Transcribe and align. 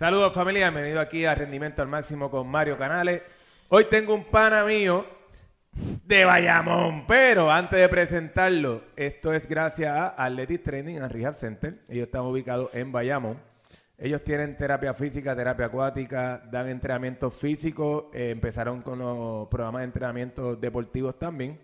Saludos 0.00 0.32
familia, 0.32 0.70
bienvenido 0.70 0.98
aquí 0.98 1.26
a 1.26 1.34
Rendimiento 1.34 1.82
al 1.82 1.88
Máximo 1.88 2.30
con 2.30 2.48
Mario 2.48 2.78
Canales. 2.78 3.20
Hoy 3.68 3.84
tengo 3.90 4.14
un 4.14 4.24
pana 4.24 4.64
mío 4.64 5.04
de 6.06 6.24
Bayamón, 6.24 7.06
pero 7.06 7.50
antes 7.50 7.78
de 7.78 7.86
presentarlo, 7.86 8.82
esto 8.96 9.34
es 9.34 9.46
gracias 9.46 9.94
a 9.94 10.24
Athletic 10.24 10.62
Training 10.62 11.00
and 11.00 11.12
Rehab 11.12 11.34
Center. 11.34 11.82
Ellos 11.86 12.06
están 12.06 12.22
ubicados 12.22 12.74
en 12.74 12.90
Bayamón. 12.90 13.42
Ellos 13.98 14.24
tienen 14.24 14.56
terapia 14.56 14.94
física, 14.94 15.36
terapia 15.36 15.66
acuática, 15.66 16.38
dan 16.50 16.70
entrenamiento 16.70 17.30
físico, 17.30 18.10
eh, 18.14 18.30
empezaron 18.30 18.80
con 18.80 19.00
los 19.00 19.48
programas 19.48 19.80
de 19.80 19.84
entrenamiento 19.84 20.56
deportivos 20.56 21.18
también. 21.18 21.60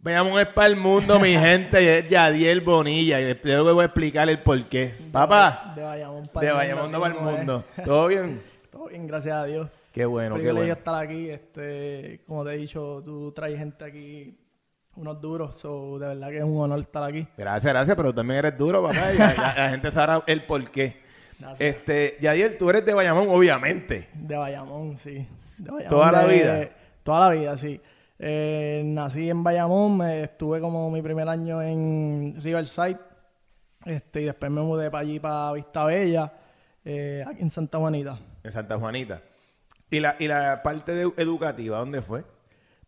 Bayamón 0.00 0.38
es 0.40 0.46
para 0.48 0.66
el 0.68 0.76
mundo, 0.76 1.18
mi 1.18 1.32
gente, 1.38 1.82
y 1.82 1.86
es 1.86 2.08
Yadiel 2.08 2.60
Bonilla, 2.60 3.20
y 3.20 3.24
después 3.24 3.60
voy 3.62 3.82
a 3.82 3.86
explicar 3.86 4.28
el 4.28 4.38
por 4.40 4.62
qué. 4.64 4.94
Papá, 5.10 5.72
De 5.76 5.82
Bayamón 5.82 6.22
de 6.40 6.52
Bayamón 6.52 6.92
no 6.92 7.00
para 7.00 7.14
el 7.14 7.20
mundo. 7.20 7.64
¿Todo 7.84 8.06
bien? 8.08 8.42
Todo 8.70 8.88
bien, 8.88 9.06
gracias 9.06 9.34
a 9.34 9.44
Dios. 9.44 9.68
Qué 9.92 10.04
bueno, 10.04 10.34
qué 10.36 10.50
bueno. 10.52 10.72
estar 10.72 10.96
aquí. 10.96 11.30
Este, 11.30 12.20
como 12.26 12.44
te 12.44 12.52
he 12.52 12.56
dicho, 12.56 13.00
tú 13.04 13.30
traes 13.32 13.56
gente 13.56 13.84
aquí, 13.84 14.36
unos 14.96 15.20
duros. 15.20 15.54
So, 15.56 15.98
de 16.00 16.08
verdad 16.08 16.28
que 16.30 16.38
es 16.38 16.42
un 16.44 16.60
honor 16.60 16.80
estar 16.80 17.04
aquí. 17.04 17.26
Gracias, 17.38 17.72
gracias, 17.72 17.96
pero 17.96 18.12
también 18.12 18.38
eres 18.40 18.58
duro, 18.58 18.82
papá, 18.82 19.12
y 19.14 19.18
la, 19.18 19.32
la- 19.34 19.54
la 19.56 19.70
gente 19.70 19.90
sabrá 19.92 20.22
el 20.26 20.42
por 20.44 20.68
qué. 20.70 21.00
Gracias. 21.38 21.60
Este, 21.60 22.16
Yadiel, 22.20 22.58
tú 22.58 22.68
eres 22.70 22.84
de 22.84 22.92
Bayamón, 22.92 23.28
obviamente. 23.30 24.08
De 24.14 24.36
Bayamón, 24.36 24.98
sí. 24.98 25.26
¿Toda 25.88 26.12
la 26.12 26.26
vida? 26.26 26.68
Toda 27.02 27.28
la 27.28 27.34
vida, 27.34 27.56
sí. 27.56 27.80
Eh, 28.18 28.82
nací 28.84 29.28
en 29.28 29.42
Bayamón, 29.42 29.98
me 29.98 30.22
estuve 30.22 30.60
como 30.60 30.90
mi 30.90 31.02
primer 31.02 31.28
año 31.28 31.60
en 31.62 32.36
Riverside. 32.42 32.98
Este, 33.84 34.22
y 34.22 34.24
después 34.24 34.50
me 34.50 34.62
mudé 34.62 34.90
para 34.90 35.02
allí, 35.02 35.20
para 35.20 35.52
Vista 35.52 35.84
Bella, 35.84 36.32
eh, 36.84 37.22
aquí 37.26 37.42
en 37.42 37.50
Santa 37.50 37.78
Juanita. 37.78 38.18
En 38.42 38.50
Santa 38.52 38.78
Juanita. 38.78 39.20
¿Y 39.90 40.00
la, 40.00 40.16
y 40.18 40.26
la 40.26 40.62
parte 40.62 40.94
de- 40.94 41.12
educativa, 41.18 41.78
dónde 41.78 42.00
fue? 42.00 42.24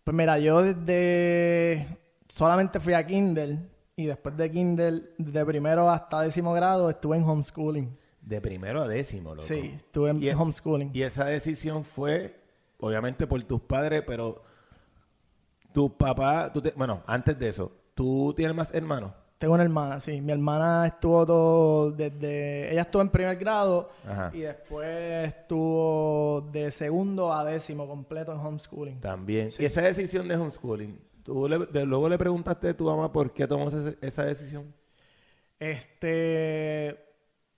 Pues 0.02 0.16
mira, 0.16 0.38
yo 0.38 0.62
desde 0.62 1.86
solamente 2.28 2.80
fui 2.80 2.94
a 2.94 3.04
Kindle 3.06 3.58
y 3.96 4.06
después 4.06 4.36
de 4.36 4.50
Kindle, 4.50 5.02
de 5.18 5.44
primero 5.44 5.90
hasta 5.90 6.22
décimo 6.22 6.52
grado, 6.54 6.88
estuve 6.88 7.16
en 7.18 7.24
homeschooling. 7.24 7.96
De 8.22 8.40
primero 8.40 8.82
a 8.82 8.88
décimo, 8.88 9.34
loco. 9.34 9.46
Sí, 9.46 9.72
estuve 9.76 10.10
en 10.10 10.22
Y- 10.22 10.30
homeschooling. 10.30 10.90
Y 10.94 11.02
esa 11.02 11.26
decisión 11.26 11.84
fue, 11.84 12.40
obviamente, 12.78 13.26
por 13.26 13.42
tus 13.44 13.60
padres, 13.60 14.02
pero 14.06 14.42
tu 15.72 15.96
papá, 15.96 16.50
tú 16.52 16.60
te- 16.62 16.72
bueno, 16.76 17.02
antes 17.06 17.38
de 17.38 17.48
eso, 17.48 17.72
¿tú 17.94 18.32
tienes 18.36 18.54
más 18.56 18.72
hermanos? 18.74 19.12
Tengo 19.38 19.52
una 19.52 19.64
hermana, 19.64 20.00
sí. 20.00 20.18
Mi 20.22 20.32
hermana 20.32 20.86
estuvo 20.86 21.26
todo 21.26 21.90
desde... 21.90 22.72
Ella 22.72 22.80
estuvo 22.82 23.02
en 23.02 23.10
primer 23.10 23.36
grado 23.36 23.90
Ajá. 24.08 24.30
y 24.32 24.40
después 24.40 25.28
estuvo 25.28 26.48
de 26.50 26.70
segundo 26.70 27.30
a 27.34 27.44
décimo 27.44 27.86
completo 27.86 28.32
en 28.32 28.38
homeschooling. 28.38 28.98
También. 29.00 29.50
Y 29.58 29.66
esa 29.66 29.82
decisión 29.82 30.26
de 30.26 30.36
homeschooling, 30.36 30.98
¿tú 31.22 31.46
le- 31.48 31.66
de- 31.66 31.84
luego 31.84 32.08
le 32.08 32.16
preguntaste 32.16 32.70
a 32.70 32.76
tu 32.76 32.84
mamá 32.86 33.12
por 33.12 33.30
qué 33.34 33.46
tomó 33.46 33.68
ese- 33.68 33.98
esa 34.00 34.24
decisión? 34.24 34.74
Este, 35.58 37.05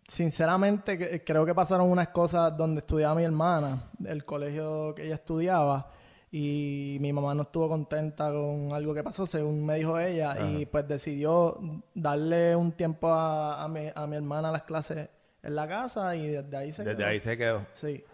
sinceramente, 0.08 1.22
creo 1.24 1.46
que 1.46 1.54
pasaron 1.54 1.88
unas 1.90 2.08
cosas 2.08 2.56
donde 2.56 2.80
estudiaba 2.80 3.14
mi 3.14 3.24
hermana, 3.24 3.84
el 4.04 4.24
colegio 4.24 4.94
que 4.94 5.04
ella 5.04 5.14
estudiaba, 5.16 5.90
y 6.30 6.98
mi 7.00 7.12
mamá 7.12 7.34
no 7.34 7.42
estuvo 7.42 7.68
contenta 7.68 8.30
con 8.32 8.72
algo 8.72 8.92
que 8.94 9.02
pasó, 9.04 9.24
según 9.26 9.64
me 9.64 9.76
dijo 9.76 9.98
ella, 9.98 10.36
y 10.50 10.66
pues 10.66 10.88
decidió 10.88 11.58
darle 11.94 12.56
un 12.56 12.72
tiempo 12.72 13.08
a, 13.08 13.62
a 13.62 13.68
mi, 13.68 13.90
a 13.94 14.06
mi 14.06 14.16
hermana 14.16 14.48
a 14.48 14.52
las 14.52 14.62
clases 14.64 15.08
en 15.42 15.54
la 15.54 15.68
casa 15.68 16.16
y 16.16 16.26
desde 16.28 16.56
ahí 16.56 16.72
se 16.72 16.82
Desde 16.84 16.96
quedó. 16.98 17.06
ahí 17.08 17.18
se 17.20 17.36
quedó. 17.38 17.66
Sí. 17.74 18.04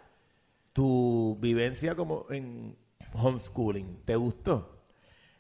¿Tu 0.73 1.37
vivencia 1.41 1.95
como 1.95 2.27
en 2.31 2.77
homeschooling, 3.15 4.03
te 4.05 4.17
gustó? 4.17 4.74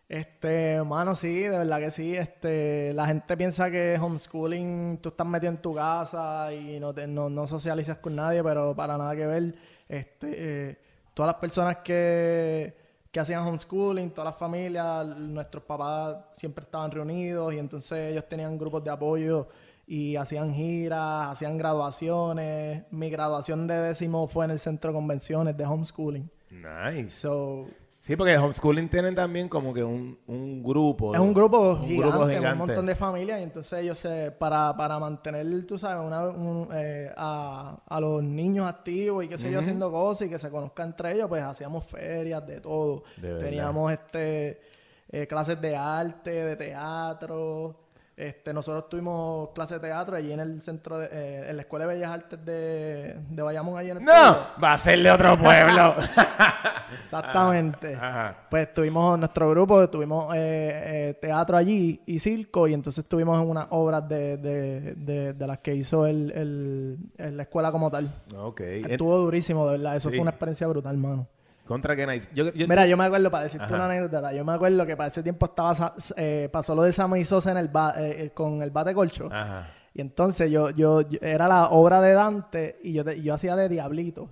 Este, 0.08 0.82
mano, 0.82 1.14
sí, 1.14 1.40
de 1.42 1.58
verdad 1.58 1.78
que 1.78 1.90
sí. 1.90 2.14
Este, 2.16 2.92
la 2.94 3.06
gente 3.06 3.36
piensa 3.36 3.70
que 3.70 3.98
homeschooling 4.00 4.98
tú 5.00 5.08
estás 5.08 5.26
metido 5.26 5.50
en 5.52 5.58
tu 5.62 5.74
casa 5.74 6.52
y 6.52 6.78
no, 6.78 6.92
te- 6.92 7.06
no, 7.06 7.30
no 7.30 7.46
socializas 7.46 7.98
con 7.98 8.14
nadie, 8.16 8.42
pero 8.42 8.74
para 8.76 8.98
nada 8.98 9.16
que 9.16 9.26
ver. 9.26 9.54
Este, 9.88 10.28
eh, 10.70 10.78
todas 11.14 11.32
las 11.32 11.40
personas 11.40 11.78
que, 11.78 12.76
que 13.10 13.20
hacían 13.20 13.46
homeschooling, 13.46 14.10
todas 14.10 14.26
las 14.32 14.36
familias, 14.36 15.06
nuestros 15.06 15.64
papás 15.64 16.16
siempre 16.32 16.64
estaban 16.64 16.90
reunidos 16.90 17.54
y 17.54 17.58
entonces 17.58 18.12
ellos 18.12 18.28
tenían 18.28 18.58
grupos 18.58 18.84
de 18.84 18.90
apoyo 18.90 19.48
y 19.86 20.16
hacían 20.16 20.52
giras, 20.54 21.30
hacían 21.30 21.56
graduaciones. 21.58 22.84
Mi 22.90 23.10
graduación 23.10 23.66
de 23.66 23.74
décimo 23.80 24.28
fue 24.28 24.44
en 24.44 24.50
el 24.52 24.58
centro 24.58 24.90
de 24.90 24.94
convenciones 24.94 25.56
de 25.56 25.64
homeschooling. 25.64 26.30
Nice. 26.50 27.10
So, 27.10 27.66
Sí, 28.04 28.16
porque 28.16 28.36
homeschooling 28.36 28.90
tienen 28.90 29.14
también 29.14 29.48
como 29.48 29.72
que 29.72 29.82
un, 29.82 30.18
un 30.26 30.62
grupo. 30.62 31.14
Es 31.14 31.20
un 31.20 31.32
grupo 31.32 31.72
un 31.72 31.86
gigante, 31.86 32.06
grupo 32.10 32.24
un 32.26 32.30
gigante. 32.30 32.54
montón 32.58 32.84
de 32.84 32.94
familias, 32.94 33.40
y 33.40 33.44
entonces 33.44 33.78
ellos 33.82 33.98
se, 33.98 34.30
para, 34.30 34.76
para 34.76 34.98
mantener, 34.98 35.64
tú 35.64 35.78
sabes, 35.78 36.06
una, 36.06 36.28
un, 36.28 36.68
eh, 36.74 37.10
a, 37.16 37.78
a 37.86 38.00
los 38.00 38.22
niños 38.22 38.66
activos 38.68 39.24
y 39.24 39.28
qué 39.28 39.38
sé 39.38 39.50
yo, 39.50 39.58
haciendo 39.58 39.90
cosas 39.90 40.26
y 40.26 40.30
que 40.30 40.38
se 40.38 40.50
conozcan 40.50 40.88
entre 40.88 41.12
ellos, 41.14 41.28
pues 41.30 41.42
hacíamos 41.42 41.82
ferias 41.84 42.46
de 42.46 42.60
todo. 42.60 43.04
De. 43.16 43.42
Teníamos 43.42 43.90
este 43.90 44.60
eh, 45.08 45.26
clases 45.26 45.58
de 45.58 45.74
arte, 45.74 46.30
de 46.30 46.56
teatro. 46.56 47.83
Este, 48.16 48.52
nosotros 48.54 48.88
tuvimos 48.88 49.48
clases 49.54 49.80
de 49.82 49.88
teatro 49.88 50.14
allí 50.16 50.32
en 50.32 50.38
el 50.38 50.62
centro, 50.62 50.98
de, 50.98 51.08
eh, 51.10 51.46
en 51.50 51.56
la 51.56 51.62
Escuela 51.62 51.84
de 51.84 51.94
Bellas 51.94 52.12
Artes 52.12 52.44
de, 52.44 53.16
de 53.28 53.42
Bayamón, 53.42 53.76
allí 53.76 53.90
en 53.90 53.96
el 53.96 54.02
¡No! 54.04 54.12
pueblo. 54.12 54.46
Va 54.62 54.72
a 54.74 54.78
ser 54.78 55.02
de 55.02 55.10
otro 55.10 55.36
pueblo. 55.36 55.96
Exactamente. 57.02 57.94
Ajá. 57.94 58.36
Pues 58.50 58.72
tuvimos 58.72 59.18
nuestro 59.18 59.50
grupo, 59.50 59.88
tuvimos 59.90 60.32
eh, 60.34 61.08
eh, 61.10 61.18
teatro 61.20 61.56
allí 61.56 62.00
y 62.06 62.18
circo, 62.18 62.68
y 62.68 62.74
entonces 62.74 63.04
estuvimos 63.04 63.42
en 63.42 63.48
unas 63.48 63.66
obras 63.70 64.08
de, 64.08 64.36
de, 64.36 64.94
de, 64.94 65.32
de 65.32 65.46
las 65.46 65.58
que 65.58 65.74
hizo 65.74 66.06
el, 66.06 66.30
el- 66.32 66.98
el- 67.18 67.36
la 67.36 67.42
escuela 67.42 67.72
como 67.72 67.90
tal. 67.90 68.12
ok. 68.36 68.60
Estuvo 68.60 69.16
durísimo, 69.18 69.66
de 69.66 69.72
verdad. 69.72 69.96
Eso 69.96 70.08
Sí. 70.10 70.16
fue 70.16 70.22
una 70.22 70.30
experiencia 70.30 70.66
brutal, 70.68 70.96
mano. 70.96 71.26
Contra 71.66 71.96
que 71.96 72.06
nice. 72.06 72.28
Yo, 72.34 72.52
yo- 72.52 72.68
Mira, 72.68 72.86
yo 72.86 72.96
me 72.96 73.04
acuerdo, 73.04 73.30
para 73.30 73.44
decirte 73.44 73.64
Ajá. 73.64 73.74
una 73.76 73.86
anécdota, 73.86 74.32
yo 74.32 74.44
me 74.44 74.52
acuerdo 74.52 74.84
que 74.84 74.96
para 74.96 75.08
ese 75.08 75.22
tiempo 75.22 75.46
estaba 75.46 75.94
eh, 76.16 76.48
pasó 76.52 76.74
lo 76.74 76.82
de 76.82 76.92
Sammy 76.92 77.24
Sosa 77.24 77.52
en 77.52 77.56
el 77.56 77.68
ba- 77.68 77.94
eh, 77.96 78.24
eh, 78.26 78.30
con 78.32 78.62
el 78.62 78.70
bate 78.70 78.92
colcho. 78.94 79.28
Ajá. 79.32 79.70
Y 79.94 80.00
entonces 80.00 80.50
yo, 80.50 80.70
yo, 80.70 81.00
yo- 81.02 81.18
era 81.22 81.48
la 81.48 81.68
obra 81.68 82.00
de 82.00 82.12
Dante 82.12 82.78
y 82.82 82.92
yo, 82.92 83.02
yo 83.12 83.32
hacía 83.34 83.56
de 83.56 83.68
diablito. 83.68 84.28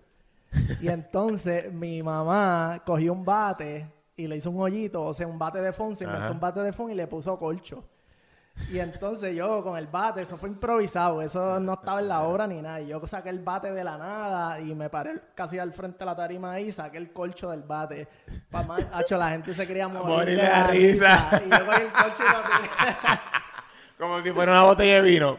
Y 0.82 0.88
entonces 0.88 1.72
mi 1.72 2.02
mamá 2.02 2.82
cogió 2.84 3.12
un 3.14 3.24
bate 3.24 3.88
y 4.16 4.26
le 4.26 4.36
hizo 4.36 4.50
un 4.50 4.60
hoyito, 4.60 5.02
o 5.02 5.14
sea, 5.14 5.26
un 5.26 5.38
bate 5.38 5.62
de 5.62 5.72
fond, 5.72 5.94
se 5.96 6.04
inventó 6.04 6.32
un 6.32 6.40
bate 6.40 6.60
de 6.60 6.72
fond 6.72 6.90
y 6.92 6.94
le 6.94 7.06
puso 7.06 7.38
colcho. 7.38 7.82
Y 8.70 8.78
entonces 8.78 9.34
yo 9.34 9.62
con 9.62 9.76
el 9.76 9.86
bate, 9.86 10.22
eso 10.22 10.36
fue 10.36 10.48
improvisado, 10.48 11.20
eso 11.20 11.60
no 11.60 11.74
estaba 11.74 12.00
en 12.00 12.08
la 12.08 12.22
obra 12.22 12.46
ni 12.46 12.62
nada. 12.62 12.80
Y 12.80 12.88
yo 12.88 13.06
saqué 13.06 13.28
el 13.28 13.40
bate 13.40 13.72
de 13.72 13.84
la 13.84 13.98
nada 13.98 14.60
y 14.60 14.74
me 14.74 14.88
paré 14.88 15.20
casi 15.34 15.58
al 15.58 15.72
frente 15.72 15.98
de 15.98 16.04
la 16.06 16.16
tarima 16.16 16.52
ahí 16.52 16.68
y 16.68 16.72
saqué 16.72 16.98
el 16.98 17.12
colcho 17.12 17.50
del 17.50 17.62
bate. 17.62 18.08
Pa' 18.50 18.62
más, 18.62 18.86
hacho, 18.92 19.16
la 19.16 19.30
gente 19.30 19.52
se 19.54 19.66
quería 19.66 19.88
morir, 19.88 20.06
Morir 20.06 20.36
de 20.36 20.42
la 20.42 20.66
risa. 20.68 21.42
Y 21.44 21.50
yo 21.50 21.66
cogí 21.66 21.82
el 21.82 21.92
colcho 21.92 22.22
y 22.22 22.32
lo 22.32 22.42
tiré. 22.42 22.70
Como 23.98 24.22
si 24.22 24.30
fuera 24.32 24.52
una 24.52 24.62
botella 24.64 25.02
de 25.02 25.02
vino. 25.02 25.38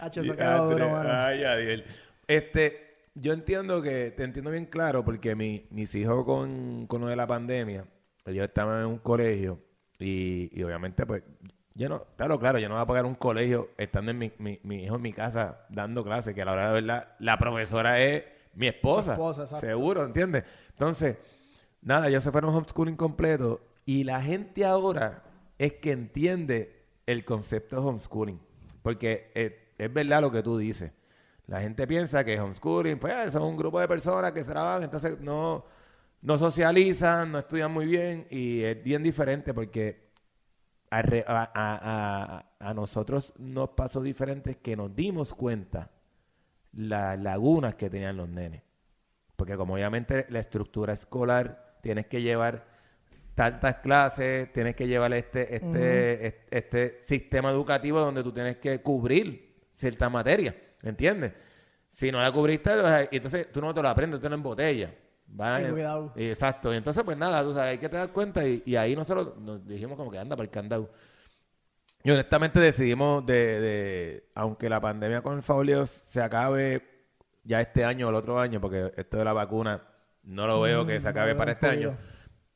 Hacho, 0.00 0.22
eso 0.22 0.36
quedó 0.36 0.70
duro, 0.70 0.90
mano. 0.90 1.10
Ay, 1.12 1.44
Adiel. 1.44 1.84
Este, 2.26 3.08
yo 3.14 3.32
entiendo 3.32 3.82
que, 3.82 4.12
te 4.12 4.24
entiendo 4.24 4.50
bien 4.50 4.66
claro, 4.66 5.04
porque 5.04 5.34
mi, 5.34 5.66
mis 5.70 5.94
hijos 5.94 6.24
con, 6.24 6.86
con 6.86 7.00
lo 7.02 7.08
de 7.08 7.16
la 7.16 7.26
pandemia, 7.26 7.84
ellos 8.24 8.44
estaban 8.44 8.80
en 8.80 8.86
un 8.86 8.98
colegio 8.98 9.60
y, 10.00 10.50
y 10.52 10.62
obviamente, 10.62 11.06
pues, 11.06 11.22
yo 11.74 11.88
no, 11.88 12.04
claro, 12.16 12.38
claro, 12.38 12.58
yo 12.58 12.68
no 12.68 12.74
voy 12.74 12.82
a 12.82 12.86
pagar 12.86 13.04
un 13.04 13.14
colegio 13.14 13.70
estando 13.76 14.10
en 14.10 14.18
mi, 14.18 14.32
mi, 14.38 14.58
mi 14.64 14.84
hijo 14.84 14.96
en 14.96 15.02
mi 15.02 15.12
casa 15.12 15.66
dando 15.68 16.02
clases, 16.02 16.34
que 16.34 16.42
a 16.42 16.44
la 16.44 16.52
hora 16.52 16.68
de 16.68 16.74
verdad, 16.80 17.08
la 17.18 17.38
profesora 17.38 18.00
es 18.00 18.24
mi 18.54 18.66
esposa. 18.66 19.12
Esposa, 19.12 19.46
seguro, 19.46 20.04
¿entiendes? 20.04 20.44
Entonces, 20.70 21.16
nada, 21.82 22.08
ellos 22.08 22.24
se 22.24 22.32
fueron 22.32 22.54
homeschooling 22.54 22.96
completo 22.96 23.60
Y 23.86 24.04
la 24.04 24.20
gente 24.20 24.64
ahora 24.64 25.22
es 25.58 25.74
que 25.74 25.92
entiende 25.92 26.84
el 27.06 27.24
concepto 27.24 27.76
de 27.76 27.86
homeschooling. 27.86 28.40
Porque 28.82 29.30
es 29.78 29.92
verdad 29.92 30.22
lo 30.22 30.30
que 30.30 30.42
tú 30.42 30.58
dices. 30.58 30.92
La 31.46 31.60
gente 31.60 31.86
piensa 31.86 32.24
que 32.24 32.38
homeschooling, 32.40 32.98
pues 32.98 33.32
son 33.32 33.42
un 33.42 33.56
grupo 33.56 33.80
de 33.80 33.88
personas 33.88 34.32
que 34.32 34.42
se 34.42 34.52
trabajan, 34.52 34.84
entonces 34.84 35.20
no, 35.20 35.64
no 36.22 36.36
socializan, 36.36 37.32
no 37.32 37.38
estudian 37.38 37.72
muy 37.72 37.86
bien 37.86 38.26
y 38.30 38.62
es 38.62 38.82
bien 38.82 39.02
diferente 39.02 39.54
porque 39.54 40.10
a, 40.90 41.00
a, 41.54 42.44
a, 42.58 42.74
nosotros 42.74 43.32
nos 43.38 43.70
pasó 43.70 44.02
diferente 44.02 44.58
que 44.58 44.76
nos 44.76 44.94
dimos 44.94 45.32
cuenta 45.32 45.90
las 46.72 47.18
lagunas 47.18 47.76
que 47.76 47.88
tenían 47.88 48.16
los 48.16 48.28
nenes. 48.28 48.62
Porque 49.36 49.56
como 49.56 49.74
obviamente 49.74 50.26
la 50.30 50.40
estructura 50.40 50.92
escolar, 50.92 51.78
tienes 51.80 52.06
que 52.06 52.20
llevar 52.20 52.66
tantas 53.34 53.76
clases, 53.76 54.52
tienes 54.52 54.76
que 54.76 54.86
llevar 54.86 55.14
este, 55.14 55.56
este, 55.56 56.46
este, 56.50 57.00
sistema 57.00 57.50
educativo 57.50 58.00
donde 58.00 58.22
tú 58.22 58.32
tienes 58.32 58.56
que 58.56 58.82
cubrir 58.82 59.68
cierta 59.72 60.10
materia, 60.10 60.54
¿entiendes? 60.82 61.32
Si 61.88 62.12
no 62.12 62.20
la 62.20 62.30
cubriste, 62.30 62.70
entonces 63.10 63.50
tú 63.50 63.62
no 63.62 63.72
te 63.72 63.80
lo 63.80 63.88
aprendes, 63.88 64.20
tú 64.20 64.28
no 64.28 64.34
en 64.34 64.42
botella. 64.42 64.94
Cuidado. 65.36 66.12
Exacto. 66.16 66.72
Y 66.72 66.76
entonces, 66.76 67.02
pues 67.04 67.16
nada, 67.16 67.42
tú 67.42 67.52
sabes, 67.52 67.72
hay 67.72 67.78
que 67.78 67.88
te 67.88 67.96
dar 67.96 68.12
cuenta 68.12 68.46
y, 68.46 68.76
ahí 68.76 68.94
nosotros 68.96 69.36
nos 69.38 69.66
dijimos 69.66 69.96
como 69.96 70.10
que 70.10 70.18
anda 70.18 70.36
para 70.36 70.44
el 70.44 70.50
candado. 70.50 70.90
Y 72.02 72.10
honestamente 72.10 72.58
decidimos 72.60 73.24
de, 73.26 73.60
de 73.60 74.30
aunque 74.34 74.68
la 74.68 74.80
pandemia 74.80 75.22
con 75.22 75.36
el 75.36 75.42
faulio 75.42 75.84
se 75.84 76.22
acabe 76.22 76.82
ya 77.44 77.60
este 77.60 77.84
año 77.84 78.06
o 78.06 78.10
el 78.10 78.16
otro 78.16 78.40
año, 78.40 78.60
porque 78.60 78.92
esto 78.96 79.18
de 79.18 79.24
la 79.24 79.32
vacuna 79.32 79.82
no 80.22 80.46
lo 80.46 80.60
veo 80.60 80.86
que 80.86 81.00
se 81.00 81.08
mm, 81.08 81.10
acabe 81.10 81.34
para 81.34 81.52
este 81.52 81.66
año. 81.66 81.96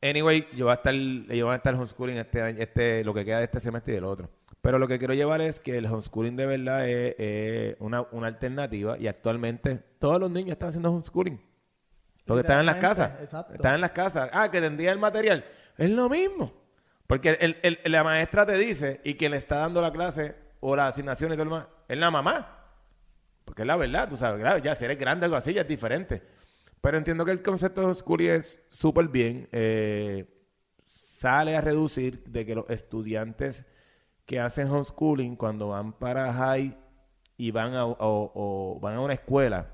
Anyway, 0.02 0.46
yo 0.54 0.66
voy 0.66 0.72
a 0.72 0.74
estar, 0.74 0.94
yo 0.94 1.46
voy 1.46 1.52
a 1.52 1.56
estar 1.56 1.74
homeschooling 1.74 2.18
este 2.18 2.42
año, 2.42 2.58
este, 2.60 3.02
lo 3.04 3.14
que 3.14 3.24
queda 3.24 3.38
de 3.38 3.44
este 3.44 3.60
semestre 3.60 3.94
y 3.94 3.96
del 3.96 4.04
otro. 4.04 4.28
Pero 4.60 4.78
lo 4.78 4.86
que 4.86 4.98
quiero 4.98 5.14
llevar 5.14 5.40
es 5.40 5.60
que 5.60 5.78
el 5.78 5.86
homeschooling 5.86 6.36
de 6.36 6.46
verdad 6.46 6.88
es, 6.88 7.76
una, 7.80 8.02
una, 8.12 8.26
alternativa 8.26 8.98
y 8.98 9.06
actualmente 9.06 9.78
todos 9.98 10.20
los 10.20 10.30
niños 10.30 10.52
están 10.52 10.70
haciendo 10.70 10.90
homeschooling. 10.90 11.40
Porque 12.24 12.40
están 12.40 12.60
en 12.60 12.66
las 12.66 12.76
casas. 12.76 13.10
Están 13.52 13.74
en 13.74 13.80
las 13.80 13.90
casas. 13.90 14.30
Ah, 14.32 14.50
que 14.50 14.60
tendría 14.60 14.92
el 14.92 14.98
material. 14.98 15.44
Es 15.76 15.90
lo 15.90 16.08
mismo. 16.08 16.52
Porque 17.06 17.36
el, 17.40 17.78
la 17.84 18.02
maestra 18.02 18.46
te 18.46 18.56
dice 18.56 19.00
y 19.04 19.14
quien 19.14 19.32
le 19.32 19.38
está 19.38 19.56
dando 19.56 19.80
la 19.82 19.92
clase 19.92 20.34
o 20.60 20.74
la 20.74 20.86
asignación 20.86 21.32
y 21.32 21.34
todo 21.34 21.44
lo 21.44 21.50
demás 21.56 21.68
es 21.88 21.98
la 21.98 22.10
mamá. 22.10 22.60
Porque 23.44 23.62
es 23.62 23.68
la 23.68 23.76
verdad, 23.76 24.08
tú 24.08 24.16
sabes, 24.16 24.40
claro, 24.40 24.58
ya 24.58 24.74
si 24.74 24.84
eres 24.84 24.98
grande 24.98 25.24
o 25.24 25.26
algo 25.26 25.36
así 25.36 25.52
ya 25.52 25.62
es 25.62 25.68
diferente. 25.68 26.22
Pero 26.80 26.98
entiendo 26.98 27.24
que 27.24 27.30
el 27.30 27.42
concepto 27.42 27.80
de 27.80 27.86
homeschooling 27.86 28.30
es 28.30 28.60
súper 28.70 29.08
bien. 29.08 29.48
Eh, 29.52 30.26
sale 30.82 31.56
a 31.56 31.60
reducir 31.60 32.24
de 32.24 32.44
que 32.46 32.54
los 32.54 32.68
estudiantes 32.70 33.64
que 34.26 34.40
hacen 34.40 34.68
homeschooling 34.68 35.36
cuando 35.36 35.68
van 35.68 35.92
para 35.92 36.32
high 36.32 36.76
y 37.36 37.50
van 37.50 37.74
a, 37.74 37.86
o, 37.86 38.78
van 38.80 38.94
a 38.94 39.00
una 39.00 39.14
escuela 39.14 39.70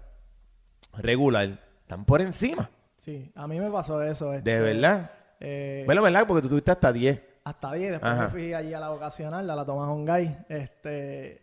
regular, 0.98 1.60
están 1.90 2.04
por 2.04 2.20
encima. 2.22 2.70
Sí, 2.94 3.32
a 3.34 3.48
mí 3.48 3.58
me 3.58 3.68
pasó 3.68 4.00
eso. 4.00 4.32
Este, 4.32 4.48
¿De 4.48 4.60
verdad? 4.60 5.10
Eh, 5.40 5.82
bueno, 5.86 6.02
¿verdad? 6.02 6.24
Porque 6.24 6.42
tú 6.42 6.48
tuviste 6.48 6.70
hasta 6.70 6.92
10. 6.92 7.20
Hasta 7.42 7.72
10, 7.72 7.90
después 7.92 8.16
me 8.16 8.28
fui 8.28 8.54
allí 8.54 8.72
a 8.72 8.78
la 8.78 8.90
vocacional, 8.90 9.50
a 9.50 9.56
la 9.56 9.64
Tomás 9.64 9.88
Ongay. 9.88 10.44
Este, 10.48 11.42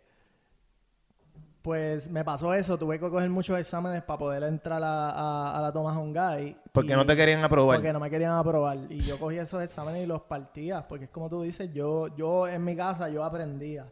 pues 1.60 2.08
me 2.08 2.24
pasó 2.24 2.54
eso, 2.54 2.78
tuve 2.78 2.98
que 2.98 3.10
coger 3.10 3.28
muchos 3.28 3.58
exámenes 3.58 4.02
para 4.04 4.18
poder 4.18 4.42
entrar 4.44 4.80
a, 4.82 5.58
la 5.60 5.70
Tomás 5.70 5.98
Ongay. 5.98 6.56
Porque 6.72 6.96
no 6.96 7.04
te 7.04 7.14
querían 7.14 7.44
aprobar. 7.44 7.76
Porque 7.76 7.92
no 7.92 8.00
me 8.00 8.08
querían 8.08 8.32
aprobar. 8.32 8.78
Y 8.88 9.00
yo 9.00 9.18
cogí 9.18 9.36
esos 9.36 9.62
exámenes 9.62 10.04
y 10.04 10.06
los 10.06 10.22
partía, 10.22 10.88
porque 10.88 11.06
es 11.06 11.10
como 11.10 11.28
tú 11.28 11.42
dices, 11.42 11.70
yo, 11.74 12.16
yo 12.16 12.48
en 12.48 12.64
mi 12.64 12.74
casa 12.74 13.10
yo 13.10 13.22
aprendía. 13.22 13.86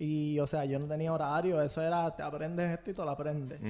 Y, 0.00 0.38
o 0.38 0.46
sea, 0.46 0.64
yo 0.64 0.78
no 0.78 0.86
tenía 0.86 1.12
horario, 1.12 1.60
eso 1.60 1.82
era, 1.82 2.14
te 2.14 2.22
aprendes 2.22 2.78
esto 2.78 2.90
y 2.90 2.94
tú 2.94 3.02
lo 3.02 3.10
aprendes. 3.10 3.60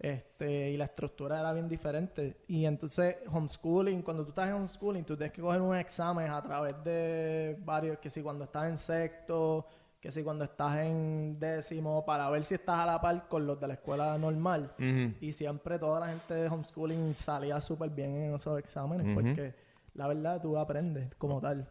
este, 0.00 0.70
y 0.70 0.76
la 0.78 0.86
estructura 0.86 1.40
era 1.40 1.52
bien 1.52 1.68
diferente. 1.68 2.38
Y 2.48 2.64
entonces, 2.64 3.16
homeschooling, 3.30 4.00
cuando 4.00 4.24
tú 4.24 4.30
estás 4.30 4.48
en 4.48 4.54
homeschooling, 4.54 5.04
tú 5.04 5.14
tienes 5.14 5.32
que 5.32 5.42
coger 5.42 5.60
un 5.60 5.76
examen 5.76 6.30
a 6.30 6.40
través 6.42 6.82
de 6.84 7.58
varios, 7.64 7.98
que 7.98 8.08
si 8.08 8.22
cuando 8.22 8.44
estás 8.44 8.66
en 8.70 8.78
sexto, 8.78 9.66
que 10.00 10.10
si 10.10 10.22
cuando 10.22 10.44
estás 10.44 10.78
en 10.78 11.38
décimo, 11.38 12.04
para 12.04 12.30
ver 12.30 12.44
si 12.44 12.54
estás 12.54 12.78
a 12.78 12.86
la 12.86 13.00
par 13.00 13.28
con 13.28 13.46
los 13.46 13.60
de 13.60 13.68
la 13.68 13.74
escuela 13.74 14.16
normal. 14.16 14.72
Y 15.20 15.32
siempre 15.34 15.78
toda 15.78 16.00
la 16.00 16.08
gente 16.08 16.32
de 16.32 16.48
homeschooling 16.48 17.14
salía 17.14 17.60
súper 17.60 17.90
bien 17.90 18.14
en 18.16 18.34
esos 18.34 18.58
exámenes, 18.58 19.06
porque 19.14 19.54
la 19.94 20.06
verdad 20.08 20.40
tú 20.42 20.58
aprendes 20.58 21.14
como 21.16 21.40
tal. 21.40 21.68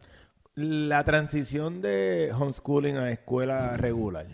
La 0.56 1.04
transición 1.04 1.82
de 1.82 2.32
homeschooling 2.32 2.98
a 2.98 3.10
escuela 3.10 3.76
regular. 3.76 4.28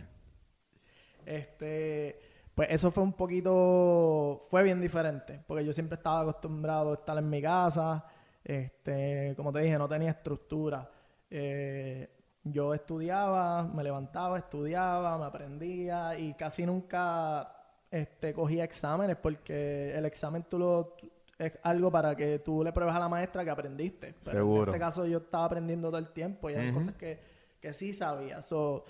Este, 1.25 2.19
pues 2.53 2.67
eso 2.71 2.91
fue 2.91 3.03
un 3.03 3.13
poquito, 3.13 4.45
fue 4.49 4.63
bien 4.63 4.81
diferente, 4.81 5.41
porque 5.47 5.63
yo 5.63 5.71
siempre 5.71 5.95
estaba 5.95 6.21
acostumbrado 6.21 6.91
a 6.91 6.95
estar 6.95 7.17
en 7.17 7.29
mi 7.29 7.41
casa, 7.41 8.05
este, 8.43 9.33
como 9.37 9.53
te 9.53 9.59
dije, 9.59 9.77
no 9.77 9.87
tenía 9.87 10.11
estructura. 10.11 10.89
Eh, 11.29 12.09
yo 12.43 12.73
estudiaba, 12.73 13.63
me 13.63 13.81
levantaba, 13.81 14.39
estudiaba, 14.39 15.17
me 15.17 15.23
aprendía 15.25 16.19
y 16.19 16.33
casi 16.33 16.65
nunca 16.65 17.55
este, 17.89 18.33
cogía 18.33 18.65
exámenes 18.65 19.15
porque 19.15 19.95
el 19.95 20.03
examen 20.03 20.43
tú 20.49 20.59
lo, 20.59 20.97
es 21.39 21.57
algo 21.63 21.89
para 21.89 22.15
que 22.15 22.39
tú 22.39 22.63
le 22.63 22.73
pruebes 22.73 22.93
a 22.93 22.99
la 22.99 23.07
maestra 23.07 23.45
que 23.45 23.49
aprendiste. 23.49 24.13
Pero 24.25 24.37
Seguro. 24.37 24.63
en 24.63 24.69
este 24.69 24.79
caso 24.79 25.05
yo 25.05 25.19
estaba 25.19 25.45
aprendiendo 25.45 25.87
todo 25.87 25.97
el 25.97 26.09
tiempo 26.09 26.49
y 26.49 26.55
hay 26.55 26.71
cosas 26.73 26.93
que, 26.95 27.17
que 27.61 27.71
sí 27.71 27.93
sabía. 27.93 28.41
So, 28.41 28.83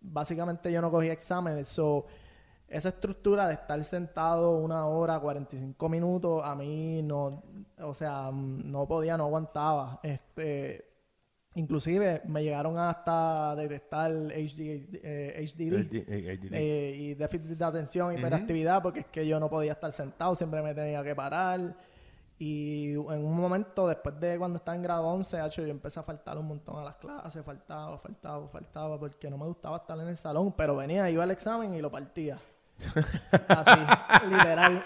básicamente 0.00 0.70
yo 0.70 0.80
no 0.80 0.90
cogía 0.90 1.12
exámenes. 1.12 1.66
So, 1.66 2.06
esa 2.68 2.90
estructura 2.90 3.48
de 3.48 3.54
estar 3.54 3.82
sentado 3.84 4.56
una 4.58 4.86
hora, 4.86 5.18
45 5.18 5.88
minutos, 5.88 6.42
a 6.44 6.54
mí 6.54 7.02
no, 7.02 7.42
o 7.78 7.94
sea, 7.94 8.30
no 8.32 8.86
podía, 8.86 9.16
no 9.16 9.24
aguantaba. 9.24 10.00
Este, 10.02 10.84
inclusive 11.54 12.22
me 12.26 12.42
llegaron 12.42 12.78
hasta 12.78 13.54
detectar 13.56 14.12
HD, 14.12 14.88
eh, 15.02 15.46
HDD, 15.46 16.52
eh, 16.52 16.96
y 16.98 17.14
déficit 17.14 17.46
de 17.46 17.64
atención, 17.64 18.16
hiperactividad, 18.16 18.82
porque 18.82 19.00
es 19.00 19.06
que 19.06 19.26
yo 19.26 19.38
no 19.40 19.48
podía 19.48 19.72
estar 19.72 19.90
sentado, 19.92 20.34
siempre 20.34 20.62
me 20.62 20.74
tenía 20.74 21.02
que 21.02 21.14
parar. 21.14 21.74
Y 22.38 22.92
en 22.92 23.24
un 23.24 23.34
momento, 23.34 23.88
después 23.88 24.20
de 24.20 24.36
cuando 24.36 24.58
estaba 24.58 24.76
en 24.76 24.82
grado 24.82 25.06
11, 25.06 25.38
yo 25.56 25.62
empecé 25.64 26.00
a 26.00 26.02
faltar 26.02 26.36
un 26.36 26.46
montón 26.46 26.78
a 26.78 26.84
las 26.84 26.96
clases, 26.96 27.42
faltaba, 27.42 27.98
faltaba, 27.98 28.46
faltaba, 28.48 29.00
porque 29.00 29.30
no 29.30 29.38
me 29.38 29.46
gustaba 29.46 29.78
estar 29.78 29.98
en 29.98 30.08
el 30.08 30.16
salón, 30.18 30.52
pero 30.52 30.76
venía, 30.76 31.08
iba 31.10 31.24
al 31.24 31.30
examen 31.30 31.74
y 31.74 31.80
lo 31.80 31.90
partía. 31.90 32.36
Así, 33.48 33.80
literal. 34.28 34.84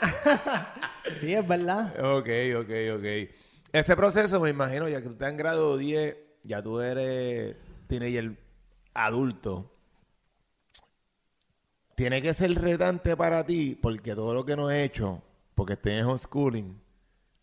sí, 1.18 1.34
es 1.34 1.46
verdad. 1.46 1.92
Ok, 1.98 2.28
ok, 2.60 2.70
ok. 2.98 3.34
Ese 3.72 3.96
proceso, 3.96 4.38
me 4.40 4.50
imagino, 4.50 4.88
ya 4.88 5.00
que 5.00 5.06
tú 5.06 5.12
estás 5.12 5.30
en 5.30 5.36
grado 5.36 5.76
10, 5.76 6.16
ya 6.44 6.62
tú 6.62 6.80
eres 6.80 7.56
el 7.88 8.38
adulto. 8.94 9.72
Tiene 11.96 12.22
que 12.22 12.32
ser 12.32 12.54
retante 12.54 13.16
para 13.16 13.44
ti, 13.44 13.76
porque 13.80 14.14
todo 14.14 14.34
lo 14.34 14.44
que 14.44 14.54
no 14.54 14.70
he 14.70 14.84
hecho, 14.84 15.20
porque 15.56 15.72
estoy 15.72 15.94
en 15.94 16.06
homeschooling, 16.06 16.80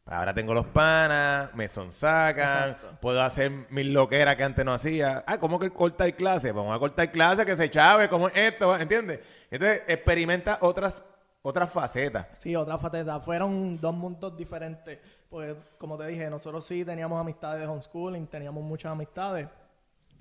Ahora 0.10 0.34
tengo 0.34 0.54
los 0.54 0.68
panas, 0.68 1.54
me 1.54 1.68
sonsacan, 1.68 2.78
puedo 3.02 3.22
hacer 3.22 3.52
mil 3.70 3.92
loqueras 3.92 4.38
que 4.38 4.44
antes 4.44 4.64
no 4.64 4.72
hacía. 4.72 5.22
Ah, 5.28 5.38
¿cómo 5.38 5.60
que 5.60 5.70
cortar 5.70 6.16
clase? 6.16 6.54
Vamos 6.54 6.74
a 6.74 6.80
cortar 6.80 7.12
clase, 7.12 7.46
que 7.46 7.58
se 7.58 7.70
chave, 7.70 8.08
¿cómo 8.08 8.30
es 8.30 8.38
esto? 8.38 8.78
¿Entiendes? 8.78 9.20
Entonces, 9.52 9.84
experimenta 9.86 10.60
otras, 10.62 11.04
otras 11.42 11.70
facetas. 11.70 12.28
Sí, 12.36 12.56
otras 12.56 12.80
facetas. 12.80 13.24
Fueron 13.26 13.82
dos 13.82 13.94
mundos 13.94 14.38
diferentes. 14.38 14.98
Pues, 15.30 15.58
como 15.78 15.98
te 15.98 16.08
dije, 16.08 16.30
nosotros 16.30 16.66
sí 16.66 16.86
teníamos 16.86 17.20
amistades 17.20 17.60
de 17.60 17.68
homeschooling, 17.68 18.28
teníamos 18.28 18.64
muchas 18.64 18.94
amistades, 18.94 19.50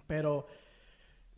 pero 0.09 0.49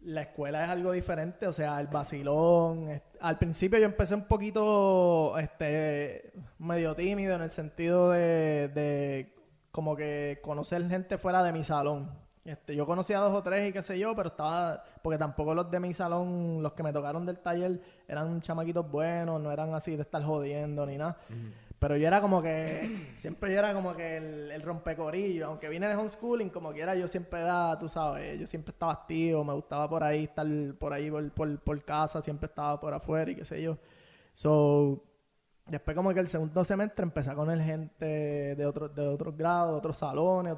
la 0.05 0.23
escuela 0.23 0.64
es 0.64 0.71
algo 0.71 0.93
diferente, 0.93 1.47
o 1.47 1.52
sea, 1.52 1.78
el 1.81 1.88
vacilón. 1.88 3.02
Al 3.21 3.39
principio 3.39 3.79
yo 3.79 3.87
empecé 3.87 4.15
un 4.15 4.25
poquito 4.25 5.37
este 5.39 6.33
medio 6.59 6.95
tímido 6.95 7.35
en 7.35 7.43
el 7.43 7.51
sentido 7.51 8.11
de, 8.11 8.69
de 8.69 9.35
como 9.71 9.97
que 9.97 10.41
conocer 10.43 10.87
gente 10.89 11.19
fuera 11.19 11.43
de 11.43 11.53
mi 11.53 11.65
salón. 11.65 12.11
Este, 12.45 12.75
yo 12.75 12.87
conocía 12.87 13.19
dos 13.19 13.35
o 13.35 13.43
tres 13.43 13.69
y 13.69 13.73
qué 13.75 13.83
sé 13.83 13.99
yo, 13.99 14.17
pero 14.17 14.31
estaba, 14.31 14.83
porque 15.03 15.19
tampoco 15.19 15.55
los 15.55 15.71
de 15.71 15.81
mi 15.81 15.93
salón, 15.93 16.63
los 16.63 16.73
que 16.73 16.83
me 16.83 16.95
tocaron 16.95 17.27
del 17.27 17.39
taller, 17.41 17.79
eran 18.09 18.41
chamaquitos 18.41 18.91
buenos, 18.91 19.39
no 19.39 19.53
eran 19.53 19.75
así 19.75 19.97
de 19.97 20.03
estar 20.03 20.23
jodiendo 20.23 20.87
ni 20.87 20.97
nada. 20.97 21.19
Pero 21.78 21.97
yo 21.97 22.08
era 22.08 22.20
como 22.20 22.42
que, 22.42 23.12
siempre 23.16 23.52
yo 23.52 23.58
era 23.58 23.73
como 23.73 23.94
que 23.94 24.16
el, 24.16 24.50
el, 24.50 24.62
rompecorillo, 24.62 25.47
aunque 25.47 25.68
vine 25.68 25.88
de 25.88 25.94
homeschooling, 25.94 26.50
como 26.50 26.73
quiera, 26.73 26.94
yo 26.94 27.06
siempre 27.06 27.40
era, 27.40 27.78
tú 27.78 27.88
sabes, 27.88 28.38
yo 28.40 28.47
siempre 28.47 28.73
estaba 28.73 28.92
activo, 28.92 29.44
me 29.44 29.52
gustaba 29.52 29.88
por 29.88 30.02
ahí 30.02 30.25
estar 30.25 30.47
por 30.78 30.92
ahí 30.92 31.11
por, 31.11 31.61
por, 31.61 31.85
casa, 31.85 32.20
siempre 32.23 32.47
estaba 32.47 32.80
por 32.80 32.92
afuera 32.92 33.30
y 33.30 33.37
qué 33.37 33.44
sé 33.44 33.62
yo. 33.62 33.78
So, 34.32 35.04
después 35.66 35.97
como 35.97 36.12
que 36.12 36.20
el 36.20 36.28
segundo 36.28 36.64
semestre 36.64 37.04
empecé 37.04 37.35
con 37.35 37.50
el 37.50 37.62
gente 37.62 38.04
de 38.56 38.66
otros 38.66 38.94
de 38.94 39.06
otros 39.06 39.37
grados, 39.37 39.73
de 39.73 39.78
otros 39.78 39.97
salones, 39.97 40.56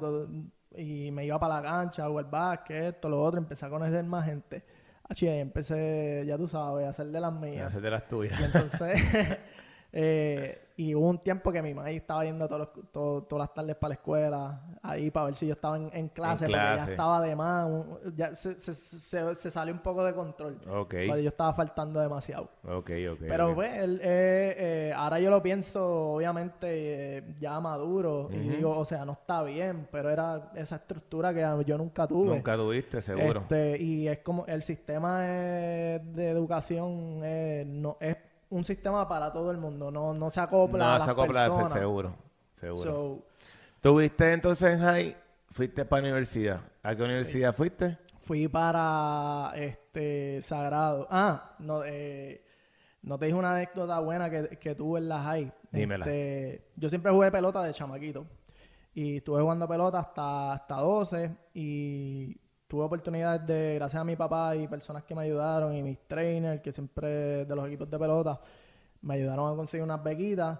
y 0.75 1.11
me 1.11 1.25
iba 1.25 1.39
para 1.39 1.55
la 1.55 1.61
cancha 1.61 2.05
a 2.05 2.09
jugar 2.09 2.29
básquet, 2.29 2.95
esto, 2.95 3.09
lo 3.09 3.21
otro, 3.21 3.39
empecé 3.39 3.65
a 3.65 3.69
conocer 3.69 4.03
más 4.03 4.25
gente. 4.25 4.63
Así 5.03 5.27
empecé, 5.27 6.23
ya 6.25 6.37
tú 6.37 6.47
sabes, 6.47 6.87
a 6.87 6.89
hacer 6.89 7.07
de 7.07 7.19
las 7.19 7.33
mías. 7.33 7.63
A 7.63 7.67
hacer 7.67 7.81
de 7.81 7.91
las 7.91 8.07
tuyas. 8.07 8.39
Y 8.39 8.43
entonces, 8.45 8.97
eh, 9.91 10.69
y 10.83 10.95
hubo 10.95 11.07
un 11.09 11.19
tiempo 11.19 11.51
que 11.51 11.61
mi 11.61 11.73
mamá 11.73 11.91
estaba 11.91 12.23
yendo 12.23 12.47
todos 12.47 12.59
los- 12.75 12.91
todo- 12.91 13.23
todas 13.23 13.43
las 13.47 13.53
tardes 13.53 13.75
para 13.75 13.89
la 13.89 13.93
escuela, 13.95 14.61
ahí 14.81 15.11
para 15.11 15.27
ver 15.27 15.35
si 15.35 15.45
yo 15.47 15.53
estaba 15.53 15.77
en, 15.77 15.89
en 15.93 16.09
clase, 16.09 16.45
porque 16.45 16.53
ya 16.59 16.85
estaba 16.91 17.21
de 17.21 17.35
más, 17.35 17.69
ya 18.15 18.33
se, 18.33 18.59
se, 18.59 18.73
se, 18.73 19.35
se 19.35 19.51
salió 19.51 19.73
un 19.73 19.81
poco 19.81 20.03
de 20.03 20.13
control. 20.13 20.57
Ok. 20.67 20.95
Porque 21.07 21.23
yo 21.23 21.29
estaba 21.29 21.53
faltando 21.53 21.99
demasiado. 21.99 22.49
Ok, 22.63 22.89
ok. 23.11 23.19
Pero 23.19 23.49
ok. 23.49 23.55
pues, 23.55 23.77
él, 23.77 23.99
eh, 24.03 24.55
eh, 24.57 24.93
ahora 24.95 25.19
yo 25.19 25.29
lo 25.29 25.41
pienso, 25.41 26.13
obviamente, 26.13 26.67
eh, 27.17 27.35
ya 27.39 27.59
maduro. 27.59 28.29
Y 28.31 28.37
digo, 28.39 28.77
o 28.77 28.85
sea, 28.85 29.05
no 29.05 29.13
está 29.13 29.43
bien, 29.43 29.87
pero 29.91 30.09
era 30.09 30.51
esa 30.55 30.77
estructura 30.77 31.33
que 31.33 31.41
yo 31.65 31.77
nunca 31.77 32.07
tuve. 32.07 32.29
Nunca 32.35 32.55
tuviste, 32.55 33.01
seguro. 33.01 33.41
Este, 33.41 33.77
y 33.81 34.07
es 34.07 34.19
como 34.19 34.45
el 34.47 34.61
sistema 34.63 35.19
eh, 35.23 35.99
de 36.03 36.29
educación 36.29 37.21
eh, 37.23 37.63
no 37.67 37.97
es 37.99 38.15
un 38.51 38.63
sistema 38.63 39.07
para 39.07 39.33
todo 39.33 39.51
el 39.51 39.57
mundo, 39.57 39.89
no, 39.91 40.13
no 40.13 40.29
se 40.29 40.39
acopla 40.39 40.85
a 40.85 40.87
no, 40.91 40.97
las 40.97 41.05
se 41.05 41.11
acopla, 41.11 41.45
personas. 41.47 41.73
seguro. 41.73 42.15
Seguro. 42.53 42.81
So, 42.83 43.25
¿Tuviste 43.81 44.31
entonces 44.31 44.73
en 44.75 44.81
high? 44.81 45.17
¿Fuiste 45.49 45.83
para 45.83 46.03
universidad? 46.03 46.61
¿A 46.83 46.95
qué 46.95 47.03
universidad 47.03 47.53
fuiste? 47.53 47.97
fui 48.31 48.47
para 48.47 49.51
este 49.55 50.41
Sagrado. 50.41 51.05
Ah, 51.09 51.55
no, 51.59 51.83
eh, 51.83 52.45
no 53.01 53.17
te 53.19 53.25
dije 53.25 53.37
una 53.37 53.53
anécdota 53.53 53.99
buena 53.99 54.29
que, 54.29 54.57
que 54.57 54.73
tuve 54.73 54.99
en 54.99 55.09
la 55.09 55.21
high. 55.21 55.51
Dímela. 55.71 56.05
Este, 56.05 56.71
yo 56.77 56.87
siempre 56.87 57.11
jugué 57.11 57.29
pelota 57.29 57.61
de 57.61 57.73
chamaquito. 57.73 58.25
Y 58.93 59.17
estuve 59.17 59.41
jugando 59.41 59.67
pelota 59.67 59.99
hasta, 59.99 60.53
hasta 60.53 60.75
12 60.75 61.35
y 61.53 62.37
tuve 62.71 62.85
oportunidades 62.85 63.45
de, 63.45 63.75
gracias 63.75 63.99
a 63.99 64.05
mi 64.05 64.15
papá 64.15 64.55
y 64.55 64.65
personas 64.65 65.03
que 65.03 65.13
me 65.13 65.23
ayudaron 65.23 65.75
y 65.75 65.83
mis 65.83 65.99
trainers, 66.07 66.61
que 66.61 66.71
siempre 66.71 67.43
de 67.43 67.53
los 67.53 67.67
equipos 67.67 67.89
de 67.91 67.99
pelota, 67.99 68.39
me 69.01 69.15
ayudaron 69.15 69.51
a 69.51 69.55
conseguir 69.57 69.83
unas 69.83 70.01
bequitas. 70.01 70.57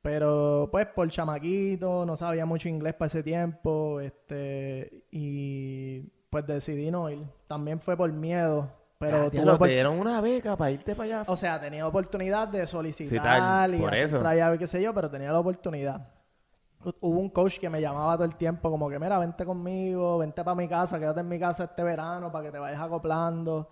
Pero 0.00 0.70
pues 0.72 0.86
por 0.86 1.06
chamaquito, 1.10 2.06
no 2.06 2.16
sabía 2.16 2.46
mucho 2.46 2.70
inglés 2.70 2.94
para 2.94 3.08
ese 3.08 3.22
tiempo, 3.22 4.00
este, 4.00 5.04
y 5.10 6.00
pues 6.30 6.46
decidí 6.46 6.90
no 6.90 7.10
ir. 7.10 7.22
También 7.46 7.78
fue 7.80 7.98
por 7.98 8.10
miedo, 8.10 8.70
pero 8.96 9.30
opor- 9.30 9.66
te 9.68 9.74
dieron 9.74 9.98
una 10.00 10.22
beca 10.22 10.56
para 10.56 10.70
irte 10.70 10.94
para 10.94 11.20
allá. 11.20 11.24
o 11.26 11.36
sea, 11.36 11.60
tenía 11.60 11.86
oportunidad 11.86 12.48
de 12.48 12.66
solicitar 12.66 13.18
Citar, 13.20 13.74
y 13.74 13.76
por 13.78 13.92
hacer 13.92 14.06
eso. 14.06 14.18
tryout 14.20 14.54
y 14.54 14.58
qué 14.58 14.66
sé 14.66 14.80
yo, 14.82 14.94
pero 14.94 15.10
tenía 15.10 15.30
la 15.30 15.38
oportunidad. 15.38 16.08
Hu- 16.84 16.94
Hubo 17.00 17.20
un 17.20 17.30
coach 17.30 17.58
que 17.58 17.68
me 17.70 17.80
llamaba 17.80 18.14
todo 18.16 18.24
el 18.24 18.36
tiempo 18.36 18.70
como 18.70 18.88
que, 18.90 18.98
mira, 18.98 19.18
vente 19.18 19.44
conmigo, 19.44 20.18
vente 20.18 20.42
para 20.44 20.54
mi 20.54 20.68
casa, 20.68 20.98
quédate 20.98 21.20
en 21.20 21.28
mi 21.28 21.38
casa 21.38 21.64
este 21.64 21.82
verano 21.82 22.30
para 22.32 22.46
que 22.46 22.52
te 22.52 22.58
vayas 22.58 22.80
acoplando. 22.80 23.70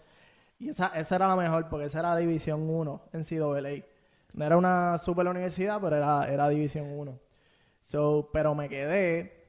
Y 0.59 0.69
esa, 0.71 0.89
esa 0.95 1.17
era 1.17 1.29
la 1.29 1.37
mejor, 1.37 1.69
porque 1.69 1.87
esa 1.87 2.01
era 2.01 2.17
División 2.17 2.69
1 2.69 3.03
en 3.13 3.23
CAA. 3.25 3.85
No 4.35 4.45
era 4.45 4.57
una 4.57 4.99
super 4.99 5.27
universidad, 5.27 5.81
pero 5.81 5.97
era, 5.97 6.25
era 6.29 6.49
División 6.49 6.87
1. 6.91 7.19
So, 7.83 8.29
pero 8.33 8.55
me 8.55 8.69
quedé 8.69 9.45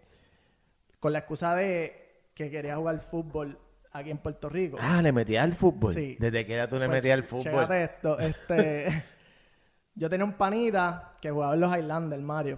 con 1.00 1.12
la 1.14 1.20
excusa 1.20 1.56
de 1.56 2.24
que 2.34 2.50
quería 2.50 2.78
jugar 2.78 3.00
fútbol 3.02 3.58
aquí 3.92 4.10
en 4.10 4.18
Puerto 4.20 4.48
Rico. 4.50 4.78
Ah, 4.80 5.02
le 5.02 5.12
metías 5.12 5.44
al 5.44 5.54
fútbol. 5.54 5.94
Sí. 5.94 6.16
¿Desde 6.20 6.46
qué 6.46 6.56
edad 6.56 6.70
tú 6.70 6.76
le 6.80 6.86
Pues, 6.88 6.98
metías 7.00 7.18
al 7.18 7.24
fútbol? 7.24 7.72
esto, 7.74 8.18
este, 8.20 9.04
yo 9.96 10.10
tenía 10.10 10.26
un 10.26 10.34
panita 10.34 11.14
que 11.22 11.30
jugaba 11.30 11.54
en 11.56 11.60
los 11.60 11.76
Highlanders, 11.78 12.22
Mario. 12.24 12.58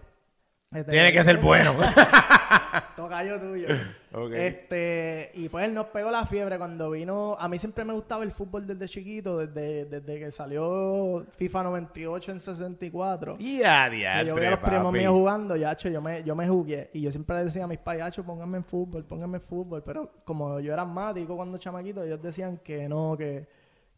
Este, 0.73 0.91
Tiene 0.91 1.11
que 1.11 1.23
ser 1.23 1.37
bueno. 1.39 1.75
Tocayo 2.95 3.39
tuyo. 3.39 3.67
Ok. 4.13 4.31
Este, 4.33 5.31
y 5.35 5.49
pues 5.49 5.65
él 5.65 5.73
nos 5.73 5.87
pegó 5.87 6.11
la 6.11 6.25
fiebre 6.25 6.57
cuando 6.57 6.91
vino. 6.91 7.35
A 7.39 7.47
mí 7.47 7.57
siempre 7.57 7.83
me 7.83 7.93
gustaba 7.93 8.23
el 8.23 8.31
fútbol 8.31 8.65
desde 8.67 8.87
chiquito, 8.87 9.37
desde, 9.37 9.85
desde 9.85 10.19
que 10.19 10.31
salió 10.31 11.25
FIFA 11.35 11.63
98 11.63 12.31
en 12.31 12.39
64. 12.39 13.35
y 13.39 13.63
a 13.63 13.89
Que 13.89 13.95
diantre, 13.95 14.27
yo 14.27 14.35
veía 14.35 14.47
a 14.49 14.51
los 14.51 14.59
primos 14.59 14.85
papi. 14.85 14.97
míos 14.99 15.13
jugando, 15.13 15.55
ya, 15.55 15.75
yo 15.75 16.01
me, 16.01 16.23
yo 16.23 16.35
me 16.35 16.47
jugué. 16.47 16.89
Y 16.93 17.01
yo 17.01 17.11
siempre 17.11 17.37
le 17.37 17.45
decía 17.45 17.63
a 17.63 17.67
mis 17.67 17.79
payachos, 17.79 18.25
pónganme 18.25 18.57
en 18.57 18.63
fútbol, 18.63 19.03
pónganme 19.03 19.37
en 19.37 19.43
fútbol. 19.43 19.83
Pero 19.83 20.11
como 20.23 20.59
yo 20.59 20.73
era 20.73 20.83
asmático 20.83 21.35
cuando 21.35 21.57
chamaquito, 21.57 22.03
ellos 22.03 22.21
decían 22.21 22.57
que 22.63 22.87
no, 22.87 23.15
que, 23.17 23.47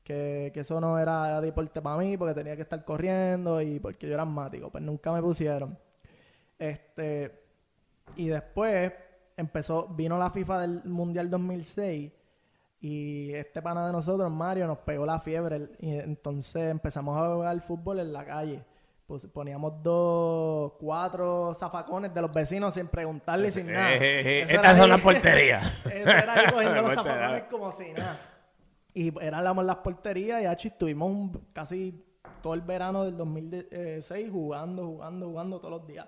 que, 0.03 0.51
que 0.53 0.59
eso 0.61 0.79
no 0.79 0.97
era 0.97 1.41
deporte 1.41 1.81
para 1.81 1.97
mí, 1.97 2.17
porque 2.17 2.33
tenía 2.33 2.55
que 2.55 2.61
estar 2.61 2.83
corriendo 2.85 3.61
y 3.61 3.79
porque 3.79 4.07
yo 4.07 4.13
era 4.13 4.23
asmático. 4.23 4.69
Pues 4.69 4.83
nunca 4.83 5.11
me 5.11 5.21
pusieron. 5.21 5.77
Este, 6.59 7.43
y 8.15 8.27
después 8.27 8.93
empezó, 9.37 9.87
vino 9.89 10.17
la 10.17 10.29
FIFA 10.31 10.59
del 10.61 10.83
Mundial 10.85 11.29
2006 11.29 12.11
y 12.81 13.33
este 13.33 13.61
pana 13.61 13.87
de 13.87 13.91
nosotros, 13.93 14.31
Mario, 14.31 14.67
nos 14.67 14.77
pegó 14.79 15.05
la 15.05 15.19
fiebre 15.19 15.69
y 15.79 15.95
entonces 15.95 16.69
empezamos 16.71 17.17
a 17.17 17.33
jugar 17.33 17.61
fútbol 17.61 17.99
en 17.99 18.13
la 18.13 18.25
calle. 18.25 18.63
Pues 19.07 19.27
poníamos 19.27 19.83
dos, 19.83 20.73
cuatro 20.79 21.53
zafacones 21.53 22.11
de 22.13 22.21
los 22.21 22.31
vecinos 22.33 22.73
sin 22.73 22.87
preguntarle 22.87 23.51
sin 23.51 23.67
nada. 23.71 23.93
Eh, 23.93 23.97
eh, 24.01 24.21
eh, 24.21 24.41
Eso 24.43 24.55
estas 24.55 24.77
son 24.77 24.89
las 24.89 25.01
porterías. 25.01 25.65
Eso 25.85 26.09
era 26.09 26.33
ahí 26.33 26.45
cogiendo 26.51 26.81
los 26.81 26.93
zafacones 26.95 27.43
como 27.43 27.71
si 27.71 27.91
nada. 27.91 28.19
Y 28.95 29.13
éramos 29.23 29.63
las 29.65 29.75
porterías 29.77 30.41
y 30.41 30.45
achi, 30.45 30.69
estuvimos 30.69 31.11
un- 31.11 31.47
casi 31.53 32.03
todo 32.41 32.53
el 32.55 32.61
verano 32.61 33.03
del 33.03 33.15
2006 33.17 34.29
jugando, 34.31 34.85
jugando, 34.87 35.27
jugando 35.27 35.59
todos 35.59 35.71
los 35.79 35.87
días. 35.87 36.07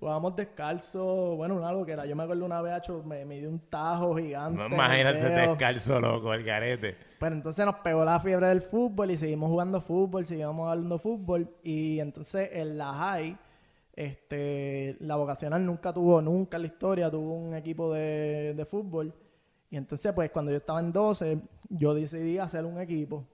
Jugábamos 0.00 0.34
descalzo, 0.34 1.36
bueno, 1.36 1.56
una 1.56 1.70
loquera. 1.72 2.06
Yo 2.06 2.16
me 2.16 2.22
acuerdo 2.22 2.46
una 2.46 2.62
vez, 2.62 2.72
acho, 2.72 3.02
me, 3.04 3.26
me 3.26 3.38
dio 3.38 3.50
un 3.50 3.58
tajo 3.68 4.16
gigante. 4.16 4.58
No, 4.58 4.74
imagínate 4.74 5.28
descalzo, 5.28 6.00
loco, 6.00 6.32
el 6.32 6.42
garete. 6.42 6.96
Pero 7.18 7.34
entonces 7.34 7.66
nos 7.66 7.74
pegó 7.76 8.02
la 8.02 8.18
fiebre 8.18 8.46
del 8.46 8.62
fútbol 8.62 9.10
y 9.10 9.18
seguimos 9.18 9.50
jugando 9.50 9.82
fútbol, 9.82 10.24
seguimos 10.24 10.70
hablando 10.70 10.98
fútbol. 10.98 11.50
Y 11.62 12.00
entonces 12.00 12.48
en 12.50 12.78
la 12.78 12.94
high, 12.94 13.36
este, 13.94 14.96
la 15.00 15.16
vocacional 15.16 15.66
nunca 15.66 15.92
tuvo, 15.92 16.22
nunca 16.22 16.56
en 16.56 16.62
la 16.62 16.68
historia 16.68 17.10
tuvo 17.10 17.34
un 17.34 17.54
equipo 17.54 17.92
de, 17.92 18.54
de 18.56 18.64
fútbol. 18.64 19.12
Y 19.68 19.76
entonces, 19.76 20.14
pues 20.14 20.30
cuando 20.30 20.50
yo 20.50 20.56
estaba 20.56 20.80
en 20.80 20.92
12, 20.92 21.40
yo 21.68 21.92
decidí 21.92 22.38
hacer 22.38 22.64
un 22.64 22.80
equipo 22.80 23.26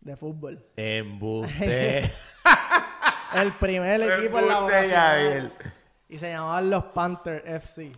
de 0.00 0.16
fútbol. 0.16 0.66
Embuste. 0.76 2.02
El 3.36 3.52
primer 3.54 4.02
equipo 4.18 4.40
en 4.40 4.48
la 4.48 4.58
vocacional. 4.58 5.52
Y 6.08 6.18
se 6.18 6.30
llamaban 6.30 6.70
los 6.70 6.84
Panther 6.86 7.42
FC. 7.46 7.92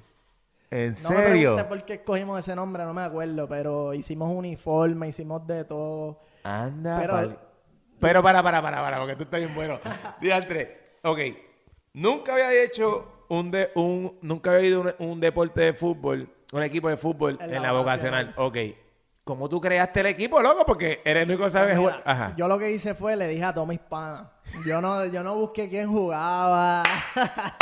¿En 0.71 0.97
No 1.03 1.11
me 1.11 1.17
serio? 1.17 1.31
preguntes 1.57 1.65
por 1.65 1.85
qué 1.85 1.95
escogimos 1.95 2.39
ese 2.39 2.55
nombre, 2.55 2.85
no 2.85 2.95
me 2.95 3.03
acuerdo, 3.03 3.49
pero 3.49 3.93
hicimos 3.95 4.33
uniforme, 4.33 5.09
hicimos 5.09 5.47
de 5.47 5.65
todo. 5.65 6.21
Anda, 6.45 6.99
Pero- 7.01 7.13
pal- 7.15 7.39
Pero 8.01 8.23
para, 8.23 8.43
para, 8.43 8.63
para, 8.63 8.81
para, 8.81 8.99
porque 8.99 9.17
tú 9.17 9.25
estás 9.25 9.41
bien 9.41 9.55
bueno. 9.55 9.79
Diantre, 10.21 10.97
ok. 11.03 11.19
Nunca 11.95 12.33
había 12.33 12.53
hecho 12.63 13.25
un, 13.29 13.51
de, 13.51 13.71
un 13.75 14.17
nunca 14.23 14.51
había 14.53 14.67
ido 14.69 14.81
un, 14.81 14.95
un 15.11 15.21
deporte 15.21 15.61
de 15.61 15.73
fútbol, 15.75 16.29
un 16.53 16.63
equipo 16.63 16.89
de 16.89 16.97
fútbol 16.97 17.37
en, 17.41 17.53
En 17.55 17.63
la, 17.63 17.73
la 17.73 17.79
vocacional. 17.79 18.33
Ok. 18.37 18.57
¿Cómo 19.25 19.49
tú 19.49 19.61
creaste 19.61 20.01
el 20.01 20.07
equipo, 20.07 20.41
loco? 20.41 20.65
Porque 20.67 21.03
eres 21.05 21.23
el 21.25 21.29
único 21.31 21.45
que 21.45 21.51
sabe 21.51 21.69
Mira, 21.69 21.79
jugar. 21.79 22.03
Ajá. 22.07 22.35
Yo 22.37 22.49
lo 22.49 22.59
que 22.59 22.71
hice 22.71 22.95
fue, 22.95 23.15
le 23.17 23.29
dije 23.29 23.45
a 23.45 23.53
todos 23.55 23.69
mis 23.69 23.79
panas. 23.79 24.29
Yo 24.67 24.81
no, 24.81 25.05
yo 25.07 25.23
no 25.23 25.37
busqué 25.37 25.69
quién 25.69 25.89
jugaba. 25.89 26.83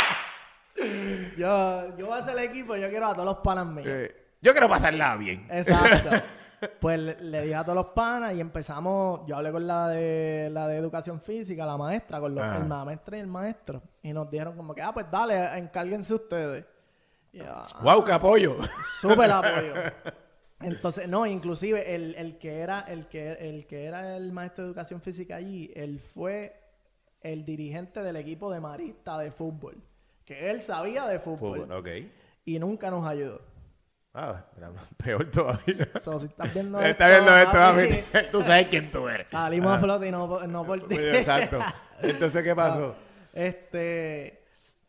yo, 1.37 1.97
yo 1.97 2.05
voy 2.07 2.17
a 2.17 2.21
hacer 2.21 2.37
el 2.37 2.45
equipo, 2.45 2.75
yo 2.75 2.89
quiero 2.89 3.07
a 3.07 3.13
todos 3.13 3.25
los 3.25 3.37
panas 3.37 3.65
míos. 3.67 3.87
Eh, 3.89 4.15
yo 4.41 4.51
quiero 4.51 4.69
pasarla 4.69 5.15
bien. 5.17 5.45
Exacto. 5.49 6.09
Pues 6.81 6.99
le, 6.99 7.15
le 7.21 7.41
dije 7.43 7.55
a 7.55 7.63
todos 7.63 7.77
los 7.77 7.87
panas 7.93 8.33
y 8.35 8.41
empezamos, 8.41 9.21
yo 9.25 9.37
hablé 9.37 9.49
con 9.49 9.65
la 9.65 9.87
de 9.87 10.49
la 10.51 10.67
de 10.67 10.75
educación 10.75 11.21
física, 11.21 11.65
la 11.65 11.77
maestra, 11.77 12.19
con 12.19 12.35
los, 12.35 12.43
Ajá. 12.43 12.57
el 12.57 12.65
maestra 12.65 13.15
y 13.15 13.21
el 13.21 13.27
maestro. 13.27 13.81
Y 14.03 14.11
nos 14.11 14.29
dijeron 14.29 14.57
como 14.57 14.75
que, 14.75 14.81
ah, 14.81 14.91
pues 14.93 15.09
dale, 15.09 15.57
encárguense 15.57 16.13
ustedes. 16.13 16.65
Y 17.31 17.39
"Ah, 17.39 17.61
¡Wow, 17.81 18.03
qué 18.03 18.11
apoyo! 18.11 18.57
Súper 18.99 19.31
apoyo. 19.31 19.73
Entonces, 20.59 21.07
no, 21.07 21.25
inclusive 21.25 21.95
el, 21.95 22.13
el 22.15 22.37
que 22.37 22.59
era 22.59 22.81
el 22.81 23.07
que 23.07 23.31
el 23.39 23.65
que 23.65 23.85
era 23.85 24.17
el 24.17 24.33
maestro 24.33 24.65
de 24.65 24.71
educación 24.71 24.99
física 24.99 25.37
allí, 25.37 25.71
él 25.73 26.01
fue 26.13 26.59
el 27.21 27.45
dirigente 27.45 28.03
del 28.03 28.17
equipo 28.17 28.51
de 28.51 28.59
marista 28.59 29.17
de 29.17 29.31
fútbol, 29.31 29.81
que 30.29 30.49
él 30.51 30.61
sabía 30.61 31.07
de 31.07 31.17
fútbol 31.19 31.61
Fútbol, 31.61 31.71
ok. 31.79 31.87
y 32.45 32.59
nunca 32.59 32.91
nos 32.91 33.03
ayudó. 33.07 33.41
Ah, 34.13 34.45
era 34.55 34.71
peor 34.97 35.25
todavía. 35.31 35.87
So, 35.99 36.19
si 36.19 36.27
estás 36.27 36.53
viendo 36.53 36.79
esto, 36.81 37.03
papi. 37.51 38.03
Tú 38.31 38.41
sabes 38.41 38.67
quién 38.67 38.91
tú 38.91 39.07
eres. 39.09 39.27
Salimos 39.29 39.71
a 39.75 39.79
flote 39.79 40.07
y 40.07 40.11
no, 40.11 40.27
por- 40.27 40.47
no 40.47 40.63
por 40.65 40.87
ti. 40.87 40.95
Exacto. 40.97 41.59
Entonces, 42.01 42.43
¿qué 42.43 42.55
pasó? 42.55 42.95
Este, 43.33 44.43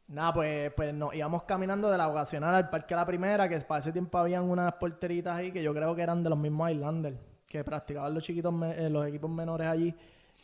nada, 0.08 0.32
pues, 0.34 0.72
pues 0.74 0.92
nos 0.92 1.14
íbamos 1.14 1.44
caminando 1.44 1.90
de 1.90 1.96
la 1.96 2.06
vocacional 2.08 2.54
al 2.54 2.68
Parque 2.68 2.94
La 2.94 3.06
Primera, 3.06 3.48
que 3.48 3.58
para 3.60 3.78
ese 3.80 3.92
tiempo 3.92 4.18
habían 4.18 4.44
unas 4.44 4.74
porteritas 4.74 5.36
ahí 5.36 5.52
que 5.52 5.62
yo 5.62 5.72
creo 5.72 5.94
que 5.94 6.02
eran 6.02 6.22
de 6.22 6.28
los 6.30 6.38
mismos 6.38 6.70
Islanders, 6.70 7.16
que 7.46 7.64
practicaban 7.64 8.12
los 8.12 8.22
chiquitos, 8.22 8.52
eh, 8.76 8.88
los 8.90 9.06
equipos 9.06 9.30
menores 9.30 9.66
allí. 9.66 9.94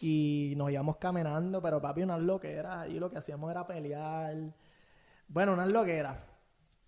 Y 0.00 0.52
nos 0.56 0.70
íbamos 0.70 0.96
caminando, 0.98 1.60
pero 1.62 1.80
papi, 1.82 2.02
unas 2.02 2.20
loqueras 2.20 2.76
allí, 2.78 2.98
lo 2.98 3.10
que 3.10 3.18
hacíamos 3.18 3.50
era 3.50 3.66
pelear. 3.66 4.34
Bueno, 5.28 5.52
unas 5.52 5.68
loqueras. 5.68 6.18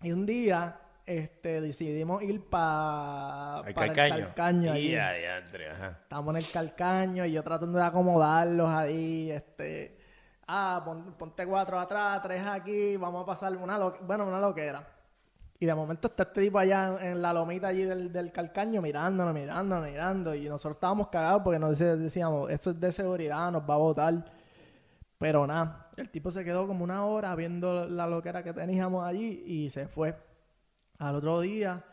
Y 0.01 0.11
un 0.11 0.25
día, 0.25 0.79
este, 1.05 1.61
decidimos 1.61 2.23
ir 2.23 2.45
pa, 2.49 3.57
Al 3.57 3.73
para 3.73 3.87
calcaño. 3.87 4.15
el 4.15 4.21
calcaño. 4.25 4.71
allí. 4.71 4.95
Ajá. 4.95 5.99
Estábamos 6.03 6.35
en 6.35 6.37
el 6.37 6.51
calcaño 6.51 7.25
y 7.25 7.31
yo 7.33 7.43
tratando 7.43 7.77
de 7.77 7.83
acomodarlos 7.85 8.69
ahí, 8.69 9.29
este, 9.31 9.97
ah, 10.47 10.81
pon- 10.85 11.13
ponte 11.17 11.45
cuatro 11.45 11.79
atrás, 11.79 12.21
tres 12.23 12.45
aquí, 12.45 12.95
vamos 12.97 13.23
a 13.23 13.25
pasar 13.25 13.55
una, 13.57 13.77
lo- 13.77 13.97
bueno, 14.01 14.25
una 14.25 14.39
loquera. 14.39 14.87
Y 15.61 15.65
de 15.65 15.75
momento 15.75 16.07
está 16.07 16.23
este 16.23 16.39
tipo 16.43 16.57
allá 16.57 16.95
en, 17.01 17.21
la 17.21 17.33
lomita 17.33 17.67
allí 17.67 17.83
del, 17.83 18.13
del 18.13 18.31
calcaño 18.31 18.81
mirándonos, 18.81 19.33
mirándonos, 19.33 19.85
mirando. 19.89 20.33
Y 20.33 20.47
nosotros 20.47 20.75
estábamos 20.77 21.09
cagados 21.09 21.41
porque 21.43 21.59
nos 21.59 21.77
decíamos, 21.77 22.49
esto 22.49 22.69
es 22.71 22.79
de 22.79 22.91
seguridad, 22.93 23.51
nos 23.51 23.69
va 23.69 23.73
a 23.73 23.77
votar. 23.77 24.13
Pero 25.19 25.45
nada, 25.45 25.89
el 25.97 26.09
tipo 26.09 26.31
se 26.31 26.45
quedó 26.45 26.65
como 26.65 26.81
una 26.81 27.05
hora 27.05 27.35
viendo 27.35 27.85
la 27.89 28.07
loquera 28.07 28.41
que 28.41 28.53
teníamos 28.53 29.05
allí 29.05 29.43
y 29.45 29.69
se 29.69 29.85
fue. 29.85 30.15
Al 30.97 31.15
otro 31.15 31.41
día, 31.41 31.83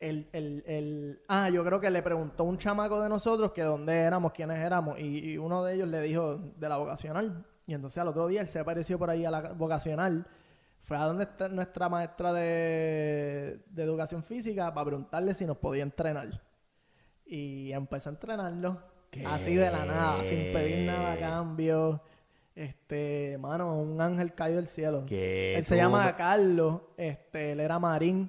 el, 0.00 0.28
el, 0.32 0.64
el... 0.66 1.22
Ah, 1.28 1.48
yo 1.48 1.64
creo 1.64 1.80
que 1.80 1.90
le 1.90 2.02
preguntó 2.02 2.42
un 2.42 2.58
chamaco 2.58 3.00
de 3.00 3.08
nosotros 3.08 3.52
que 3.52 3.62
dónde 3.62 3.94
éramos, 4.00 4.32
quiénes 4.32 4.58
éramos, 4.58 4.98
y, 4.98 5.38
uno 5.38 5.62
de 5.62 5.74
ellos 5.74 5.88
le 5.88 6.02
dijo 6.02 6.38
de 6.56 6.68
la 6.68 6.76
vocacional. 6.76 7.46
Y 7.68 7.74
entonces 7.74 7.98
al 7.98 8.08
otro 8.08 8.26
día 8.26 8.40
él 8.40 8.48
se 8.48 8.58
apareció 8.58 8.98
por 8.98 9.10
ahí 9.10 9.24
a 9.24 9.30
la 9.30 9.52
vocacional. 9.52 10.26
Fue 10.82 10.96
a 10.96 11.04
donde 11.04 11.22
está 11.22 11.48
nuestra 11.48 11.88
maestra 11.88 12.32
de, 12.32 13.62
de 13.70 13.82
educación 13.84 14.24
física 14.24 14.74
para 14.74 14.86
preguntarle 14.86 15.34
si 15.34 15.46
nos 15.46 15.58
podía 15.58 15.84
entrenar. 15.84 16.42
Y 17.26 17.70
empezó 17.70 18.08
a 18.08 18.12
entrenarlo. 18.14 18.97
¿Qué? 19.10 19.24
Así 19.26 19.54
de 19.54 19.70
la 19.70 19.84
nada, 19.84 20.24
sin 20.24 20.52
pedir 20.52 20.86
nada 20.86 21.12
a 21.12 21.18
cambio. 21.18 22.00
Este, 22.58 23.38
mano, 23.38 23.80
un 23.80 24.00
ángel 24.00 24.34
caído 24.34 24.56
del 24.56 24.66
cielo. 24.66 25.04
Que 25.06 25.56
Él 25.56 25.64
se 25.64 25.76
llama 25.76 26.16
Carlos, 26.16 26.80
este, 26.96 27.52
él 27.52 27.60
era 27.60 27.78
marín, 27.78 28.28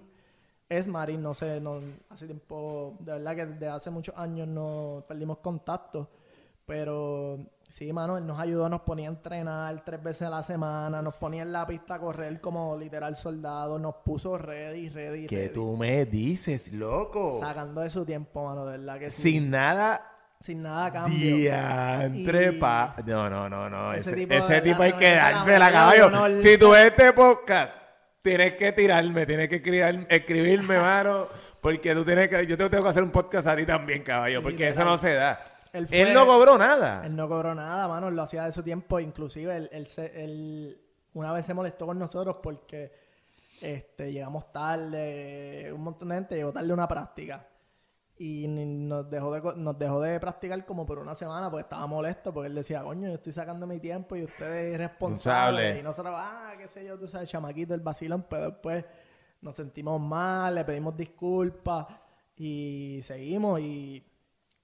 es 0.70 0.88
marín, 0.88 1.24
no 1.24 1.34
sé, 1.34 1.60
no, 1.60 1.80
hace 2.10 2.28
tiempo, 2.28 2.96
de 3.00 3.14
verdad 3.14 3.36
que 3.36 3.46
desde 3.48 3.68
hace 3.70 3.90
muchos 3.90 4.16
años 4.16 4.48
no 4.48 5.04
perdimos 5.08 5.40
contacto, 5.40 6.12
pero 6.64 7.40
sí, 7.70 7.92
mano, 7.92 8.20
él 8.20 8.28
nos 8.28 8.40
ayudó, 8.40 8.70
nos 8.70 8.82
ponía 8.82 9.10
a 9.10 9.14
entrenar 9.14 9.84
tres 9.84 10.04
veces 10.04 10.28
a 10.28 10.30
la 10.30 10.44
semana, 10.44 11.02
nos 11.02 11.16
ponía 11.16 11.42
en 11.42 11.52
la 11.52 11.66
pista 11.66 11.96
a 11.96 12.00
correr 12.00 12.40
como 12.40 12.78
literal 12.78 13.16
soldado, 13.16 13.80
nos 13.80 13.96
puso 13.96 14.38
ready, 14.38 14.90
ready, 14.90 15.26
¿Qué 15.26 15.38
ready. 15.38 15.54
tú 15.54 15.76
me 15.76 16.06
dices, 16.06 16.72
loco? 16.72 17.40
Sacando 17.40 17.82
de 17.82 17.90
su 17.90 18.06
tiempo, 18.06 18.46
mano, 18.46 18.64
de 18.68 18.78
verdad 18.78 19.00
que 19.00 19.10
sí. 19.10 19.24
Sin 19.24 19.50
nada 19.50 20.09
Sin 20.42 20.64
nada 20.64 20.86
a 20.86 20.94
cambio. 20.94 21.36
Diantre, 21.36 22.54
Y- 22.54 22.60
pa. 22.60 22.96
No, 23.06 23.30
no, 23.30 23.50
no, 23.50 23.70
no. 23.70 23.92
Ese 23.94 24.12
Ese, 24.12 24.20
tipo, 24.20 24.34
ese 24.34 24.54
hay 24.84 24.94
que 24.94 25.12
dársela, 25.16 25.70
caballo. 25.70 26.42
Si 26.42 26.58
tú 26.58 26.70
ves 26.70 26.86
este 26.86 27.12
podcast, 27.12 27.74
tienes 28.22 28.54
que 28.54 28.72
tirarme, 28.72 29.26
tienes 29.26 29.50
que 29.50 29.58
escribir- 29.62 30.08
escribirme, 30.10 30.78
mano. 30.80 31.28
Porque 31.60 31.94
tú 31.94 32.06
tienes 32.06 32.30
que. 32.30 32.48
Yo 32.48 32.56
te 32.58 32.70
tengo 32.70 32.84
que 32.86 32.90
hacer 32.90 33.04
un 33.04 33.12
podcast 33.12 33.48
a 33.48 33.56
ti 33.58 33.66
también, 33.66 34.02
caballo. 34.02 34.42
Porque 34.42 34.70
eso 34.70 34.86
no 34.86 34.98
se 34.98 35.14
da. 35.14 35.42
Él 35.74 36.14
no 36.14 36.26
cobró 36.26 36.58
nada. 36.58 37.06
Él 37.06 37.18
no 37.18 37.28
cobró 37.28 37.54
nada, 37.54 37.90
mano, 37.90 38.10
lo 38.10 38.24
hacía 38.24 38.46
de 38.46 38.54
su 38.54 38.64
tiempo, 38.64 38.98
inclusive 39.02 39.56
él, 39.56 39.70
él 39.74 39.88
él 40.16 40.82
una 41.14 41.34
vez 41.34 41.46
se 41.46 41.54
molestó 41.54 41.86
con 41.86 42.00
nosotros 42.00 42.38
porque 42.42 42.92
este, 43.62 44.12
llegamos 44.14 44.52
tarde, 44.54 45.70
un 45.74 45.82
montón 45.84 46.08
de 46.10 46.16
gente 46.16 46.36
llegó 46.36 46.54
tarde 46.54 46.72
a 46.72 46.74
una 46.74 46.88
práctica 46.88 47.46
y 48.22 48.50
nos 48.50 49.10
dejó, 49.10 49.32
de, 49.32 49.56
nos 49.56 49.80
dejó 49.80 50.02
de 50.02 50.20
practicar 50.20 50.66
como 50.66 50.86
por 50.86 51.00
una 51.00 51.16
semana 51.16 51.50
porque 51.50 51.62
estaba 51.62 51.88
molesto 51.88 52.34
porque 52.34 52.48
él 52.48 52.56
decía, 52.56 52.84
coño, 52.84 53.08
yo 53.08 53.14
estoy 53.16 53.32
sacando 53.32 53.66
mi 53.66 53.80
tiempo 53.80 54.18
y 54.18 54.26
ustedes 54.26 54.74
irresponsables 54.74 55.56
Responsable. 55.56 55.80
y 55.80 55.84
nosotros, 55.84 56.16
ah, 56.18 56.52
qué 56.58 56.68
sé 56.68 56.84
yo, 56.84 57.00
tú 57.00 57.08
sabes, 57.08 57.30
chamaquito, 57.30 57.74
el 57.74 57.80
vacilón, 57.80 58.26
pero 58.30 58.52
después 58.52 58.84
nos 59.40 59.56
sentimos 59.56 60.02
mal, 60.02 60.54
le 60.54 60.66
pedimos 60.66 60.98
disculpas 60.98 61.88
y 62.36 63.00
seguimos 63.04 63.62
y... 63.62 64.06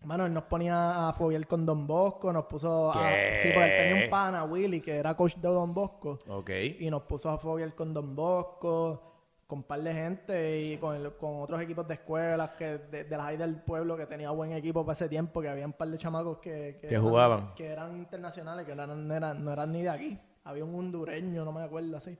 Mano, 0.04 0.26
él 0.28 0.34
nos 0.34 0.44
ponía 0.44 1.08
a 1.08 1.14
fobiar 1.14 1.48
con 1.48 1.66
Don 1.66 1.88
Bosco, 1.88 2.32
nos 2.32 2.46
puso. 2.46 2.92
Sí, 2.94 3.50
porque 3.56 3.76
él 3.76 3.88
tenía 3.88 4.04
un 4.04 4.10
pana, 4.12 4.44
Willy, 4.44 4.80
que 4.80 4.98
era 4.98 5.16
coach 5.16 5.38
de 5.38 5.48
Don 5.48 5.74
Bosco. 5.74 6.20
Ok. 6.28 6.52
Y 6.80 6.90
nos 6.92 7.04
puso 7.04 7.28
a 7.32 7.40
fobiar 7.40 7.74
con 7.74 7.92
Don 7.92 8.16
Bosco, 8.16 9.15
con 9.48 9.60
un 9.60 9.64
par 9.64 9.80
de 9.82 9.94
gente 9.94 10.60
y 10.60 10.78
con, 10.78 10.96
el- 10.96 11.14
con 11.14 11.42
otros 11.42 11.62
equipos 11.62 11.88
de 11.88 11.94
escuelas 11.96 12.50
que 12.58 12.78
de, 12.80 13.04
de 13.04 13.18
las 13.18 13.28
hay 13.28 13.38
del 13.38 13.56
pueblo 13.58 13.96
que 13.96 14.06
tenía 14.08 14.32
buen 14.32 14.54
equipo 14.54 14.84
para 14.84 14.94
ese 14.94 15.08
tiempo, 15.08 15.42
que 15.42 15.50
había 15.50 15.66
un 15.66 15.74
par 15.74 15.88
de 15.90 15.98
chamacos 15.98 16.40
que, 16.40 16.80
Que 16.82 16.88
eran- 16.88 17.02
jugaban. 17.04 17.54
que 17.56 17.68
eran 17.68 17.96
internacionales, 17.98 18.66
que 18.66 18.74
no 18.76 18.84
eran, 18.84 19.12
eran, 19.12 19.44
no 19.46 19.54
eran 19.54 19.72
ni 19.72 19.84
de 19.84 19.90
aquí. 19.90 20.20
Había 20.44 20.64
un 20.66 20.74
hondureño, 20.76 21.46
no 21.46 21.52
me 21.52 21.64
acuerdo 21.64 21.98
así. 21.98 22.18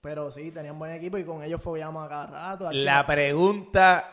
Pero 0.00 0.30
sí, 0.30 0.52
tenían 0.52 0.78
buen 0.78 0.92
equipo 0.92 1.18
y 1.18 1.24
con 1.24 1.42
ellos 1.42 1.60
fobiábamos 1.60 2.06
a 2.06 2.08
cada 2.08 2.26
rato. 2.26 2.70
La 2.72 3.04
pregunta 3.06 4.04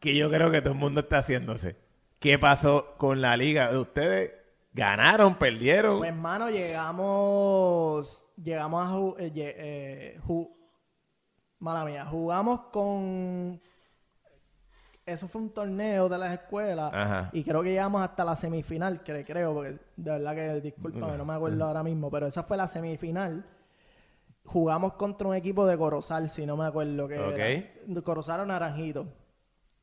que 0.00 0.16
yo 0.16 0.28
creo 0.28 0.50
que 0.50 0.60
todo 0.60 0.72
el 0.72 0.78
mundo 0.80 1.00
está 1.00 1.18
haciéndose. 1.18 1.76
¿Qué 2.18 2.38
pasó 2.38 2.94
con 2.96 3.20
la 3.20 3.36
liga 3.36 3.70
de 3.70 3.78
ustedes? 3.78 4.32
¿Ganaron? 4.72 5.36
¿Perdieron? 5.36 5.98
Pues, 5.98 6.14
mano, 6.14 6.50
llegamos. 6.50 8.26
Llegamos 8.42 9.16
a. 9.18 9.22
eh, 9.22 9.32
eh, 9.36 10.20
mala 11.58 11.84
mía, 11.84 12.04
jugamos 12.06 12.60
con. 12.72 13.60
Eso 15.04 15.28
fue 15.28 15.40
un 15.40 15.50
torneo 15.50 16.08
de 16.08 16.18
las 16.18 16.32
escuelas. 16.32 16.92
Ajá. 16.92 17.30
Y 17.32 17.44
creo 17.44 17.62
que 17.62 17.70
llegamos 17.70 18.02
hasta 18.02 18.24
la 18.24 18.34
semifinal, 18.34 19.02
que 19.04 19.24
creo, 19.24 19.54
porque 19.54 19.78
de 19.96 20.10
verdad 20.10 20.34
que, 20.34 20.60
discúlpame, 20.60 21.16
no 21.16 21.24
me 21.24 21.34
acuerdo 21.34 21.64
ahora 21.64 21.84
mismo, 21.84 22.10
pero 22.10 22.26
esa 22.26 22.42
fue 22.42 22.56
la 22.56 22.66
semifinal. 22.66 23.44
Jugamos 24.44 24.94
contra 24.94 25.28
un 25.28 25.34
equipo 25.34 25.64
de 25.66 25.76
Corozal, 25.78 26.28
si 26.28 26.44
no 26.44 26.56
me 26.56 26.66
acuerdo 26.66 27.06
que 27.06 27.18
Ok. 27.20 27.38
era. 27.38 27.70
De 27.86 28.02
Corozal 28.02 28.40
o 28.40 28.46
Naranjito, 28.46 29.06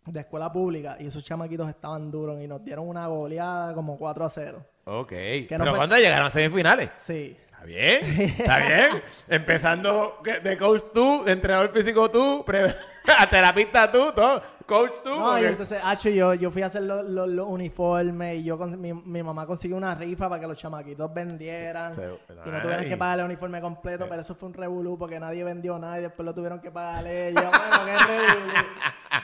de 0.06 0.20
escuela 0.20 0.52
pública, 0.52 0.98
y 1.00 1.08
esos 1.08 1.24
chamaquitos 1.24 1.70
estaban 1.70 2.12
duros 2.12 2.42
y 2.42 2.48
nos 2.48 2.64
dieron 2.64 2.88
una 2.90 3.08
goleada 3.08 3.74
como 3.74 3.98
4 3.98 4.26
a 4.26 4.30
0. 4.30 4.66
Ok. 4.86 5.12
no 5.12 5.48
¿Pero 5.50 5.66
fue- 5.68 5.76
cuándo 5.78 5.96
llegaron 5.96 6.28
a 6.28 6.30
semifinales? 6.30 6.90
Sí, 6.98 7.38
Está 7.63 7.65
bien, 7.65 8.36
está 8.38 8.58
bien. 8.60 9.04
Empezando 9.30 10.19
de 10.43 10.58
coach 10.58 10.82
tú, 10.93 11.23
de 11.23 11.32
entrenador 11.32 11.71
físico 11.71 12.10
tú, 12.12 12.45
a 13.17 13.30
terapista 13.30 13.91
tú, 13.91 14.12
todo. 14.13 14.41
Coach 14.65 14.91
tú. 15.04 15.10
No, 15.19 15.38
y 15.39 15.43
entonces, 15.45 15.80
Hacho, 15.84 16.10
yo, 16.10 16.34
yo 16.36 16.49
fui 16.49 16.62
a 16.62 16.67
hacer 16.67 16.84
los, 16.84 17.04
los- 17.06 17.28
los 17.28 17.47
uniformes 17.47 18.38
y 18.38 18.43
yo 18.45 18.58
con- 18.58 18.80
mi, 18.80 18.93
mi 18.93 19.21
mamá 19.21 19.45
consiguió 19.45 19.76
una 19.76 19.93
rifa 19.93 20.30
para 20.30 20.39
que 20.39 20.47
los 20.47 20.58
chamaquitos 20.58 21.13
vendieran 21.13 21.93
Se- 21.93 22.02
y 22.45 22.49
no 22.49 22.62
tuvieran 22.62 22.84
Ay. 22.84 22.89
que 22.89 22.95
pagar 22.97 23.19
el 23.19 23.26
uniforme 23.26 23.60
completo, 23.60 24.06
pero 24.08 24.21
eso 24.21 24.36
fue 24.36 24.47
un 24.47 24.54
revolú 24.54 24.97
porque 24.97 25.19
nadie 25.19 25.43
vendió 25.43 25.78
nada 25.78 25.99
y 25.99 26.02
después 26.04 26.26
lo 26.26 26.34
tuvieron 26.34 26.60
que 26.62 26.71
pagar 26.71 27.06
ellos. 27.08 27.43
Bueno, 27.43 27.86
qué 27.86 28.06
revolú. 28.06 28.52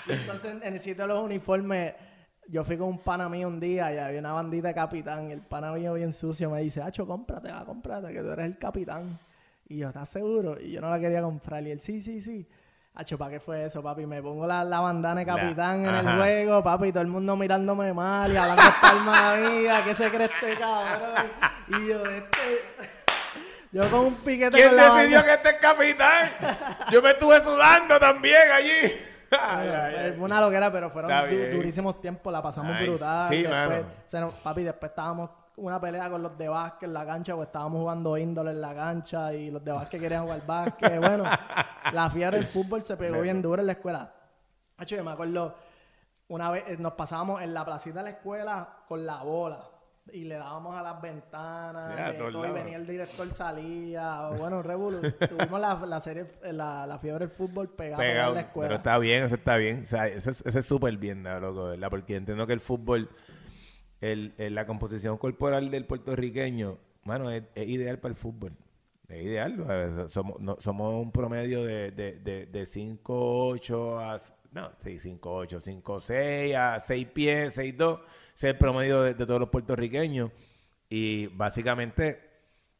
Y 0.06 0.12
entonces, 0.12 0.52
en 0.62 0.74
el 0.74 0.80
sitio 0.80 1.04
de 1.04 1.08
los 1.08 1.22
uniformes, 1.22 1.94
yo 2.52 2.64
fui 2.64 2.78
con 2.78 2.88
un 2.90 2.98
pana 3.00 3.30
mío 3.30 3.48
un 3.48 3.60
día 3.60 3.94
y 3.94 3.98
había 3.98 4.20
una 4.20 4.34
bandita 4.34 4.70
de 4.70 4.74
capitán 4.74 5.30
y 5.30 5.34
el 5.34 5.42
pana 5.42 5.72
mío 5.72 5.94
bien 5.94 6.14
sucio 6.14 6.50
me 6.50 6.62
dice, 6.62 6.82
Hacho, 6.82 7.06
cómpratela, 7.06 7.64
cómprate, 7.66 8.12
que 8.14 8.22
tú 8.22 8.30
eres 8.32 8.46
el 8.46 8.58
capitán. 8.58 9.20
Y 9.68 9.78
yo, 9.78 9.90
¿estás 9.90 10.10
seguro? 10.10 10.60
Y 10.60 10.72
yo 10.72 10.82
no 10.82 10.90
la 10.90 11.00
quería 11.00 11.22
comprar. 11.22 11.62
Y 11.68 11.72
él, 11.72 11.80
sí, 11.82 12.02
sí, 12.02 12.22
sí. 12.22 12.48
Hacho, 12.96 13.18
¿para 13.20 13.32
qué 13.32 13.40
fue 13.40 13.64
eso, 13.66 13.84
papi? 13.84 14.06
Me 14.08 14.22
pongo 14.22 14.48
la, 14.48 14.64
la 14.64 14.80
bandana 14.80 15.22
de 15.22 15.26
La- 15.28 15.36
capitán 15.36 15.86
en 15.86 15.94
el 15.96 16.16
juego, 16.18 16.64
papi, 16.64 16.92
todo 16.92 17.02
el 17.02 17.08
mundo 17.08 17.36
mirándome 17.36 17.94
mal 17.94 18.32
y 18.34 18.36
hablando 18.36 18.64
palma 18.82 19.36
mía, 19.36 19.84
¿qué 19.86 19.94
se 19.96 20.10
cree 20.10 20.26
este 20.26 20.58
cabrón? 20.58 21.26
Y 21.68 21.88
yo, 21.88 22.04
este... 22.06 22.40
Yo 23.72 23.88
con 23.92 24.00
un 24.08 24.16
piquete 24.16 24.58
¿Quién 24.58 24.70
con 24.70 24.78
la 24.78 24.96
decidió 24.96 25.20
bandana- 25.20 25.26
que 25.26 25.34
este 25.36 25.50
es 25.50 25.56
capitán? 25.62 26.30
Yo 26.92 27.02
me 27.04 27.12
estuve 27.12 27.40
sudando 27.42 28.00
también 28.00 28.50
allí. 28.52 28.92
Ay, 29.32 29.68
Bueno, 29.68 29.84
ay, 29.84 29.96
ay. 29.96 30.12
Fue 30.14 30.26
una 30.26 30.42
loquera, 30.42 30.72
pero 30.72 30.90
fueron 30.90 31.12
du- 31.30 31.58
durísimos 31.58 32.00
tiempos, 32.02 32.32
la 32.34 32.42
pasamos 32.42 32.76
brutal. 32.82 33.30
sí, 33.30 33.38
después, 33.44 33.70
mano. 33.70 33.84
se 34.06 34.20
nos- 34.20 34.34
papi, 34.36 34.64
después 34.64 34.90
estábamos 34.92 35.30
una 35.58 35.80
pelea 35.80 36.10
con 36.10 36.24
los 36.24 36.38
de 36.38 36.48
básquet 36.48 36.84
en 36.88 36.94
la 36.94 37.06
cancha, 37.06 37.36
pues 37.36 37.48
estábamos 37.48 37.80
jugando 37.82 38.18
índole 38.18 38.52
en 38.52 38.62
la 38.62 38.74
cancha 38.74 39.34
y 39.34 39.52
los 39.52 39.64
de 39.64 39.72
básquet 39.74 40.00
querían 40.00 40.24
jugar 40.24 40.42
básquet. 40.46 41.00
Bueno, 41.02 41.24
la 41.92 42.10
fiebre 42.10 42.38
del 42.38 42.48
fútbol 42.48 42.84
se 42.84 42.96
pegó 42.98 43.22
bien 43.22 43.42
duro 43.42 43.60
en 43.62 43.68
la 43.68 43.74
escuela. 43.74 44.12
Hacho, 44.78 44.96
yo 44.96 45.04
me 45.04 45.12
acuerdo, 45.12 45.56
una 46.30 46.50
vez 46.52 46.64
eh, 46.68 46.78
nos 46.80 46.94
pasábamos 46.94 47.42
en 47.42 47.54
la 47.54 47.66
placita 47.66 48.00
de 48.00 48.04
la 48.06 48.10
escuela 48.12 48.70
con 48.88 49.06
la 49.06 49.18
bola 49.24 49.60
y 50.14 50.24
le 50.26 50.36
dábamos 50.36 50.78
a 50.78 50.82
las 50.84 51.02
ventanas 51.02 51.88
de 51.96 52.14
todo, 52.14 52.48
y 52.48 52.52
venía 52.52 52.78
el 52.78 52.88
director 52.88 53.32
salía 53.34 54.30
bueno 54.38 54.62
Revolu 54.62 55.00
tuvimos 55.30 55.60
la, 55.60 55.76
la 55.86 56.00
serie 56.00 56.26
la, 56.52 56.86
la 56.88 57.00
fiebre 57.00 57.28
del 57.28 57.36
fútbol 57.36 57.70
pegada 57.70 57.98
Pegado, 58.04 58.30
en 58.30 58.36
la 58.36 58.42
escuela 58.42 58.68
pero 58.68 58.78
está 58.78 58.98
bien, 58.98 59.24
eso 59.24 59.36
está 59.36 59.58
bien. 59.58 59.84
O 59.84 59.86
sea, 59.88 60.08
eso 60.08 60.30
es 60.32 60.44
eso 60.46 60.60
es 60.60 60.66
súper 60.66 60.98
bien, 60.98 61.24
¿no, 61.24 61.40
loco, 61.40 61.66
¿verdad? 61.70 61.90
Porque 61.90 62.16
entiendo 62.16 62.46
que 62.48 62.54
el 62.54 62.60
fútbol, 62.60 63.10
el, 64.02 64.34
el- 64.38 64.56
la 64.56 64.66
composición 64.66 65.18
corporal 65.18 65.72
del 65.72 65.86
puertorriqueño, 65.86 66.78
mano, 67.04 67.30
es, 67.32 67.44
es 67.56 67.68
ideal 67.68 68.00
para 68.00 68.12
el 68.12 68.16
fútbol. 68.18 68.54
Es 69.08 69.24
ideal. 69.24 70.08
Somos, 70.10 70.40
no- 70.40 70.56
somos 70.60 70.94
un 70.94 71.12
promedio 71.12 71.64
de, 71.64 71.92
de, 71.92 72.14
de, 72.20 72.46
de 72.46 72.62
5'8 72.64 74.00
a... 74.00 74.18
No, 74.52 74.72
sí, 74.78 74.98
5'8, 74.98 75.82
5'6 75.84 76.56
a 76.56 76.80
6 76.80 77.08
pies, 77.08 77.58
6'2. 77.58 78.00
Ese 78.40 78.48
es 78.48 78.54
el 78.54 78.58
promedio 78.58 79.02
de, 79.02 79.16
de 79.16 79.26
todos 79.26 79.38
los 79.42 79.50
puertorriqueños. 79.50 80.32
Y 80.88 81.28
básicamente 81.28 82.22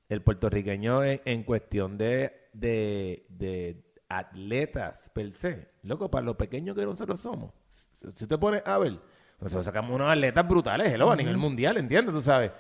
el 0.08 0.22
puertorriqueño 0.22 1.04
en, 1.04 1.22
en 1.26 1.44
cuestión 1.44 1.98
de, 1.98 2.48
de, 2.54 3.26
de 3.28 3.84
atletas 4.08 5.12
per 5.14 5.34
se, 5.34 5.68
loco, 5.84 6.10
para 6.10 6.26
lo 6.26 6.38
pequeño 6.38 6.74
que 6.74 6.86
nosotros 6.86 7.20
somos, 7.20 7.52
si 7.68 8.10
si 8.16 8.26
te 8.26 8.38
pones 8.38 8.64
a 8.66 8.78
ver, 8.78 9.02
nosotros 9.42 9.66
sacamos 9.66 9.94
unos 9.94 10.10
atletas 10.10 10.48
brutales, 10.48 10.94
hello, 10.94 11.12
a 11.12 11.18
nivel 11.18 11.36
mundial, 11.36 11.76
¿entiendes? 11.76 12.16
Tú 12.16 12.22
sabes. 12.22 12.52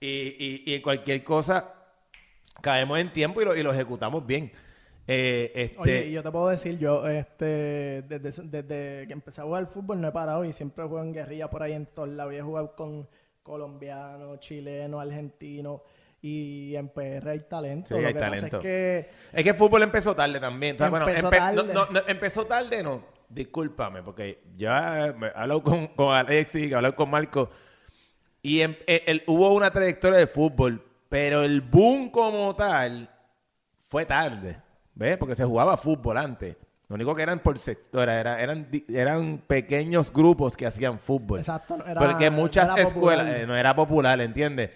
Y, 0.00 0.08
y, 0.08 0.62
y 0.66 0.74
en 0.74 0.82
cualquier 0.82 1.22
cosa 1.22 1.72
caemos 2.60 2.98
en 2.98 3.12
tiempo 3.12 3.40
y 3.40 3.44
lo, 3.44 3.54
y 3.54 3.62
lo 3.62 3.72
ejecutamos 3.72 4.26
bien. 4.26 4.50
Eh, 5.10 5.52
este, 5.54 5.80
Oye, 5.80 6.06
y 6.08 6.12
yo 6.12 6.22
te 6.22 6.30
puedo 6.30 6.48
decir, 6.48 6.78
yo 6.78 7.06
este, 7.08 8.02
desde, 8.06 8.42
desde 8.44 9.06
que 9.06 9.12
empecé 9.14 9.40
a 9.40 9.44
jugar 9.44 9.60
al 9.60 9.68
fútbol 9.68 9.98
no 10.00 10.08
he 10.08 10.12
parado 10.12 10.44
y 10.44 10.52
siempre 10.52 10.84
juego 10.84 11.02
en 11.02 11.14
guerrilla 11.14 11.48
por 11.48 11.62
ahí 11.62 11.72
en 11.72 11.86
todos 11.86 12.10
lados. 12.10 12.34
He 12.34 12.42
jugado 12.42 12.76
con 12.76 13.08
colombianos, 13.42 14.38
chilenos, 14.40 15.00
argentinos 15.00 15.80
y 16.20 16.76
en 16.76 16.88
PR 16.90 17.30
hay 17.30 17.40
talento. 17.40 17.94
Sí, 17.96 18.00
Lo 18.02 18.06
hay 18.08 18.12
que 18.12 18.20
pasa 18.20 18.34
talento. 18.34 18.56
es 18.58 18.62
que 18.62 19.10
Es 19.32 19.42
que 19.44 19.50
el 19.50 19.56
fútbol 19.56 19.82
empezó 19.82 20.14
tarde 20.14 20.38
también. 20.38 20.72
Entonces, 20.72 20.90
bueno, 20.90 21.08
Empezó 21.08 21.30
empe- 21.30 21.38
tarde. 21.38 21.56
No, 21.56 21.86
no, 21.86 21.90
no, 21.90 22.00
empezó 22.06 22.44
tarde, 22.44 22.82
no. 22.82 23.02
Discúlpame, 23.30 24.02
porque 24.02 24.42
ya 24.56 25.06
he 25.06 25.14
hablado 25.34 25.62
con, 25.62 25.86
con 25.88 26.14
Alexis, 26.14 26.70
he 26.70 26.74
hablado 26.74 26.94
con 26.94 27.08
Marco. 27.10 27.48
Y 28.42 28.60
em- 28.60 28.76
eh, 28.86 29.04
el- 29.06 29.22
hubo 29.26 29.54
una 29.54 29.70
trayectoria 29.70 30.18
de 30.18 30.26
fútbol, 30.26 30.84
pero 31.08 31.42
el 31.44 31.62
boom 31.62 32.10
como 32.10 32.54
tal 32.54 33.08
fue 33.78 34.04
tarde. 34.04 34.58
¿Ves? 34.98 35.16
Porque 35.16 35.36
se 35.36 35.44
jugaba 35.44 35.76
fútbol 35.76 36.16
antes. 36.18 36.56
Lo 36.88 36.96
único 36.96 37.14
que 37.14 37.22
eran 37.22 37.38
por 37.38 37.56
sector, 37.58 38.08
era, 38.08 38.40
eran, 38.42 38.68
eran 38.88 39.38
pequeños 39.46 40.12
grupos 40.12 40.56
que 40.56 40.66
hacían 40.66 40.98
fútbol. 40.98 41.38
Exacto, 41.38 41.76
no 41.76 41.86
era- 41.86 42.00
Porque 42.00 42.30
muchas 42.30 42.70
era 42.72 42.82
escuelas 42.82 43.26
eh, 43.28 43.46
no 43.46 43.56
era 43.56 43.76
popular, 43.76 44.20
¿entiendes? 44.20 44.70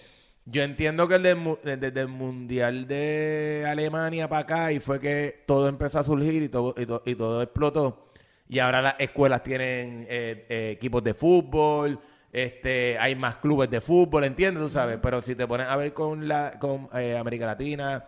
Yo 0.45 0.63
entiendo 0.63 1.09
que 1.09 1.17
el 1.17 1.27
eh, 1.27 1.77
desde 1.79 2.01
el 2.01 2.09
Mundial 2.09 2.87
de 2.87 3.65
Alemania 3.67 4.29
para 4.29 4.43
acá 4.43 4.73
y 4.73 4.79
fue 4.79 5.01
que 5.01 5.43
todo 5.47 5.69
empezó 5.69 5.99
a 5.99 6.03
surgir 6.05 6.43
y 6.43 6.49
todo, 6.49 6.75
y, 6.77 6.87
to- 6.87 7.03
y 7.05 7.15
todo 7.17 7.43
explotó. 7.43 8.09
Y 8.49 8.59
ahora 8.59 8.81
las 8.83 8.95
escuelas 9.01 9.43
tienen 9.43 10.07
eh, 10.09 10.47
eh, 10.49 10.71
equipos 10.77 11.03
de 11.03 11.15
fútbol, 11.15 11.99
este, 12.31 12.99
hay 12.99 13.15
más 13.17 13.37
clubes 13.37 13.71
de 13.71 13.81
fútbol, 13.81 14.25
¿entiendes? 14.25 14.63
Tú 14.63 14.69
sabes, 14.69 14.99
pero 15.03 15.21
si 15.23 15.35
te 15.35 15.47
pones 15.49 15.67
a 15.67 15.77
ver 15.77 15.93
con, 15.95 16.29
la, 16.29 16.59
con 16.61 16.89
América 16.93 17.47
Latina, 17.47 18.05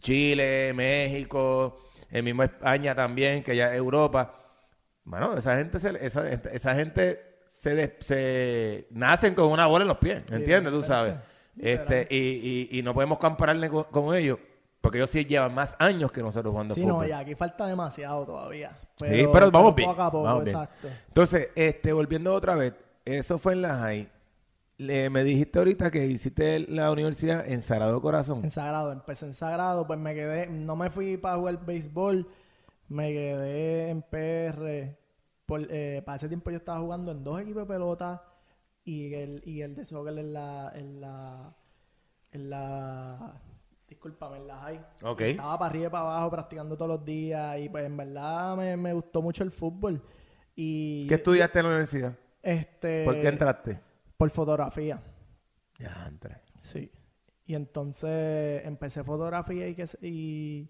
Chile, 0.00 0.72
México, 0.74 1.78
el 2.10 2.22
mismo 2.22 2.42
España 2.42 2.94
también, 2.94 3.42
que 3.42 3.56
ya 3.56 3.70
es 3.72 3.76
Europa, 3.78 4.34
bueno, 5.04 5.36
esa 5.36 5.56
gente, 5.56 5.78
se, 5.78 6.04
esa, 6.04 6.28
esa 6.28 6.74
gente 6.74 7.20
se, 7.48 7.74
des- 7.74 7.92
se 8.00 8.86
nacen 8.90 9.34
con 9.34 9.46
una 9.50 9.66
bola 9.66 9.82
en 9.82 9.88
los 9.88 9.98
pies, 9.98 10.22
¿entiendes? 10.30 10.72
Tú 10.72 10.82
sabes. 10.82 11.14
Este, 11.58 12.06
y, 12.10 12.68
y, 12.72 12.78
y 12.78 12.82
no 12.82 12.92
podemos 12.92 13.18
compararle 13.18 13.70
con, 13.70 13.84
con 13.84 14.14
ellos, 14.14 14.38
porque 14.80 14.98
ellos 14.98 15.10
sí 15.10 15.24
llevan 15.24 15.54
más 15.54 15.74
años 15.78 16.12
que 16.12 16.20
nosotros 16.22 16.52
jugando 16.52 16.74
Sí, 16.74 16.82
fútbol. 16.82 17.02
no, 17.04 17.08
y 17.08 17.12
aquí 17.12 17.34
falta 17.34 17.66
demasiado 17.66 18.24
todavía. 18.24 18.72
sí, 18.96 19.26
pero 19.32 19.50
vamos 19.50 19.74
bien. 19.74 19.88
Poco 19.88 20.02
a 20.02 20.10
poco, 20.10 20.24
vamos 20.24 20.44
bien. 20.44 20.58
Entonces, 21.08 21.48
este, 21.54 21.92
volviendo 21.92 22.34
otra 22.34 22.54
vez, 22.56 22.74
eso 23.04 23.38
fue 23.38 23.54
en 23.54 23.62
la 23.62 23.78
high. 23.78 24.08
Le, 24.78 25.08
me 25.08 25.24
dijiste 25.24 25.58
ahorita 25.58 25.90
que 25.90 26.06
hiciste 26.06 26.60
la 26.60 26.92
universidad 26.92 27.48
en 27.48 27.62
Sagrado 27.62 28.00
Corazón. 28.02 28.44
En 28.44 28.50
Sagrado, 28.50 28.92
empecé 28.92 29.24
en 29.24 29.32
Sagrado, 29.32 29.86
pues 29.86 29.98
me 29.98 30.14
quedé, 30.14 30.48
no 30.48 30.76
me 30.76 30.90
fui 30.90 31.16
para 31.16 31.36
jugar 31.36 31.64
béisbol, 31.64 32.28
me 32.88 33.12
quedé 33.12 33.88
en 33.88 34.02
PR. 34.02 34.94
Por, 35.46 35.66
eh, 35.70 36.02
para 36.04 36.16
ese 36.16 36.28
tiempo 36.28 36.50
yo 36.50 36.58
estaba 36.58 36.80
jugando 36.80 37.12
en 37.12 37.24
dos 37.24 37.40
equipos 37.40 37.62
de 37.62 37.74
pelota 37.74 38.22
y 38.84 39.14
el, 39.14 39.42
y 39.46 39.62
el 39.62 39.74
de 39.76 39.86
soccer 39.86 40.18
en 40.18 40.32
la, 40.34 40.72
en 40.74 41.00
la, 41.00 41.54
en 42.32 42.50
la, 42.50 43.40
discúlpame, 43.88 44.36
en 44.36 44.46
la 44.46 44.58
high. 44.58 44.86
Ok. 45.04 45.20
Estaba 45.22 45.58
para 45.58 45.70
arriba 45.70 45.86
y 45.86 45.90
para 45.90 46.04
abajo 46.04 46.30
practicando 46.30 46.76
todos 46.76 46.90
los 46.90 47.04
días 47.04 47.58
y 47.60 47.70
pues 47.70 47.86
en 47.86 47.96
verdad 47.96 48.56
me, 48.56 48.76
me 48.76 48.92
gustó 48.92 49.22
mucho 49.22 49.42
el 49.42 49.52
fútbol. 49.52 50.02
Y 50.54 51.06
¿Qué 51.06 51.14
estudiaste 51.14 51.60
en 51.60 51.64
la 51.64 51.70
universidad? 51.70 52.14
Este, 52.42 53.04
¿Por 53.04 53.14
qué 53.14 53.28
entraste? 53.28 53.85
Por 54.16 54.30
fotografía. 54.30 55.00
Ya, 55.78 56.06
entré. 56.08 56.36
Sí. 56.62 56.90
Y 57.46 57.54
entonces 57.54 58.64
empecé 58.64 59.04
fotografía 59.04 59.68
y, 59.68 59.74
que, 59.74 59.86
y 60.02 60.68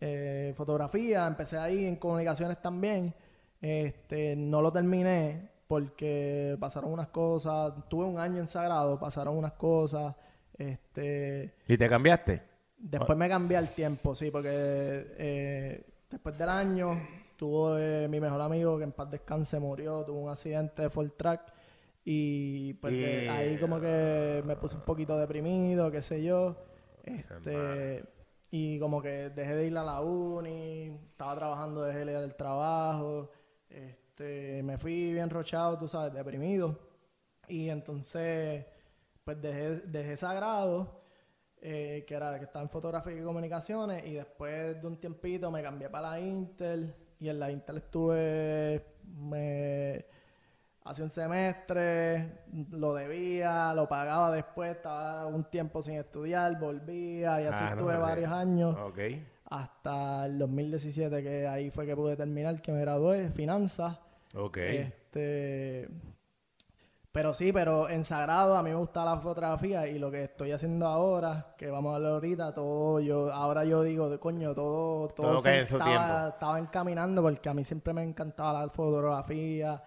eh, 0.00 0.52
fotografía, 0.56 1.26
empecé 1.26 1.58
ahí 1.58 1.84
en 1.84 1.96
comunicaciones 1.96 2.60
también. 2.60 3.14
Este, 3.60 4.34
no 4.36 4.62
lo 4.62 4.72
terminé 4.72 5.50
porque 5.66 6.56
pasaron 6.58 6.92
unas 6.92 7.08
cosas, 7.08 7.74
tuve 7.88 8.06
un 8.06 8.18
año 8.18 8.40
en 8.40 8.48
Sagrado, 8.48 8.98
pasaron 8.98 9.36
unas 9.36 9.52
cosas, 9.52 10.14
este, 10.56 11.54
¿Y 11.68 11.76
te 11.76 11.88
cambiaste? 11.88 12.42
después 12.78 13.18
me 13.18 13.28
cambié 13.28 13.56
al 13.56 13.68
tiempo, 13.70 14.14
sí, 14.14 14.30
porque 14.30 14.48
eh, 14.50 15.84
después 16.08 16.38
del 16.38 16.48
año 16.48 16.90
tuve 17.36 18.08
mi 18.08 18.20
mejor 18.20 18.40
amigo 18.40 18.78
que 18.78 18.84
en 18.84 18.92
paz 18.92 19.10
descanse 19.10 19.58
murió, 19.58 20.04
tuvo 20.04 20.20
un 20.20 20.30
accidente 20.30 20.82
de 20.82 20.90
full 20.90 21.08
track 21.16 21.52
y 22.10 22.72
pues 22.74 22.94
de- 23.02 23.28
ahí 23.28 23.58
como 23.58 23.78
que 23.78 24.42
me 24.46 24.56
puse 24.56 24.76
un 24.76 24.82
poquito 24.82 25.18
deprimido, 25.18 25.90
qué 25.90 26.00
sé 26.00 26.22
yo. 26.22 26.56
Este, 27.04 28.02
y 28.50 28.78
como 28.78 29.02
que 29.02 29.28
dejé 29.28 29.54
de 29.56 29.66
ir 29.66 29.76
a 29.76 29.84
la 29.84 30.00
uni, 30.00 30.84
estaba 31.10 31.34
trabajando, 31.36 31.82
dejé 31.82 32.06
de 32.06 32.12
ir 32.12 32.16
al 32.16 32.34
trabajo, 32.34 33.30
este, 33.68 34.62
me 34.62 34.78
fui 34.78 35.12
bien 35.12 35.28
rochado, 35.28 35.76
tú 35.76 35.86
sabes, 35.86 36.14
deprimido. 36.14 36.78
Y 37.46 37.68
entonces, 37.68 38.64
pues 39.22 39.38
dejé, 39.42 39.80
dejé 39.86 40.16
Sagrado, 40.16 41.02
eh, 41.60 42.04
que 42.06 42.14
era 42.14 42.38
que 42.38 42.46
estaba 42.46 42.62
en 42.62 42.70
fotografía 42.70 43.18
y 43.18 43.22
comunicaciones, 43.22 44.06
y 44.06 44.14
después 44.14 44.80
de 44.80 44.86
un 44.86 44.96
tiempito 44.98 45.50
me 45.50 45.62
cambié 45.62 45.90
para 45.90 46.12
la 46.12 46.20
Intel, 46.20 46.94
y 47.20 47.28
en 47.28 47.38
la 47.38 47.50
Intel 47.50 47.76
estuve, 47.78 48.82
me, 49.04 50.06
hace 50.88 51.02
un 51.02 51.10
semestre, 51.10 52.44
lo 52.70 52.94
debía, 52.94 53.74
lo 53.74 53.86
pagaba 53.88 54.32
después, 54.32 54.74
estaba 54.76 55.26
un 55.26 55.44
tiempo 55.44 55.82
sin 55.82 55.94
estudiar, 55.96 56.58
volvía, 56.58 57.42
y 57.42 57.46
así 57.46 57.62
Ah, 57.62 57.70
estuve 57.72 57.96
varios 57.98 58.32
años 58.32 58.74
Ok. 58.78 58.98
hasta 59.50 60.24
el 60.26 60.38
2017, 60.38 61.22
que 61.22 61.46
ahí 61.46 61.70
fue 61.70 61.84
que 61.84 61.94
pude 61.94 62.16
terminar, 62.16 62.60
que 62.62 62.72
me 62.72 62.80
gradué, 62.80 63.28
finanzas. 63.30 63.98
Ok. 64.34 64.56
Este, 64.56 65.88
pero 67.12 67.34
sí, 67.34 67.52
pero 67.52 67.88
en 67.90 68.04
Sagrado 68.04 68.56
a 68.56 68.62
mí 68.62 68.70
me 68.70 68.76
gusta 68.76 69.04
la 69.04 69.18
fotografía 69.18 69.86
y 69.88 69.98
lo 69.98 70.10
que 70.10 70.24
estoy 70.24 70.52
haciendo 70.52 70.86
ahora, 70.86 71.54
que 71.58 71.68
vamos 71.70 71.92
a 71.92 71.96
hablar 71.96 72.12
ahorita, 72.12 72.54
todo 72.54 73.00
yo, 73.00 73.30
ahora 73.32 73.64
yo 73.64 73.82
digo, 73.82 74.18
coño, 74.20 74.54
todo, 74.54 75.08
todo, 75.08 75.26
Todo 75.32 75.40
se 75.42 75.60
estaba, 75.60 76.28
estaba 76.28 76.58
encaminando 76.58 77.20
porque 77.20 77.48
a 77.48 77.54
mí 77.54 77.62
siempre 77.64 77.92
me 77.92 78.04
encantaba 78.04 78.62
la 78.62 78.68
fotografía, 78.70 79.82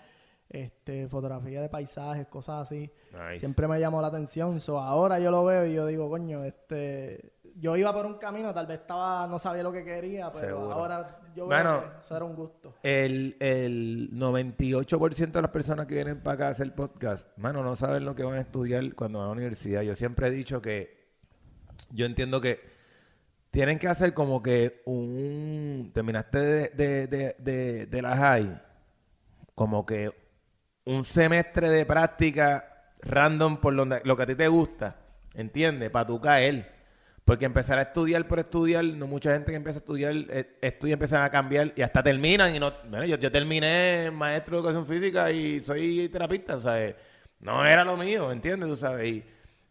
este, 0.51 1.07
fotografía 1.07 1.61
de 1.61 1.69
paisajes, 1.69 2.27
cosas 2.27 2.67
así. 2.67 2.91
Nice. 3.13 3.39
Siempre 3.39 3.67
me 3.67 3.79
llamó 3.79 4.01
la 4.01 4.07
atención. 4.09 4.59
So, 4.59 4.79
ahora 4.79 5.17
yo 5.19 5.31
lo 5.31 5.45
veo 5.45 5.65
y 5.65 5.73
yo 5.73 5.85
digo, 5.85 6.09
coño, 6.09 6.43
este, 6.43 7.33
yo 7.55 7.77
iba 7.77 7.93
por 7.93 8.05
un 8.05 8.15
camino, 8.15 8.53
tal 8.53 8.67
vez 8.67 8.81
estaba, 8.81 9.25
no 9.27 9.39
sabía 9.39 9.63
lo 9.63 9.71
que 9.71 9.83
quería, 9.85 10.29
pero 10.29 10.47
Seguro. 10.57 10.73
ahora 10.73 11.19
yo 11.35 11.45
Bueno, 11.45 11.79
veo 11.81 11.91
que 11.93 11.99
eso 11.99 12.15
era 12.17 12.25
un 12.25 12.35
gusto. 12.35 12.75
El, 12.83 13.37
el 13.39 14.09
98% 14.11 15.31
de 15.31 15.41
las 15.41 15.51
personas 15.51 15.87
que 15.87 15.95
vienen 15.95 16.19
para 16.21 16.33
acá 16.35 16.47
a 16.47 16.51
hacer 16.51 16.75
podcast, 16.75 17.29
mano, 17.37 17.63
no 17.63 17.75
saben 17.77 18.03
lo 18.03 18.13
que 18.13 18.23
van 18.23 18.35
a 18.35 18.41
estudiar 18.41 18.93
cuando 18.95 19.19
van 19.19 19.27
a 19.27 19.29
la 19.29 19.33
universidad. 19.37 19.81
Yo 19.83 19.95
siempre 19.95 20.27
he 20.27 20.31
dicho 20.31 20.61
que 20.61 20.99
yo 21.91 22.05
entiendo 22.05 22.41
que 22.41 22.59
tienen 23.51 23.79
que 23.79 23.87
hacer 23.87 24.13
como 24.13 24.43
que 24.43 24.81
un... 24.85 25.91
Terminaste 25.93 26.39
de, 26.39 26.69
de, 26.69 27.07
de, 27.07 27.35
de, 27.39 27.85
de 27.85 28.01
la 28.01 28.15
high, 28.17 28.61
como 29.55 29.85
que 29.85 30.20
un 30.85 31.03
semestre 31.03 31.69
de 31.69 31.85
práctica 31.85 32.71
random 33.01 33.57
por 33.57 33.75
donde, 33.75 34.01
lo 34.03 34.15
que 34.15 34.23
a 34.23 34.25
ti 34.25 34.35
te 34.35 34.47
gusta, 34.47 34.95
¿entiendes? 35.33 35.89
Para 35.89 36.07
tú 36.07 36.19
caer. 36.19 36.81
Porque 37.23 37.45
empezar 37.45 37.77
a 37.77 37.83
estudiar 37.83 38.27
por 38.27 38.39
estudiar, 38.39 38.83
no 38.83 39.05
mucha 39.05 39.33
gente 39.33 39.51
que 39.51 39.55
empieza 39.55 39.77
a 39.77 39.81
estudiar, 39.81 40.13
eh, 40.29 40.57
estudia, 40.59 40.93
empiezan 40.93 41.21
a 41.23 41.29
cambiar 41.29 41.71
y 41.75 41.81
hasta 41.83 42.01
terminan 42.01 42.53
y 42.55 42.59
no... 42.59 42.73
Bueno, 42.89 43.05
yo, 43.05 43.15
yo 43.17 43.31
terminé 43.31 44.09
maestro 44.11 44.57
de 44.57 44.59
educación 44.61 44.85
física 44.87 45.31
y 45.31 45.59
soy 45.59 46.09
terapista, 46.09 46.55
o 46.55 46.59
sea, 46.59 46.83
eh, 46.83 46.95
no 47.39 47.65
era 47.65 47.83
lo 47.83 47.95
mío, 47.95 48.31
¿entiendes? 48.31 48.67
Tú 48.69 48.75
sabes, 48.75 49.07
y, 49.07 49.23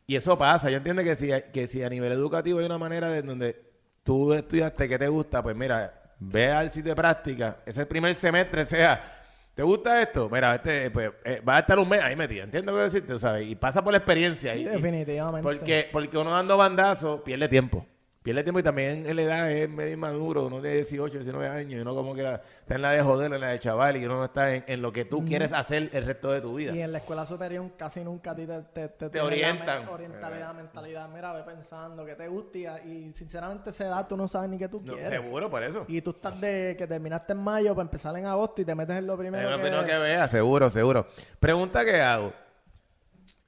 y 0.07 0.17
eso 0.17 0.39
pasa. 0.39 0.71
Yo 0.71 0.77
entiendo 0.77 1.03
que 1.03 1.17
si, 1.17 1.29
que 1.53 1.67
si 1.67 1.83
a 1.83 1.89
nivel 1.89 2.13
educativo 2.13 2.61
hay 2.61 2.67
una 2.67 2.79
manera 2.79 3.09
de 3.09 3.23
donde 3.23 3.61
tú 4.05 4.33
estudiaste 4.33 4.89
que 4.89 4.99
te 4.99 5.09
gusta, 5.09 5.43
pues 5.43 5.57
mira, 5.57 6.13
ve 6.21 6.53
al 6.53 6.71
sitio 6.71 6.93
de 6.93 6.97
práctica, 6.97 7.59
ese 7.67 7.85
primer 7.85 8.15
semestre 8.15 8.65
sea... 8.65 9.20
¿Te 9.55 9.63
gusta 9.63 10.01
esto? 10.01 10.29
Mira, 10.31 10.55
este, 10.55 10.91
pues, 10.91 11.11
eh, 11.25 11.41
va 11.47 11.57
a 11.57 11.61
estar 11.61 11.79
un 11.79 11.89
mes 11.89 12.03
ahí 12.03 12.17
metido, 12.17 12.45
entiendo 12.45 12.73
qué 12.75 12.81
decirte, 12.83 13.19
¿sabes? 13.19 13.47
Y 13.49 13.57
pasa 13.57 13.83
por 13.83 13.93
la 13.93 13.99
experiencia. 13.99 14.55
Sí, 14.55 14.61
y- 14.61 14.65
definitivamente. 14.65 15.43
porque, 15.43 15.89
porque 15.93 16.17
uno 16.17 16.31
dando 16.31 16.57
bandazos 16.57 17.21
pierde 17.23 17.49
tiempo. 17.49 17.87
Pierde 18.23 18.43
tiempo 18.43 18.61
y 18.61 18.63
también 18.63 19.07
en 19.09 19.17
la 19.17 19.23
edad 19.23 19.51
es 19.51 19.67
medio 19.71 19.95
inmaduro, 19.95 20.45
uno 20.45 20.61
de 20.61 20.75
18, 20.75 21.15
19 21.21 21.49
años, 21.49 21.73
y 21.73 21.79
uno 21.81 21.95
como 21.95 22.15
que 22.15 22.21
está 22.61 22.75
en 22.75 22.83
la 22.83 22.91
de 22.93 23.03
joder, 23.03 23.33
en 23.33 23.41
la 23.41 23.49
de 23.49 23.59
chaval, 23.59 23.97
y 23.97 24.05
uno 24.05 24.19
no 24.19 24.25
está 24.27 24.55
en, 24.55 24.63
en 24.67 24.83
lo 24.83 24.93
que 24.93 25.07
tú 25.07 25.25
quieres 25.25 25.55
hacer 25.55 25.89
el 25.95 26.05
resto 26.05 26.31
de 26.31 26.43
tu 26.43 26.55
vida. 26.57 26.77
Y 26.77 26.83
en 26.83 26.93
la 26.93 26.99
escuela 26.99 27.25
superior 27.25 27.67
casi 27.79 28.01
nunca 28.05 28.33
a 28.33 28.35
ti 28.37 28.47
te, 28.47 28.61
te, 28.75 28.89
te, 28.91 29.09
Te 29.09 29.21
orientan. 29.23 29.87
La, 29.87 29.91
orientan 29.91 30.39
la 30.39 30.53
mentalidad, 30.53 31.09
mira, 31.09 31.33
ve 31.33 31.45
pensando 31.45 32.05
que 32.05 32.15
te 32.15 32.29
gusta 32.29 32.59
y, 32.59 32.67
y 32.91 33.13
sinceramente 33.15 33.71
esa 33.71 33.87
edad 33.87 34.07
tú 34.07 34.19
no 34.19 34.29
sabes 34.29 34.51
ni 34.51 34.59
qué 34.59 34.69
tú 34.69 34.83
No, 34.85 34.93
quieres. 34.93 35.09
seguro, 35.09 35.49
por 35.49 35.63
eso. 35.63 35.87
Y 35.89 36.03
tú 36.03 36.11
estás 36.11 36.39
de 36.39 36.75
que 36.77 36.87
terminaste 36.87 37.33
en 37.33 37.39
mayo 37.39 37.75
para 37.75 37.85
empezar 37.87 38.15
en 38.19 38.27
agosto 38.27 38.61
y 38.61 38.67
te 38.67 38.75
metes 38.75 38.97
en 38.99 39.07
lo 39.07 39.15
Es 39.15 39.19
primero 39.21 39.49
lo 39.51 39.57
que... 39.57 39.63
primero 39.63 39.87
que 39.87 39.97
veas, 39.97 40.31
seguro, 40.31 40.69
seguro. 40.69 41.07
Pregunta 41.39 41.87
que 41.87 42.03
hago. 42.03 42.35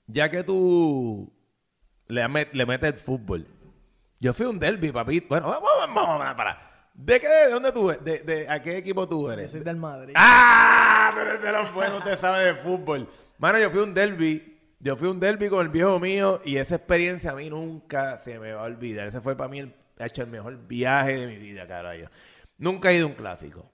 Ya 0.06 0.30
que 0.30 0.42
tú 0.42 1.30
le, 2.06 2.22
met- 2.26 2.52
le 2.52 2.64
metes 2.64 2.94
el 2.94 2.98
fútbol. 2.98 3.46
Yo 4.22 4.32
fui 4.32 4.46
un 4.46 4.56
derby, 4.56 4.92
papito. 4.92 5.26
Bueno, 5.30 5.48
vamos, 5.48 5.68
vamos, 5.80 6.18
vamos, 6.20 6.34
para. 6.36 6.86
¿De 6.94 7.18
qué? 7.18 7.26
¿De 7.26 7.50
dónde 7.50 7.72
tú 7.72 7.90
eres? 7.90 8.04
¿De, 8.04 8.18
de, 8.20 8.48
a 8.48 8.62
qué 8.62 8.76
equipo 8.76 9.08
tú 9.08 9.26
Yo 9.26 9.32
eres? 9.32 9.50
soy 9.50 9.62
del 9.62 9.74
Madrid. 9.76 10.14
¡Ah! 10.16 11.10
Tú 11.12 11.20
eres 11.22 11.42
de 11.42 11.50
los 11.50 11.74
buenos, 11.74 11.98
usted 11.98 12.16
sabe 12.20 12.44
de 12.44 12.54
fútbol. 12.54 13.08
Mano, 13.38 13.58
yo 13.58 13.68
fui 13.68 13.80
un 13.80 13.92
derby. 13.92 14.60
Yo 14.78 14.94
fui 14.94 15.08
un 15.08 15.18
derby 15.18 15.48
con 15.48 15.62
el 15.62 15.70
viejo 15.70 15.98
mío 15.98 16.40
y 16.44 16.56
esa 16.56 16.76
experiencia 16.76 17.32
a 17.32 17.34
mí 17.34 17.50
nunca 17.50 18.16
se 18.16 18.38
me 18.38 18.52
va 18.52 18.60
a 18.60 18.66
olvidar. 18.66 19.08
Ese 19.08 19.20
fue 19.20 19.36
para 19.36 19.48
mí 19.48 19.58
el, 19.58 19.74
ha 19.98 20.06
hecho 20.06 20.22
el 20.22 20.28
mejor 20.28 20.56
viaje 20.68 21.16
de 21.18 21.26
mi 21.26 21.38
vida, 21.38 21.66
carajo. 21.66 22.08
Nunca 22.58 22.92
he 22.92 22.94
ido 22.98 23.06
a 23.06 23.08
un 23.08 23.16
clásico. 23.16 23.72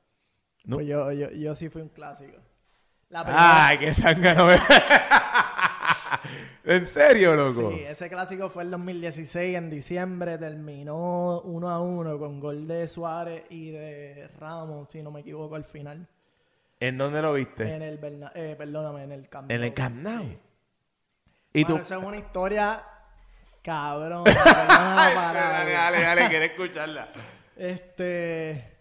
no. 0.65 0.77
Pues 0.77 0.87
yo, 0.87 1.13
yo, 1.13 1.31
yo 1.31 1.55
sí 1.57 1.69
fui 1.69 1.83
un 1.83 1.91
clásico. 1.91 2.39
La 3.11 3.23
primera, 3.23 3.67
Ay, 3.67 3.79
qué 3.79 3.93
zángano. 3.93 4.49
¿En 6.71 6.87
serio, 6.87 7.35
loco? 7.35 7.71
Sí, 7.73 7.81
ese 7.83 8.09
clásico 8.11 8.51
fue 8.51 8.63
el 8.65 8.71
2016 8.71 9.57
en 9.57 9.71
diciembre, 9.71 10.37
terminó 10.37 11.41
1 11.41 11.71
a 11.71 11.81
1 11.81 12.19
con 12.19 12.41
gol 12.41 12.69
de 12.69 12.87
Suárez 12.87 13.45
y 13.49 13.71
de 13.71 14.29
Ramos, 14.39 14.89
si 14.91 15.03
no 15.03 15.11
me 15.11 15.21
equivoco, 15.21 15.55
al 15.55 15.65
final. 15.65 16.07
¿En 16.79 16.99
dónde 16.99 17.23
lo 17.23 17.33
viste? 17.33 17.75
En 17.75 17.81
el 17.83 17.97
Berna- 17.97 18.33
eh, 18.35 18.55
perdóname, 18.57 19.03
en 19.05 19.13
el 19.13 19.29
Camp 19.31 19.51
En 19.51 19.63
el 19.63 19.69
Nou. 19.71 19.75
Camp 19.75 19.97
Nou. 19.97 20.23
Sí. 20.25 20.39
¿Y 21.55 21.63
Bueno, 21.65 21.77
tú? 21.77 21.83
esa 21.83 21.97
es 21.97 22.05
una 22.05 22.17
historia 22.19 22.85
cabrón. 23.63 24.25
palabra. 24.45 25.33
dale, 25.33 25.73
dale, 25.73 26.01
dale, 26.03 26.29
quiero 26.29 26.45
escucharla. 26.45 27.09
Este. 27.57 28.78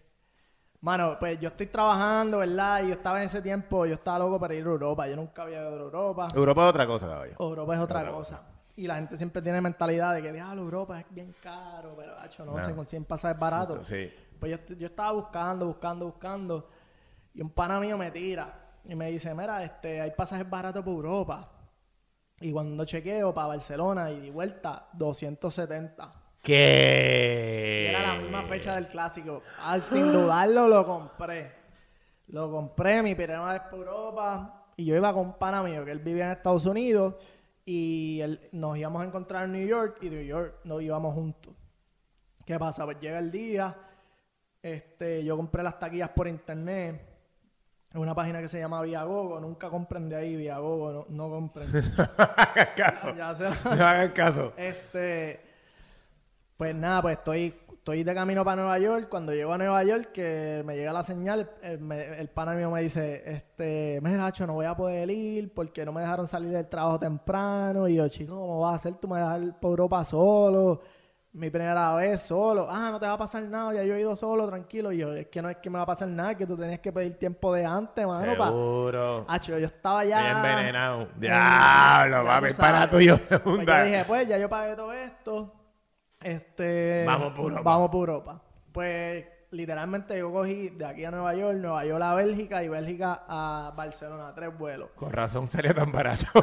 Mano, 0.80 1.16
pues 1.18 1.40
yo 1.40 1.48
estoy 1.48 1.66
trabajando, 1.66 2.38
¿verdad? 2.38 2.84
Y 2.84 2.88
yo 2.88 2.92
estaba 2.94 3.18
en 3.18 3.24
ese 3.24 3.42
tiempo, 3.42 3.84
yo 3.84 3.94
estaba 3.94 4.20
loco 4.20 4.38
para 4.38 4.54
ir 4.54 4.64
a 4.64 4.70
Europa. 4.70 5.08
Yo 5.08 5.16
nunca 5.16 5.42
había 5.42 5.58
ido 5.60 5.68
a 5.68 5.72
Europa. 5.72 6.28
Europa 6.34 6.62
es 6.62 6.68
otra 6.70 6.86
cosa, 6.86 7.08
caballo. 7.08 7.34
Europa 7.38 7.74
es 7.74 7.80
otra 7.80 8.00
Otra 8.00 8.12
cosa. 8.12 8.42
Y 8.76 8.86
la 8.86 8.94
gente 8.94 9.16
siempre 9.16 9.42
tiene 9.42 9.60
mentalidad 9.60 10.14
de 10.14 10.22
que, 10.22 10.32
diablo, 10.32 10.62
Europa 10.62 11.00
es 11.00 11.06
bien 11.10 11.34
caro, 11.42 11.94
pero, 11.96 12.16
hacho, 12.20 12.44
no, 12.44 12.52
No. 12.56 12.64
sé, 12.64 12.72
con 12.76 12.86
100 12.86 13.04
pasajes 13.06 13.36
baratos. 13.36 13.84
Sí. 13.84 14.08
Pues 14.38 14.52
yo, 14.68 14.74
yo 14.76 14.86
estaba 14.86 15.10
buscando, 15.12 15.66
buscando, 15.66 16.06
buscando. 16.06 16.68
Y 17.34 17.40
un 17.42 17.50
pana 17.50 17.80
mío 17.80 17.98
me 17.98 18.12
tira 18.12 18.54
y 18.84 18.94
me 18.94 19.10
dice, 19.10 19.34
mira, 19.34 19.64
este, 19.64 20.00
hay 20.00 20.12
pasajes 20.12 20.48
baratos 20.48 20.84
para 20.84 20.94
Europa. 20.94 21.48
Y 22.40 22.52
cuando 22.52 22.84
chequeo 22.84 23.34
para 23.34 23.48
Barcelona 23.48 24.12
y 24.12 24.20
de 24.20 24.30
vuelta, 24.30 24.86
270. 24.92 26.12
¿Qué? 26.42 27.84
Y 27.86 27.94
Era 27.94 28.14
la 28.14 28.20
misma 28.20 28.42
fecha 28.48 28.74
del 28.74 28.88
clásico. 28.88 29.42
Al 29.62 29.82
sin 29.82 30.12
dudarlo 30.12 30.68
lo 30.68 30.84
compré. 30.86 31.52
Lo 32.28 32.50
compré, 32.50 33.02
mi 33.02 33.14
primera 33.14 33.52
vez 33.52 33.62
por 33.70 33.80
Europa. 33.80 34.66
Y 34.76 34.84
yo 34.84 34.96
iba 34.96 35.12
con 35.12 35.26
un 35.26 35.38
pana 35.38 35.62
mío 35.62 35.84
que 35.84 35.90
él 35.92 35.98
vivía 35.98 36.26
en 36.26 36.32
Estados 36.32 36.66
Unidos. 36.66 37.14
Y 37.64 38.20
él- 38.20 38.48
nos 38.52 38.76
íbamos 38.78 39.02
a 39.02 39.06
encontrar 39.06 39.44
en 39.44 39.52
New 39.52 39.66
York. 39.66 39.98
Y 40.02 40.08
de 40.08 40.16
New 40.18 40.26
York 40.26 40.60
nos 40.64 40.82
íbamos 40.82 41.14
juntos. 41.14 41.54
¿Qué 42.44 42.58
pasa? 42.58 42.84
Pues 42.84 42.98
llega 43.00 43.18
el 43.18 43.30
día. 43.30 43.76
Este, 44.62 45.24
yo 45.24 45.36
compré 45.36 45.62
las 45.62 45.78
taquillas 45.78 46.10
por 46.10 46.28
internet. 46.28 47.04
En 47.92 48.00
una 48.00 48.14
página 48.14 48.40
que 48.40 48.48
se 48.48 48.58
llama 48.58 48.82
Viagogo. 48.82 49.40
Nunca 49.40 49.70
compren 49.70 50.08
de 50.08 50.16
ahí, 50.16 50.36
Viagogo. 50.36 50.92
No, 50.92 51.06
no 51.08 51.30
compren. 51.30 51.70
No 51.72 51.80
hagan 52.18 52.68
caso. 52.76 53.14
ya 53.16 53.34
se 53.34 53.44
No 53.76 53.86
hagan 53.86 54.12
caso. 54.12 54.52
este, 54.56 55.40
pues 56.58 56.74
nada, 56.74 57.00
pues 57.02 57.16
estoy, 57.18 57.54
estoy 57.72 58.02
de 58.04 58.14
camino 58.14 58.44
para 58.44 58.56
Nueva 58.62 58.78
York. 58.80 59.08
Cuando 59.08 59.32
llego 59.32 59.52
a 59.54 59.58
Nueva 59.58 59.82
York, 59.84 60.10
que 60.12 60.62
me 60.66 60.74
llega 60.76 60.92
la 60.92 61.04
señal, 61.04 61.48
el, 61.62 61.78
me- 61.78 62.18
el 62.18 62.28
pana 62.28 62.52
mío 62.52 62.70
me 62.70 62.82
dice, 62.82 63.22
este, 63.24 64.00
mira, 64.02 64.26
Hacho, 64.26 64.46
no 64.46 64.54
voy 64.54 64.66
a 64.66 64.76
poder 64.76 65.08
ir 65.10 65.54
porque 65.54 65.86
no 65.86 65.92
me 65.92 66.00
dejaron 66.00 66.26
salir 66.26 66.50
del 66.50 66.68
trabajo 66.68 66.98
temprano. 66.98 67.86
Y 67.88 67.94
yo, 67.94 68.08
chico, 68.08 68.34
¿cómo 68.36 68.60
vas 68.60 68.72
a 68.72 68.76
hacer? 68.76 68.94
Tú 68.96 69.06
me 69.08 69.20
vas 69.22 69.30
a 69.34 69.38
dejar 69.38 69.60
por 69.60 69.70
Europa 69.70 70.04
solo. 70.04 70.80
Mi 71.30 71.50
primera 71.50 71.94
vez 71.94 72.22
solo. 72.22 72.66
Ah, 72.68 72.88
no 72.90 72.98
te 72.98 73.06
va 73.06 73.12
a 73.12 73.18
pasar 73.18 73.42
nada, 73.44 73.72
ya 73.74 73.84
yo 73.84 73.94
he 73.94 74.00
ido 74.00 74.16
solo, 74.16 74.48
tranquilo. 74.48 74.90
Y 74.90 74.98
yo, 74.98 75.12
es 75.14 75.28
que 75.28 75.40
no 75.40 75.48
es 75.50 75.58
que 75.58 75.70
me 75.70 75.76
va 75.76 75.82
a 75.84 75.86
pasar 75.86 76.08
nada, 76.08 76.32
es 76.32 76.36
que 76.38 76.46
tú 76.46 76.56
tenías 76.56 76.80
que 76.80 76.90
pedir 76.90 77.16
tiempo 77.18 77.52
de 77.54 77.64
antes, 77.64 78.04
mano. 78.04 78.36
pa- 78.36 78.48
Seguro. 78.48 79.26
Hacho, 79.28 79.56
yo 79.58 79.66
estaba 79.66 80.04
ya... 80.04 80.38
Envenenado. 80.38 81.02
en- 81.02 81.20
Diablo, 81.20 82.24
papi, 82.24 82.46
para 82.54 82.90
tuyo. 82.90 83.16
Pues 83.28 83.66
yo 83.66 83.84
dije, 83.84 84.04
pues 84.06 84.26
ya 84.26 84.38
yo 84.38 84.48
pagué 84.48 84.74
todo 84.74 84.92
esto. 84.92 85.54
Este. 86.20 87.04
Vamos 87.06 87.32
por 87.32 87.44
Europa. 87.44 87.62
Vamos 87.62 87.90
por 87.90 88.08
Europa. 88.08 88.42
Pues 88.72 89.24
literalmente 89.50 90.18
yo 90.18 90.30
cogí 90.32 90.70
de 90.70 90.84
aquí 90.84 91.04
a 91.04 91.10
Nueva 91.10 91.34
York, 91.34 91.58
Nueva 91.58 91.84
York 91.84 92.02
a 92.02 92.14
Bélgica 92.14 92.62
y 92.62 92.68
Bélgica 92.68 93.24
a 93.28 93.72
Barcelona, 93.76 94.32
tres 94.34 94.56
vuelos. 94.56 94.90
Con 94.94 95.12
razón 95.12 95.46
sería 95.48 95.74
tan 95.74 95.90
barato. 95.92 96.26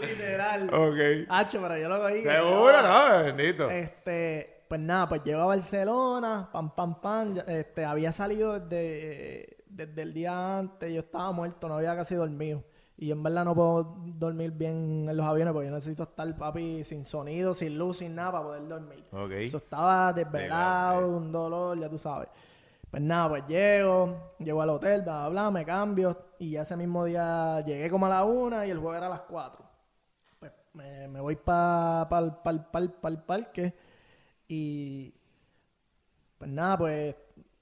Literal. 0.00 0.68
ok. 0.74 1.26
Hacho, 1.28 1.62
pero 1.62 1.78
yo 1.78 1.88
lo 1.88 2.00
cogí. 2.00 2.22
Seguro, 2.22 2.82
¿no? 2.82 3.24
Bendito. 3.24 3.70
Este, 3.70 4.64
pues 4.68 4.80
nada, 4.80 5.08
pues 5.08 5.22
llego 5.24 5.40
a 5.40 5.46
Barcelona, 5.46 6.50
pam, 6.52 6.74
pam, 6.74 7.00
pam. 7.00 7.38
Este, 7.46 7.84
había 7.84 8.12
salido 8.12 8.60
desde, 8.60 9.56
desde 9.66 10.02
el 10.02 10.12
día 10.12 10.52
antes, 10.52 10.92
yo 10.92 11.00
estaba 11.00 11.32
muerto, 11.32 11.68
no 11.68 11.76
había 11.76 11.96
casi 11.96 12.14
dormido. 12.14 12.62
Y 12.98 13.10
en 13.10 13.22
verdad 13.22 13.44
no 13.44 13.54
puedo 13.54 13.96
dormir 14.06 14.52
bien 14.52 15.06
en 15.08 15.16
los 15.16 15.26
aviones 15.26 15.52
porque 15.52 15.68
yo 15.68 15.74
necesito 15.74 16.04
estar, 16.04 16.34
papi, 16.36 16.82
sin 16.84 17.04
sonido, 17.04 17.52
sin 17.54 17.76
luz, 17.78 17.98
sin 17.98 18.14
nada 18.14 18.32
para 18.32 18.44
poder 18.44 18.68
dormir. 18.68 19.04
Eso 19.44 19.58
estaba 19.58 20.12
Legal, 20.12 20.24
desvelado, 20.32 21.08
un 21.16 21.30
dolor, 21.32 21.78
ya 21.78 21.88
tú 21.90 21.98
sabes. 21.98 22.28
Pues 22.90 23.02
nada, 23.02 23.28
pues 23.28 23.46
llego, 23.46 24.32
llego 24.38 24.62
al 24.62 24.70
hotel, 24.70 25.02
bla, 25.02 25.20
bla, 25.22 25.28
bla, 25.28 25.50
me 25.50 25.64
cambio. 25.66 26.16
Y 26.38 26.52
ya 26.52 26.62
ese 26.62 26.76
mismo 26.76 27.04
día 27.04 27.60
llegué 27.66 27.90
como 27.90 28.06
a 28.06 28.08
la 28.08 28.24
una 28.24 28.66
y 28.66 28.70
el 28.70 28.78
juego 28.78 28.94
era 28.96 29.06
a 29.06 29.10
las 29.10 29.20
cuatro. 29.22 29.64
Pues 30.40 30.52
me, 30.74 31.08
me 31.08 31.20
voy 31.20 31.36
para 31.36 32.06
pa, 32.08 32.42
pa, 32.42 32.52
pa- 32.72 32.88
pa 33.00 33.08
el 33.08 33.18
parque 33.22 33.74
y 34.48 35.14
pues 36.38 36.50
nada, 36.50 36.78
pues 36.78 37.16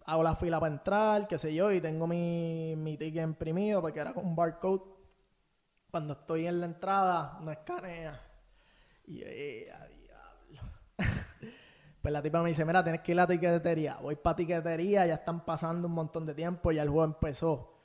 hago 0.06 0.22
la 0.22 0.36
fila 0.36 0.60
para 0.60 0.74
entrar, 0.74 1.26
qué 1.28 1.38
sé 1.38 1.54
yo, 1.54 1.72
y 1.72 1.80
tengo 1.80 2.06
mi, 2.06 2.74
mi 2.76 2.96
ticket 2.96 3.24
imprimido 3.24 3.80
porque 3.80 4.00
era 4.00 4.12
con 4.12 4.24
un 4.26 4.36
barcode. 4.36 4.82
Cuando 5.94 6.14
estoy 6.14 6.44
en 6.48 6.58
la 6.58 6.66
entrada, 6.66 7.38
no 7.40 7.52
escanea. 7.52 8.20
Y 9.06 9.18
yo, 9.20 9.26
"Eh, 9.28 9.72
diablo. 10.00 10.72
pues 12.02 12.12
la 12.12 12.20
tipa 12.20 12.42
me 12.42 12.48
dice, 12.48 12.64
mira, 12.64 12.82
tienes 12.82 13.00
que 13.00 13.12
ir 13.12 13.20
a 13.20 13.22
la 13.22 13.28
tiquetería. 13.28 13.98
Voy 14.02 14.16
para 14.16 14.34
tiquetería, 14.34 15.06
ya 15.06 15.14
están 15.14 15.44
pasando 15.44 15.86
un 15.86 15.94
montón 15.94 16.26
de 16.26 16.34
tiempo, 16.34 16.72
ya 16.72 16.82
el 16.82 16.88
juego 16.88 17.04
empezó. 17.04 17.78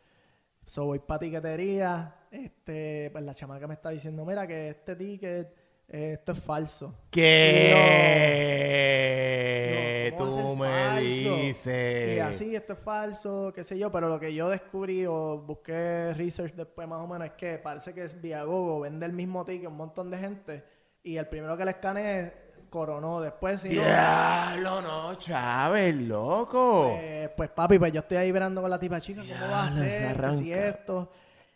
So, 0.65 0.85
voy 0.85 0.97
para 0.97 1.19
tiquetería, 1.19 2.25
este, 2.31 3.11
pues 3.11 3.23
la 3.23 3.35
chamaca 3.35 3.67
me 3.67 3.75
está 3.75 3.91
diciendo, 3.91 4.25
mira 4.25 4.47
que 4.47 4.69
este 4.69 4.95
ticket, 4.95 5.55
eh, 5.89 6.13
esto 6.19 6.32
es 6.34 6.39
falso. 6.39 6.93
¿Qué? 8.89 10.12
No, 10.12 10.17
¿cómo 10.17 10.41
Tú 10.41 10.56
me 10.56 10.67
falso? 10.67 11.36
dices. 11.38 12.17
Y 12.17 12.19
así, 12.19 12.56
esto 12.56 12.73
es 12.73 12.80
falso, 12.80 13.52
qué 13.54 13.63
sé 13.63 13.78
yo, 13.78 13.91
pero 13.91 14.10
lo 14.10 14.19
que 14.19 14.34
yo 14.34 14.49
descubrí 14.49 15.06
o 15.06 15.38
busqué 15.39 16.13
research 16.15 16.54
después 16.56 16.88
más 16.88 16.99
o 17.02 17.08
menos 17.08 17.28
es 17.28 17.34
que 17.34 17.58
parece 17.58 17.93
que 17.93 18.04
es 18.04 18.19
Viagogo, 18.21 18.80
vende 18.82 19.06
el 19.06 19.13
mismo 19.13 19.45
ticket 19.45 19.65
a 19.67 19.69
un 19.69 19.78
montón 19.78 20.10
de 20.12 20.17
gente 20.17 20.63
y 21.04 21.17
el 21.17 21.28
primero 21.28 21.56
que 21.58 21.65
le 21.65 21.71
escanee 21.71 22.34
coronó, 22.69 23.19
después 23.21 23.62
si 23.62 23.69
Diablo, 23.69 24.82
no, 24.82 25.15
Chávez, 25.15 25.95
loco. 25.95 26.91
eh, 26.99 27.32
pues 27.36 27.49
papi, 27.49 27.80
pues 27.80 27.91
yo 27.91 28.02
estoy 28.02 28.17
ahí 28.17 28.28
esperando 28.28 28.62
con 28.62 28.69
la 28.69 28.80
tipa 28.80 28.99
chica, 29.02 29.21
¿cómo 29.21 29.52
va 29.52 29.67
a 29.67 29.71
ser? 29.71 30.34
Si 30.36 30.54
esto, 30.54 31.12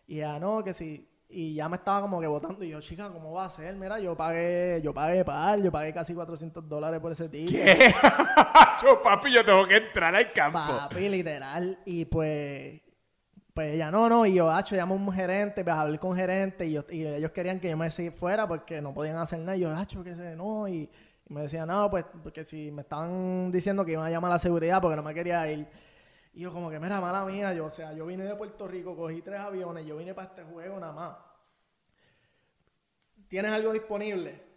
y 0.08 0.18
ya 0.18 0.40
no, 0.40 0.64
que 0.64 0.74
si, 0.74 1.08
y 1.34 1.56
ya 1.56 1.68
me 1.68 1.78
estaba 1.78 2.02
como 2.02 2.20
que 2.22 2.28
votando, 2.28 2.64
y 2.64 2.70
yo, 2.70 2.80
chica, 2.82 3.10
¿cómo 3.10 3.32
va 3.34 3.46
a 3.46 3.50
ser? 3.50 3.76
Mira, 3.76 4.00
yo 4.00 4.16
pagué, 4.16 4.80
yo 4.84 4.94
pagué 4.94 5.26
par, 5.26 5.60
yo 5.62 5.72
pagué 5.72 5.94
casi 5.94 6.14
400 6.14 6.68
dólares 6.70 7.00
por 7.00 7.12
ese 7.12 7.28
ticket. 7.30 7.64
¿Qué? 7.78 7.94
Yo, 8.84 9.02
papi, 9.02 9.32
yo 9.32 9.46
tengo 9.46 9.66
que 9.66 9.78
entrar 9.78 10.14
al 10.14 10.34
campo. 10.34 10.60
Papi, 10.60 11.08
literal. 11.08 11.80
Y 11.86 12.04
pues, 12.04 12.82
pues 13.54 13.74
ella 13.76 13.90
no, 13.92 14.10
no. 14.10 14.26
Y 14.26 14.34
yo, 14.34 14.52
hacho, 14.52 14.76
llamo 14.76 14.94
a 14.96 14.98
un 14.98 15.14
gerente, 15.14 15.64
pues 15.64 15.74
hablé 15.76 15.98
con 16.00 16.16
gerente. 16.16 16.66
Y, 16.66 16.74
yo- 16.74 16.86
y 16.90 17.06
ellos 17.06 17.32
querían 17.32 17.60
que 17.62 17.70
yo 17.70 17.78
me 17.78 17.90
fuera 18.12 18.46
porque 18.48 18.82
no 18.82 18.94
podían 18.94 19.16
hacer 19.18 19.40
nada. 19.40 19.56
Y 19.56 19.62
yo, 19.62 19.72
hacho, 19.74 20.04
que 20.04 20.16
sé, 20.16 20.36
no. 20.36 20.68
Y, 20.68 20.90
y 21.30 21.34
me 21.34 21.44
decían, 21.44 21.68
no, 21.70 21.90
pues, 21.90 22.04
porque 22.22 22.44
si 22.44 22.72
me 22.72 22.82
estaban 22.82 23.52
diciendo 23.54 23.86
que 23.86 23.94
iban 23.94 24.06
a 24.06 24.10
llamar 24.10 24.32
a 24.32 24.36
la 24.36 24.40
seguridad 24.40 24.82
porque 24.82 24.98
no 24.98 25.04
me 25.04 25.14
quería 25.14 25.50
ir. 25.50 25.66
Y 26.34 26.42
yo, 26.42 26.52
como 26.52 26.70
que, 26.70 26.80
mira, 26.80 27.00
mala 27.00 27.26
mía. 27.26 27.54
Yo, 27.54 27.66
o 27.66 27.72
sea, 27.72 27.94
yo 27.94 28.06
vine 28.06 28.24
de 28.24 28.36
Puerto 28.36 28.68
Rico, 28.68 28.96
cogí 28.96 29.22
tres 29.22 29.40
aviones, 29.40 29.86
yo 29.86 29.98
vine 29.98 30.14
para 30.14 30.30
este 30.30 30.44
juego 30.44 30.80
nada 30.80 30.94
más. 30.94 31.18
¿Tienes 33.28 33.52
algo 33.52 33.72
disponible? 33.74 34.54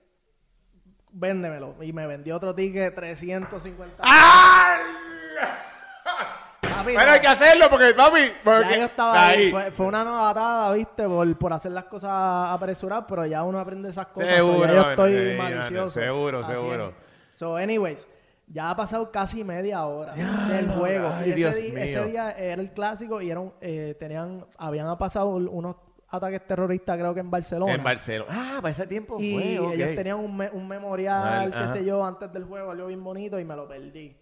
véndemelo. 1.17 1.75
Y 1.81 1.93
me 1.93 2.07
vendió 2.07 2.37
otro 2.37 2.55
ticket 2.55 2.95
350. 2.95 4.03
¡Ah! 4.03 4.77
Papi, 6.61 6.95
Pero 6.95 7.11
hay 7.11 7.21
que 7.21 7.27
hacerlo 7.27 7.71
porque, 7.71 7.95
papi. 7.95 8.33
Porque... 8.45 8.71
ya 8.71 8.77
yo 8.77 8.85
estaba 8.85 9.29
ahí. 9.29 9.51
Fue, 9.51 9.71
fue 9.71 9.87
una 9.87 10.05
novatada, 10.05 10.73
viste, 10.73 11.07
por, 11.07 11.39
por 11.39 11.53
hacer 11.53 11.73
las 11.73 11.85
cosas 11.85 12.11
apresuradas, 12.51 13.07
pero 13.09 13.25
ya 13.25 13.45
uno 13.45 13.59
aprende 13.59 13.89
esas 13.89 14.09
cosas. 14.09 14.29
Seguro, 14.29 14.67
yo 14.67 14.91
estoy 14.91 15.13
sí, 15.13 15.39
malicioso. 15.39 15.91
seguro, 15.91 16.47
seguro. 16.47 16.93
So, 17.31 17.57
anyways, 17.57 18.07
ya 18.47 18.71
ha 18.71 18.77
pasado 18.77 19.11
casi 19.11 19.43
media 19.45 19.85
hora 19.87 20.15
del 20.15 20.69
juego. 20.71 21.09
ay, 21.13 21.29
y 21.29 21.31
ese, 21.31 21.37
Dios 21.37 21.55
di- 21.57 21.67
ese 21.81 22.05
día 22.07 22.31
era 22.33 22.61
el 22.63 22.73
clásico 22.73 23.21
y 23.21 23.31
eran, 23.31 23.53
eh, 23.61 23.97
tenían, 23.99 24.47
habían 24.57 24.97
pasado 24.99 25.31
unos 25.37 25.77
ataques 26.09 26.47
terroristas, 26.47 26.97
creo 26.97 27.13
que 27.13 27.21
en 27.21 27.31
Barcelona. 27.31 27.75
En 27.75 27.83
Barcelona. 27.83 28.31
Ah, 28.33 28.59
para 28.63 28.71
ese 28.71 28.87
tiempo 28.87 29.17
Y 29.19 29.35
fue. 29.35 29.59
ok. 29.59 29.73
ellos 29.75 29.95
tenían 29.97 30.19
un, 30.19 30.37
me- 30.37 30.51
un 30.51 30.69
memorial, 30.69 31.53
qué 31.53 31.79
sé 31.79 31.85
yo, 31.85 32.05
antes 32.07 32.33
del 32.33 32.45
juego, 32.45 32.71
algo 32.71 32.87
bien 32.87 33.03
bonito 33.03 33.39
y 33.41 33.45
me 33.45 33.57
lo 33.57 33.67
perdí. 33.67 34.17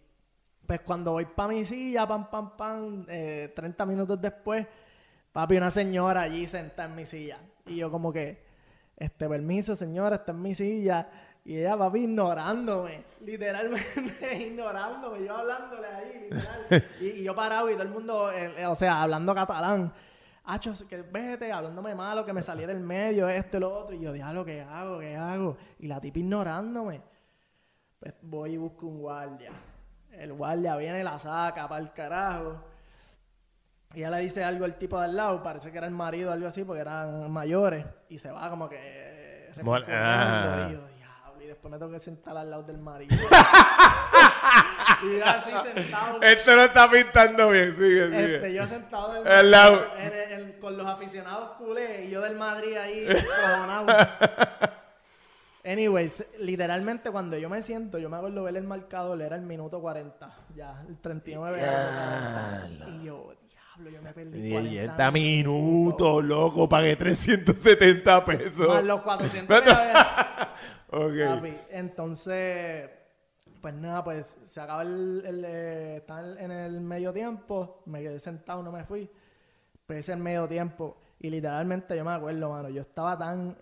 Pues 0.67 0.81
cuando 0.81 1.13
voy 1.13 1.27
para 1.27 1.51
mi 1.51 1.65
silla, 1.67 2.07
pam, 2.09 2.31
pam, 2.31 2.57
pam, 2.57 3.05
eh, 3.09 3.53
30 3.55 3.85
minutos 3.85 4.19
después, 4.19 4.67
papi, 5.31 5.59
una 5.59 5.71
señora 5.71 6.23
allí 6.23 6.47
sentada 6.47 6.89
en 6.89 6.95
mi 6.97 7.05
silla. 7.05 7.37
Y 7.67 7.77
yo 7.77 7.91
como 7.91 8.11
que, 8.11 8.43
este, 8.97 9.29
permiso, 9.29 9.77
señora, 9.77 10.17
está 10.17 10.33
en 10.33 10.41
mi 10.41 10.55
silla. 10.55 11.11
Y 11.47 11.59
ella, 11.59 11.77
papi, 11.77 12.01
ignorándome, 12.05 13.05
literalmente 13.21 14.35
ignorándome, 14.49 15.25
yo 15.25 15.37
hablándole 15.37 15.87
ahí, 15.87 16.29
literal. 16.31 16.89
y, 17.01 17.05
y 17.07 17.23
yo 17.25 17.35
parado 17.35 17.69
y 17.69 17.75
todo 17.75 17.83
el 17.83 17.91
mundo, 17.91 18.33
eh, 18.33 18.55
eh, 18.59 18.67
o 18.67 18.75
sea, 18.75 19.03
hablando 19.03 19.35
catalán. 19.35 19.93
Hacho, 20.47 20.73
que 20.89 21.03
vete, 21.03 21.53
hablándome 21.53 21.95
malo, 21.95 22.25
que 22.25 22.33
me 22.33 22.43
saliera 22.43 22.73
el 22.73 22.81
medio, 22.81 23.29
esto 23.29 23.57
y 23.57 23.61
lo 23.61 23.75
otro. 23.79 23.95
Y 23.95 24.01
yo, 24.01 24.13
diablo, 24.13 24.45
¿qué 24.45 24.61
hago? 24.63 24.99
¿Qué 24.99 25.17
hago? 25.17 25.57
Y 25.79 25.87
la 25.87 26.01
tipa 26.01 26.19
ignorándome. 26.19 27.01
Pues 27.99 28.15
voy 28.23 28.53
y 28.53 28.57
busco 28.59 28.87
un 28.87 29.01
guardia. 29.01 29.51
El 30.13 30.33
guardia 30.35 30.77
viene 30.77 31.01
y 31.01 31.03
la 31.03 31.19
saca 31.19 31.67
para 31.69 31.81
el 31.83 31.93
carajo. 31.93 32.63
Y 33.95 33.99
ella 34.01 34.11
le 34.11 34.19
dice 34.21 34.45
algo 34.45 34.65
al 34.65 34.77
tipo 34.77 34.99
de 34.99 35.05
al 35.07 35.17
lado, 35.17 35.43
parece 35.43 35.71
que 35.73 35.79
era 35.79 35.87
el 35.87 35.95
marido 35.95 36.31
o 36.31 36.33
algo 36.35 36.47
así, 36.47 36.65
porque 36.65 36.81
eran 36.83 37.31
mayores. 37.31 37.87
Y 38.09 38.19
se 38.19 38.31
va 38.31 38.49
como 38.51 38.69
que 38.69 38.77
eh, 38.81 39.51
Mol- 39.63 39.81
refunfuñando. 39.85 40.49
ah. 40.51 40.67
Y 40.69 40.73
yo, 40.73 40.81
después 41.65 41.73
me 41.73 41.79
tengo 41.79 41.93
que 41.93 41.99
sentar 41.99 42.37
al 42.37 42.51
lado 42.51 42.63
del 42.65 42.79
marido. 42.79 43.15
y 45.03 45.19
yo 45.19 45.25
así 45.25 45.51
sentado. 45.75 46.21
Esto 46.23 46.57
no 46.57 46.63
está 46.65 46.91
pintando 46.91 47.51
bien. 47.51 47.75
Sigue, 47.77 48.07
sigue. 48.09 48.35
Este, 48.37 48.55
yo 48.55 48.67
sentado 48.67 49.17
en- 49.17 49.27
Al 49.29 49.51
lado. 49.51 49.87
en- 49.99 50.13
en- 50.41 50.53
con 50.61 50.77
los 50.77 50.87
aficionados 50.87 51.51
culés 51.59 52.07
y 52.07 52.11
yo 52.11 52.21
del 52.21 52.37
Madrid 52.37 52.77
ahí 52.77 53.07
cojonado. 53.41 53.87
Anyways, 55.65 56.25
literalmente 56.41 57.11
cuando 57.11 57.39
yo 57.39 57.49
me 57.49 57.63
siento, 57.63 57.97
yo 57.99 58.11
me 58.11 58.19
acuerdo 58.19 58.43
ver 58.43 58.57
el 58.59 58.65
marcador, 58.65 59.21
era 59.23 59.37
el 59.37 59.43
minuto 59.43 59.81
40, 59.81 60.31
ya, 60.55 60.83
el 60.87 60.99
39 60.99 61.59
era 61.59 62.67
el 62.67 62.77
40. 62.79 62.91
Y 62.91 63.05
yo, 63.07 63.33
diablo, 63.49 63.91
yo 63.91 64.03
me 64.03 64.13
perdí 64.13 64.51
40 64.53 64.95
40 64.97 65.11
minutos, 65.13 66.23
loco. 66.25 66.69
Pagué 66.69 66.97
370 66.97 68.25
pesos. 68.27 68.69
Más 68.69 68.85
los 68.85 69.01
400 69.01 69.63
que 70.95 71.03
había. 71.05 71.35
Ok. 71.35 71.37
Papi, 71.37 71.57
entonces, 71.71 72.91
pues 73.61 73.75
nada, 73.75 74.05
pues 74.05 74.39
se 74.45 74.61
acaba 74.61 74.83
el, 74.83 75.23
el, 75.25 75.45
eh, 75.45 75.97
está 75.97 76.21
en 76.21 76.51
el 76.51 76.81
medio 76.81 77.13
tiempo, 77.13 77.83
me 77.87 78.03
quedé 78.03 78.19
sentado, 78.21 78.63
no 78.63 78.71
me 78.71 78.85
fui, 78.85 79.11
ese 79.89 79.99
es 79.99 80.09
el 80.11 80.19
medio 80.19 80.47
tiempo, 80.47 80.97
y 81.19 81.31
literalmente 81.31 81.97
yo 81.97 82.05
me 82.05 82.13
acuerdo, 82.13 82.51
mano, 82.51 82.69
yo 82.69 82.83
estaba 82.83 83.17
tan 83.17 83.57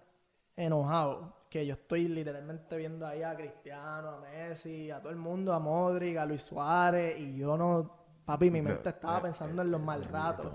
enojado 0.57 1.43
que 1.49 1.67
yo 1.67 1.75
estoy 1.75 2.09
literalmente 2.09 2.77
viendo 2.77 3.07
ahí 3.07 3.23
a 3.23 3.35
Cristiano, 3.37 4.09
a 4.11 4.21
Messi, 4.21 4.91
a 4.91 5.01
todo 5.01 5.11
el 5.11 5.19
mundo, 5.19 5.53
a 5.53 5.59
Modric, 5.59 6.17
a 6.17 6.25
Luis 6.25 6.43
Suárez, 6.43 7.19
y 7.21 7.37
yo 7.37 7.57
no, 7.57 7.91
papi, 8.25 8.51
mi 8.51 8.63
mente 8.63 8.89
estaba 8.89 9.21
pensando 9.21 9.63
en 9.63 9.71
los 9.71 9.81
mal 9.81 10.05
ratos. 10.05 10.51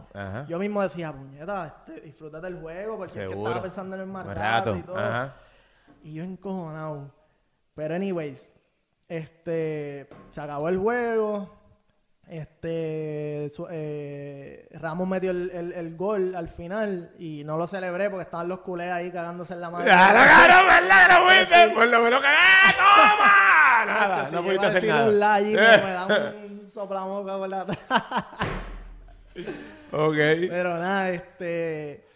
Yo 0.47 0.57
mismo 0.57 0.81
decía, 0.81 1.13
puñeta, 1.13 1.67
este, 1.67 2.01
disfrútate 2.01 2.47
del 2.47 2.59
juego, 2.59 2.97
porque 2.97 3.13
es 3.13 3.27
que 3.27 3.33
estaba 3.33 3.61
pensando 3.61 3.95
en 3.95 4.01
el 4.01 4.07
mal 4.07 4.35
rato. 4.35 4.75
y 4.75 4.81
todo. 4.81 4.97
Ajá. 4.97 5.35
Y 6.07 6.13
yo 6.13 6.23
encojonado. 6.23 7.13
Pero 7.75 7.95
anyways, 7.95 8.53
este, 9.09 10.07
se 10.31 10.39
acabó 10.41 10.69
el 10.69 10.77
juego. 10.77 11.53
Este, 12.29 13.49
su- 13.53 13.67
eh, 13.69 14.69
Ramos 14.71 15.05
metió 15.07 15.31
el, 15.31 15.49
el- 15.51 15.73
el 15.73 15.95
gol 15.97 16.33
al 16.35 16.47
final 16.47 17.11
y 17.19 17.43
no 17.43 17.57
lo 17.57 17.67
celebré 17.67 18.09
porque 18.09 18.23
estaban 18.23 18.47
los 18.47 18.59
culés 18.59 18.89
ahí 18.91 19.11
cagándose 19.11 19.53
en 19.53 19.61
la 19.61 19.69
madre. 19.69 19.87
¡Ya 19.89 20.13
lo 20.13 20.19
ganó, 20.19 20.65
verdad! 20.65 21.07
¡No 21.09 21.29
Sí. 21.29 21.35
fuiste! 21.45 21.75
¡Por 21.75 21.87
lo 21.87 22.01
menos 22.01 22.21
que 22.21 22.27
¡Ah, 22.29 22.73
toma! 22.77 23.85
Nada, 24.07 24.29
no 24.31 24.43
pudiste 24.43 24.65
hacer 24.65 24.85
nada. 24.87 25.09
un 25.09 25.23
allí, 25.23 25.53
Eh. 25.53 25.81
me, 25.83 25.91
da 25.91 26.05
un 26.05 26.69
soplamoca 26.69 27.37
por 27.37 27.49
la. 27.49 27.61
Ok. 29.91 30.15
Pero 30.49 30.77
nada, 30.77 31.09
este. 31.11 32.06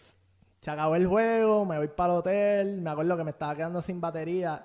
Se 0.61 0.69
acabó 0.69 0.95
el 0.95 1.07
juego, 1.07 1.65
me 1.65 1.77
voy 1.79 1.87
para 1.87 2.13
el 2.13 2.19
hotel. 2.19 2.81
Me 2.81 2.91
acuerdo 2.91 3.17
que 3.17 3.23
me 3.23 3.31
estaba 3.31 3.55
quedando 3.55 3.81
sin 3.81 3.99
batería. 3.99 4.63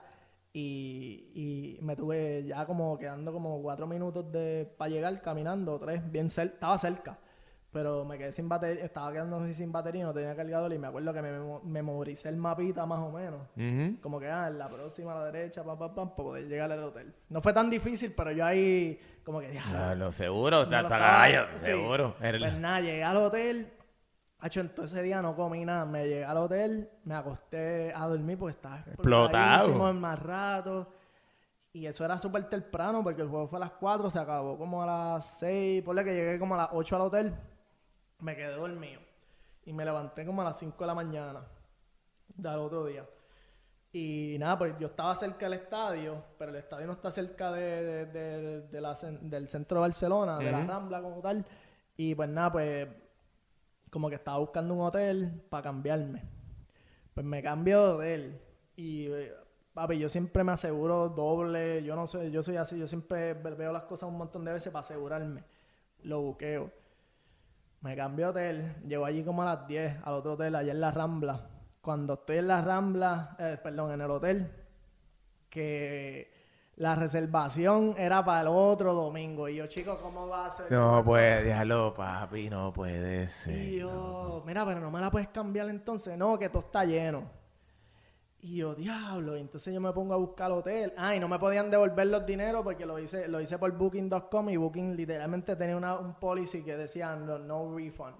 Y, 0.52 1.30
y 1.34 1.78
me 1.82 1.96
tuve 1.96 2.44
ya 2.46 2.64
como 2.66 2.98
quedando 2.98 3.32
como 3.32 3.60
cuatro 3.62 3.86
minutos 3.86 4.30
de 4.32 4.70
para 4.78 4.88
llegar 4.90 5.20
caminando, 5.20 5.78
tres, 5.78 6.00
bien 6.10 6.28
cerca, 6.30 6.54
estaba 6.54 6.78
cerca. 6.78 7.18
Pero 7.72 8.06
me 8.06 8.16
quedé 8.16 8.32
sin 8.32 8.48
batería, 8.48 8.84
estaba 8.84 9.12
quedando 9.12 9.38
así 9.40 9.52
sin 9.52 9.70
batería, 9.70 10.04
no 10.04 10.14
tenía 10.14 10.34
cargador 10.34 10.72
y 10.72 10.78
me 10.78 10.86
acuerdo 10.86 11.12
que 11.12 11.20
me 11.20 11.30
memo- 11.30 11.60
memoricé 11.62 12.30
el 12.30 12.36
mapita 12.38 12.86
más 12.86 13.00
o 13.00 13.10
menos. 13.10 13.40
Como 14.02 14.18
que 14.18 14.28
ah, 14.30 14.48
en 14.48 14.58
la 14.58 14.68
próxima 14.68 15.12
a 15.14 15.18
la 15.20 15.30
derecha, 15.30 15.62
pam, 15.62 15.78
pam, 15.78 15.94
pam, 15.94 16.08
para 16.10 16.24
poder 16.28 16.46
llegar 16.48 16.72
al 16.72 16.82
hotel. 16.84 17.12
No 17.28 17.42
fue 17.42 17.52
tan 17.52 17.68
difícil, 17.68 18.12
pero 18.16 18.32
yo 18.32 18.46
ahí 18.46 18.98
como 19.24 19.40
que 19.40 19.52
ya. 19.52 19.64
No, 19.70 19.94
no, 19.94 20.12
seguro. 20.12 20.62
Está, 20.62 20.80
lo 20.82 20.88
está 20.88 20.98
sí. 21.60 21.66
Seguro. 21.66 22.16
El- 22.22 22.38
Pues 22.38 22.54
nada, 22.58 22.80
llegué 22.80 23.04
al 23.04 23.16
hotel. 23.18 23.66
Hacho, 24.38 24.60
entonces 24.60 24.92
ese 24.92 25.02
día 25.02 25.22
no 25.22 25.34
comí 25.34 25.64
nada. 25.64 25.84
Me 25.86 26.04
llegué 26.06 26.24
al 26.24 26.36
hotel, 26.36 26.90
me 27.04 27.14
acosté 27.14 27.92
a 27.94 28.06
dormir 28.06 28.36
porque 28.38 28.52
estaba 28.56 28.80
Explotado. 28.80 29.90
en 29.90 30.00
más 30.00 30.18
rato. 30.22 30.92
Y 31.72 31.86
eso 31.86 32.04
era 32.04 32.16
súper 32.18 32.48
temprano 32.48 33.02
porque 33.02 33.22
el 33.22 33.28
juego 33.28 33.48
fue 33.48 33.58
a 33.58 33.60
las 33.60 33.72
4, 33.72 34.10
se 34.10 34.18
acabó 34.18 34.56
como 34.58 34.82
a 34.82 34.86
las 34.86 35.38
6. 35.38 35.82
Ponle 35.82 36.04
que 36.04 36.14
llegué 36.14 36.38
como 36.38 36.54
a 36.54 36.58
las 36.58 36.68
8 36.72 36.96
al 36.96 37.02
hotel. 37.02 37.34
Me 38.20 38.34
quedé 38.36 38.52
dormido. 38.54 39.00
Y 39.64 39.72
me 39.72 39.84
levanté 39.84 40.24
como 40.24 40.42
a 40.42 40.44
las 40.44 40.58
5 40.58 40.76
de 40.78 40.86
la 40.86 40.94
mañana 40.94 41.40
del 42.28 42.56
otro 42.58 42.84
día. 42.86 43.04
Y 43.92 44.36
nada, 44.38 44.58
pues 44.58 44.74
yo 44.78 44.88
estaba 44.88 45.14
cerca 45.16 45.46
del 45.48 45.54
estadio, 45.60 46.22
pero 46.38 46.50
el 46.50 46.56
estadio 46.58 46.86
no 46.86 46.92
está 46.92 47.10
cerca 47.10 47.50
de, 47.52 48.06
de- 48.06 48.60
de- 48.62 48.80
la 48.80 48.94
del 49.22 49.48
centro 49.48 49.78
de 49.78 49.80
Barcelona, 49.80 50.38
de 50.38 50.52
la. 50.52 50.64
Rambla 50.66 51.00
como 51.00 51.20
tal. 51.20 51.44
Y 51.96 52.14
pues 52.14 52.28
nada, 52.28 52.52
pues 52.52 52.88
como 53.96 54.10
que 54.10 54.16
estaba 54.16 54.36
buscando 54.36 54.74
un 54.74 54.82
hotel 54.82 55.42
para 55.48 55.62
cambiarme. 55.62 56.22
Pues 57.14 57.24
me 57.24 57.42
cambio 57.42 57.82
de 57.86 57.92
hotel. 57.94 58.40
Y 58.76 59.06
eh, 59.06 59.32
papi, 59.72 59.98
yo 59.98 60.10
siempre 60.10 60.44
me 60.44 60.52
aseguro 60.52 61.08
doble. 61.08 61.82
Yo 61.82 61.96
no 61.96 62.06
sé, 62.06 62.30
yo 62.30 62.42
soy 62.42 62.56
así, 62.58 62.78
yo 62.78 62.86
siempre 62.86 63.32
ve- 63.32 63.54
veo 63.54 63.72
las 63.72 63.84
cosas 63.84 64.10
un 64.10 64.18
montón 64.18 64.44
de 64.44 64.52
veces 64.52 64.70
para 64.70 64.84
asegurarme. 64.84 65.44
Lo 66.02 66.20
buqueo. 66.20 66.70
Me 67.80 67.96
cambio 67.96 68.26
de 68.26 68.30
hotel, 68.50 68.74
llego 68.86 69.06
allí 69.06 69.24
como 69.24 69.40
a 69.42 69.46
las 69.46 69.66
10 69.66 69.96
al 70.04 70.12
otro 70.16 70.34
hotel, 70.34 70.56
allá 70.56 70.72
en 70.72 70.80
la 70.82 70.90
Rambla. 70.90 71.48
Cuando 71.80 72.12
estoy 72.14 72.36
en 72.36 72.48
la 72.48 72.60
Rambla, 72.60 73.34
eh, 73.38 73.56
perdón, 73.62 73.92
en 73.92 74.02
el 74.02 74.10
hotel, 74.10 74.50
que 75.48 76.30
la 76.76 76.94
reservación 76.94 77.94
era 77.96 78.24
para 78.24 78.42
el 78.42 78.48
otro 78.48 78.92
domingo. 78.92 79.48
Y 79.48 79.56
yo, 79.56 79.66
chicos, 79.66 79.98
¿cómo 80.02 80.28
va 80.28 80.46
a 80.46 80.56
ser? 80.56 80.70
No 80.70 81.02
puede, 81.04 81.42
déjalo, 81.44 81.94
papi, 81.94 82.50
no 82.50 82.72
puede 82.72 83.24
Y 83.24 83.28
ser. 83.28 83.70
yo, 83.70 84.42
mira, 84.46 84.64
pero 84.66 84.80
no 84.80 84.90
me 84.90 85.00
la 85.00 85.10
puedes 85.10 85.28
cambiar 85.28 85.68
entonces. 85.70 86.16
No, 86.18 86.38
que 86.38 86.48
todo 86.50 86.60
está 86.62 86.84
lleno. 86.84 87.24
Y 88.40 88.56
yo, 88.58 88.74
diablo, 88.74 89.36
y 89.36 89.40
entonces 89.40 89.72
yo 89.74 89.80
me 89.80 89.92
pongo 89.92 90.14
a 90.14 90.18
buscar 90.18 90.52
hotel. 90.52 90.92
Ah, 90.96 91.16
y 91.16 91.18
no 91.18 91.26
me 91.26 91.38
podían 91.38 91.70
devolver 91.70 92.06
los 92.06 92.24
dineros 92.26 92.62
porque 92.62 92.86
lo 92.86 92.98
hice, 92.98 93.26
lo 93.26 93.40
hice 93.40 93.58
por 93.58 93.72
Booking.com 93.72 94.50
y 94.50 94.56
Booking 94.56 94.94
literalmente 94.94 95.56
tenía 95.56 95.76
una, 95.76 95.94
un 95.98 96.14
policy 96.14 96.62
que 96.62 96.76
decía 96.76 97.16
no, 97.16 97.38
no 97.38 97.74
refund. 97.74 98.14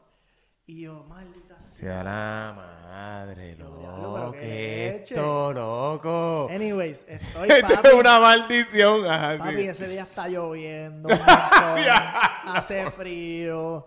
Y 0.69 0.81
yo, 0.81 1.05
maldita 1.05 1.61
sea. 1.61 1.75
Sea 1.77 2.03
la 2.05 2.53
madre, 2.57 3.55
Diablo, 3.55 3.71
loco. 3.77 4.31
pero 4.33 4.33
¿Qué 4.33 4.89
esto, 4.97 5.53
loco? 5.53 6.09
Anyways, 6.51 7.05
estoy 7.09 7.49
Esto 7.51 7.75
papi, 7.75 7.89
es 7.89 7.95
una 7.95 8.21
maldición. 8.21 9.07
Ajá, 9.07 9.39
papi, 9.39 9.57
sí. 9.57 9.69
ese 9.69 9.89
día 9.89 10.03
está 10.03 10.29
lloviendo, 10.29 11.09
montón, 11.09 11.27
hace 12.47 12.91
frío. 12.91 13.87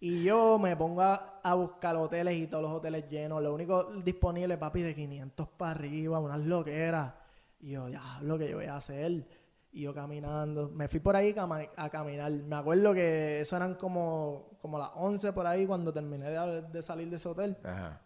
Y 0.00 0.22
yo 0.22 0.58
me 0.58 0.76
pongo 0.76 1.02
a, 1.02 1.40
a 1.42 1.54
buscar 1.54 1.96
hoteles 1.96 2.36
y 2.36 2.46
todos 2.46 2.62
los 2.62 2.72
hoteles 2.72 3.08
llenos. 3.08 3.42
Lo 3.42 3.52
único 3.52 3.84
disponible, 4.04 4.56
papi, 4.56 4.82
de 4.82 4.94
500 4.94 5.48
para 5.56 5.72
arriba, 5.72 6.18
unas 6.20 6.40
loqueras. 6.40 7.14
Y 7.60 7.72
yo, 7.72 7.88
ya, 7.88 8.02
lo 8.22 8.38
que 8.38 8.48
yo 8.48 8.58
voy 8.58 8.66
a 8.66 8.76
hacer. 8.76 9.26
Y 9.72 9.82
yo 9.82 9.92
caminando. 9.92 10.70
Me 10.70 10.88
fui 10.88 11.00
por 11.00 11.16
ahí 11.16 11.34
a 11.76 11.90
caminar. 11.90 12.30
Me 12.30 12.56
acuerdo 12.56 12.94
que 12.94 13.40
eso 13.40 13.56
eran 13.56 13.74
como, 13.74 14.56
como 14.62 14.78
las 14.78 14.90
11 14.94 15.32
por 15.32 15.46
ahí 15.46 15.66
cuando 15.66 15.92
terminé 15.92 16.30
de, 16.30 16.62
de 16.62 16.82
salir 16.82 17.10
de 17.10 17.16
ese 17.16 17.28
hotel 17.28 17.56
Ajá. 17.64 18.00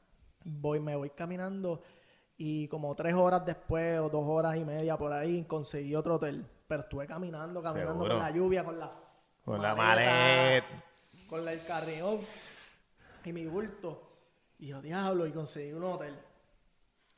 voy, 0.44 0.80
me 0.80 0.96
voy 0.96 1.11
caminando 1.11 1.82
Y 2.37 2.66
como 2.68 2.95
tres 2.95 3.14
horas 3.14 3.45
después 3.47 4.01
o 4.01 4.09
dos 4.09 4.24
horas 4.26 4.57
y 4.57 4.64
media 4.64 4.97
por 4.97 5.12
ahí 5.12 5.45
conseguí 5.45 5.95
otro 5.95 6.16
hotel. 6.16 6.45
Pero 6.66 6.83
estuve 6.83 7.07
caminando, 7.07 7.62
caminando 7.62 7.93
Seguro. 7.95 8.14
con 8.14 8.18
la 8.22 8.30
lluvia, 8.30 8.64
con 8.64 8.78
la, 8.78 8.93
Con 9.45 9.62
la 9.62 9.74
maleta, 9.74 10.11
maleta. 10.12 10.66
con 11.28 11.45
la- 11.45 11.53
el 11.53 11.64
carrión 11.66 12.18
y 13.24 13.33
mi 13.33 13.47
bulto. 13.47 14.09
Y 14.59 14.68
yo, 14.68 14.80
diablo, 14.80 15.26
y 15.26 15.33
conseguí 15.33 15.72
un 15.72 15.85
hotel. 15.85 16.18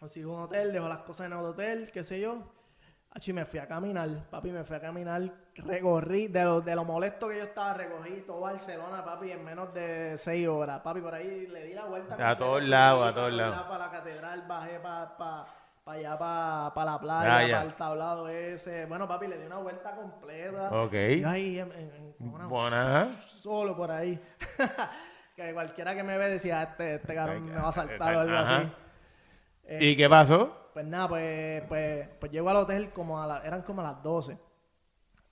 Conseguí 0.00 0.24
un 0.24 0.40
hotel, 0.40 0.72
dejo 0.72 0.88
las 0.88 1.00
cosas 1.02 1.26
en 1.26 1.32
el 1.38 1.44
hotel, 1.44 1.90
qué 1.92 2.02
sé 2.04 2.20
yo. 2.20 2.42
Achi, 3.16 3.32
me 3.32 3.44
fui 3.44 3.60
a 3.60 3.66
caminar, 3.68 4.08
papi, 4.28 4.50
me 4.50 4.64
fui 4.64 4.74
a 4.74 4.80
caminar, 4.80 5.22
recorrí, 5.54 6.26
de 6.26 6.42
lo, 6.44 6.60
de 6.60 6.74
lo 6.74 6.84
molesto 6.84 7.28
que 7.28 7.36
yo 7.36 7.44
estaba, 7.44 7.74
recogí 7.74 8.22
todo 8.26 8.40
Barcelona, 8.40 9.04
papi, 9.04 9.30
en 9.30 9.44
menos 9.44 9.72
de 9.72 10.16
seis 10.18 10.48
horas. 10.48 10.80
Papi, 10.80 11.00
por 11.00 11.14
ahí 11.14 11.46
le 11.46 11.62
di 11.62 11.74
la 11.74 11.84
vuelta. 11.84 12.16
A 12.30 12.36
todos 12.36 12.66
lados, 12.66 13.04
a 13.06 13.10
pa' 13.10 13.14
todos 13.14 13.32
lados. 13.32 13.62
Para 13.68 13.78
la 13.86 13.90
catedral, 13.92 14.44
bajé 14.48 14.80
para 14.80 15.16
pa, 15.16 15.44
pa 15.84 15.92
allá, 15.92 16.18
para 16.18 16.90
la 16.90 16.98
playa, 17.00 17.22
Playa. 17.22 17.54
para 17.58 17.68
el 17.68 17.74
tablado 17.76 18.28
ese. 18.28 18.84
Bueno, 18.86 19.06
papi, 19.06 19.28
le 19.28 19.38
di 19.38 19.46
una 19.46 19.58
vuelta 19.58 19.94
completa. 19.94 20.70
Ok. 20.82 20.92
Y 20.94 21.24
ahí, 21.24 21.58
en, 21.60 21.70
en- 21.70 21.92
en- 21.94 22.12
con 22.18 22.34
una- 22.34 22.46
Buena. 22.48 23.06
solo 23.40 23.76
por 23.76 23.92
ahí. 23.92 24.20
que 25.36 25.52
cualquiera 25.54 25.94
que 25.94 26.02
me 26.02 26.18
ve 26.18 26.30
decía, 26.30 26.64
este, 26.64 26.96
este 26.96 27.14
me 27.14 27.54
va 27.60 27.68
a 27.68 27.72
saltar 27.72 28.16
o 28.16 28.20
Ajá. 28.20 28.20
algo 28.22 28.36
así. 28.38 28.72
Eh, 29.66 29.78
¿Y 29.82 29.96
qué 29.96 30.08
pasó? 30.08 30.63
Pues 30.74 30.84
nada, 30.84 31.08
pues, 31.08 31.62
pues, 31.68 32.08
pues 32.20 32.30
llego 32.30 32.50
al 32.50 32.56
hotel 32.56 32.90
como 32.92 33.22
a 33.22 33.26
la- 33.26 33.38
eran 33.44 33.62
como 33.62 33.80
a 33.80 33.84
las 33.84 34.02
12. 34.02 34.36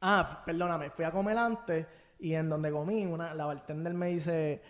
Ah, 0.00 0.42
perdóname, 0.46 0.90
fui 0.90 1.04
a 1.04 1.10
comer 1.12 1.36
antes 1.36 1.86
y 2.18 2.34
en 2.34 2.48
donde 2.48 2.70
comí, 2.72 3.04
una, 3.06 3.34
la 3.34 3.46
bartender 3.46 3.92
me 3.94 4.06
dice 4.08 4.62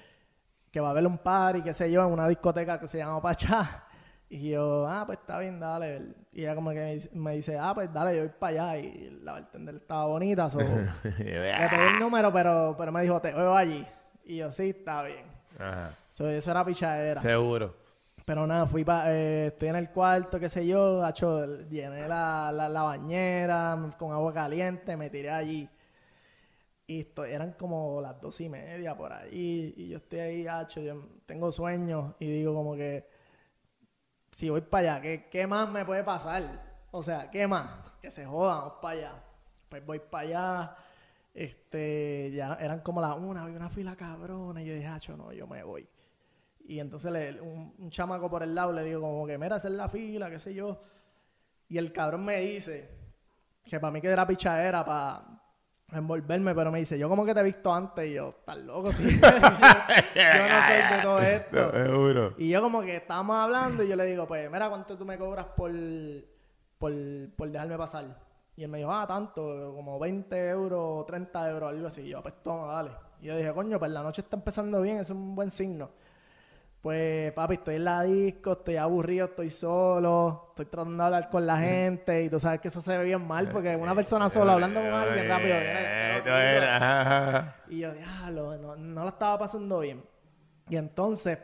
que 0.70 0.80
va 0.80 0.88
a 0.88 0.90
haber 0.90 1.06
un 1.06 1.18
party, 1.18 1.62
qué 1.62 1.72
sé 1.74 1.90
yo, 1.92 2.04
en 2.04 2.12
una 2.12 2.26
discoteca 2.28 2.80
que 2.80 2.88
se 2.88 2.98
llama 2.98 3.20
Pachá. 3.22 3.84
Y 4.30 4.50
yo, 4.50 4.86
ah, 4.88 5.04
pues 5.04 5.18
está 5.18 5.38
bien, 5.38 5.60
dale. 5.60 6.14
Y 6.32 6.40
ella 6.42 6.54
como 6.54 6.70
que 6.70 6.76
me 6.76 6.94
dice, 6.94 7.10
me 7.12 7.32
dice, 7.32 7.58
ah, 7.58 7.72
pues 7.74 7.92
dale, 7.92 8.16
yo 8.16 8.22
voy 8.22 8.32
para 8.38 8.72
allá. 8.72 8.78
Y 8.78 9.10
la 9.22 9.32
bartender 9.32 9.74
estaba 9.74 10.06
bonita, 10.06 10.48
so, 10.48 10.58
le 11.18 11.68
pedí 11.68 11.86
el 11.92 11.98
número, 11.98 12.32
pero, 12.32 12.74
pero 12.78 12.90
me 12.92 13.02
dijo, 13.02 13.20
te 13.20 13.30
veo 13.32 13.54
allí. 13.54 13.86
Y 14.24 14.38
yo, 14.38 14.50
sí, 14.50 14.70
está 14.70 15.02
bien. 15.02 15.26
Ajá. 15.58 15.90
So, 16.08 16.30
eso 16.30 16.50
era 16.50 16.64
pichadera. 16.64 17.20
Seguro. 17.20 17.74
Pero 18.24 18.46
nada, 18.46 18.66
fui 18.66 18.84
pa, 18.84 19.10
eh, 19.12 19.48
estoy 19.48 19.68
en 19.68 19.76
el 19.76 19.90
cuarto, 19.90 20.38
qué 20.38 20.48
sé 20.48 20.66
yo, 20.66 21.04
hacho, 21.04 21.44
llené 21.68 22.06
la, 22.08 22.52
la, 22.52 22.68
la 22.68 22.82
bañera 22.82 23.76
con 23.98 24.12
agua 24.12 24.32
caliente, 24.32 24.96
me 24.96 25.10
tiré 25.10 25.30
allí. 25.30 25.68
Y 26.86 27.00
esto- 27.00 27.24
eran 27.24 27.52
como 27.52 28.00
las 28.02 28.20
dos 28.20 28.40
y 28.40 28.48
media 28.48 28.96
por 28.96 29.12
ahí. 29.12 29.72
Y 29.76 29.88
yo 29.88 29.98
estoy 29.98 30.18
ahí, 30.20 30.46
hacho, 30.46 30.80
yo 30.80 31.00
tengo 31.26 31.50
sueños 31.52 32.14
y 32.18 32.26
digo 32.30 32.54
como 32.54 32.74
que 32.76 33.06
si 34.30 34.48
voy 34.50 34.60
para 34.62 34.94
allá, 34.94 35.02
¿qué, 35.02 35.28
¿qué 35.30 35.46
más 35.46 35.68
me 35.70 35.84
puede 35.84 36.04
pasar? 36.04 36.42
O 36.90 37.02
sea, 37.02 37.30
¿qué 37.30 37.46
más? 37.46 37.68
Que 38.00 38.10
se 38.10 38.24
jodan, 38.24 38.58
vamos 38.58 38.74
para 38.80 38.98
allá. 38.98 39.24
Pues 39.68 39.84
voy 39.86 39.98
para 40.00 40.28
allá. 40.28 40.76
Este, 41.34 42.32
ya 42.34 42.54
eran 42.60 42.80
como 42.80 43.00
las 43.00 43.16
una, 43.18 43.44
había 43.44 43.56
una 43.56 43.70
fila 43.70 43.96
cabrona. 43.96 44.62
Y 44.62 44.66
yo 44.66 44.74
dije, 44.74 44.86
hacho, 44.86 45.16
no, 45.16 45.32
yo 45.32 45.46
me 45.46 45.62
voy. 45.64 45.88
Y 46.66 46.78
entonces 46.80 47.10
le- 47.12 47.40
un, 47.40 47.74
un 47.78 47.90
chamaco 47.90 48.30
por 48.30 48.42
el 48.42 48.54
lado 48.54 48.72
le 48.72 48.84
digo 48.84 49.00
como 49.00 49.26
que, 49.26 49.36
mira, 49.38 49.56
es 49.56 49.64
la 49.64 49.88
fila, 49.88 50.30
qué 50.30 50.38
sé 50.38 50.54
yo. 50.54 50.80
Y 51.68 51.78
el 51.78 51.92
cabrón 51.92 52.24
me 52.24 52.38
dice 52.40 52.90
que 53.64 53.78
para 53.80 53.90
mí 53.90 54.00
que 54.00 54.08
era 54.08 54.26
pichadera 54.26 54.84
para 54.84 55.24
envolverme, 55.92 56.54
pero 56.54 56.70
me 56.72 56.78
dice, 56.78 56.98
yo 56.98 57.08
como 57.08 57.24
que 57.24 57.34
te 57.34 57.40
he 57.40 57.44
visto 57.44 57.72
antes. 57.72 58.06
Y 58.08 58.14
yo, 58.14 58.30
estás 58.38 58.58
loco, 58.58 58.92
sí. 58.92 59.02
yo, 59.04 59.28
yo 60.14 60.48
no 60.48 60.66
soy 60.66 60.96
de 60.96 61.02
todo 61.02 61.20
esto. 61.20 61.56
Y 62.38 62.48
yo 62.48 62.62
como 62.62 62.80
que 62.82 62.96
estábamos 62.96 63.36
hablando 63.36 63.82
y 63.82 63.88
yo 63.88 63.96
le 63.96 64.04
digo, 64.06 64.26
pues, 64.26 64.50
mira, 64.50 64.68
¿cuánto 64.68 64.96
tú 64.96 65.04
me 65.04 65.18
cobras 65.18 65.46
por, 65.56 65.70
por, 66.78 66.92
por 67.36 67.50
dejarme 67.50 67.76
pasar? 67.78 68.18
Y 68.56 68.64
él 68.64 68.68
me 68.70 68.78
dijo, 68.78 68.92
ah, 68.92 69.06
tanto, 69.06 69.72
como 69.74 69.98
20 69.98 70.48
euros, 70.50 71.06
30 71.06 71.50
euros, 71.50 71.68
algo 71.70 71.86
así. 71.86 72.02
Y 72.02 72.08
yo, 72.10 72.22
pues 72.22 72.34
toma, 72.42 72.66
dale. 72.72 72.90
Y 73.20 73.26
yo 73.26 73.36
dije, 73.36 73.52
coño, 73.52 73.78
pues 73.78 73.90
la 73.90 74.02
noche 74.02 74.22
está 74.22 74.36
empezando 74.36 74.80
bien, 74.82 74.98
es 74.98 75.10
un 75.10 75.34
buen 75.34 75.50
signo. 75.50 75.90
Pues, 76.82 77.32
papi, 77.32 77.54
estoy 77.54 77.76
en 77.76 77.84
la 77.84 78.02
disco, 78.02 78.52
estoy 78.54 78.74
aburrido, 78.74 79.26
estoy 79.26 79.50
solo, 79.50 80.48
estoy 80.50 80.66
tratando 80.66 80.96
de 80.96 81.04
hablar 81.04 81.30
con 81.30 81.46
la 81.46 81.56
gente 81.56 82.24
y 82.24 82.28
tú 82.28 82.40
sabes 82.40 82.60
que 82.60 82.66
eso 82.66 82.80
se 82.80 82.98
ve 82.98 83.04
bien 83.04 83.24
mal 83.24 83.48
porque 83.50 83.76
una 83.76 83.94
persona 83.94 84.28
sola 84.28 84.54
hablando 84.54 84.80
con 84.80 84.92
alguien 84.92 85.28
rápido. 85.28 85.54
lo. 87.68 87.72
Y 87.72 87.78
yo, 87.78 87.92
diablo, 87.92 88.58
no, 88.58 88.74
no 88.74 89.04
la 89.04 89.10
estaba 89.10 89.38
pasando 89.38 89.78
bien. 89.78 90.02
Y 90.68 90.76
entonces, 90.76 91.38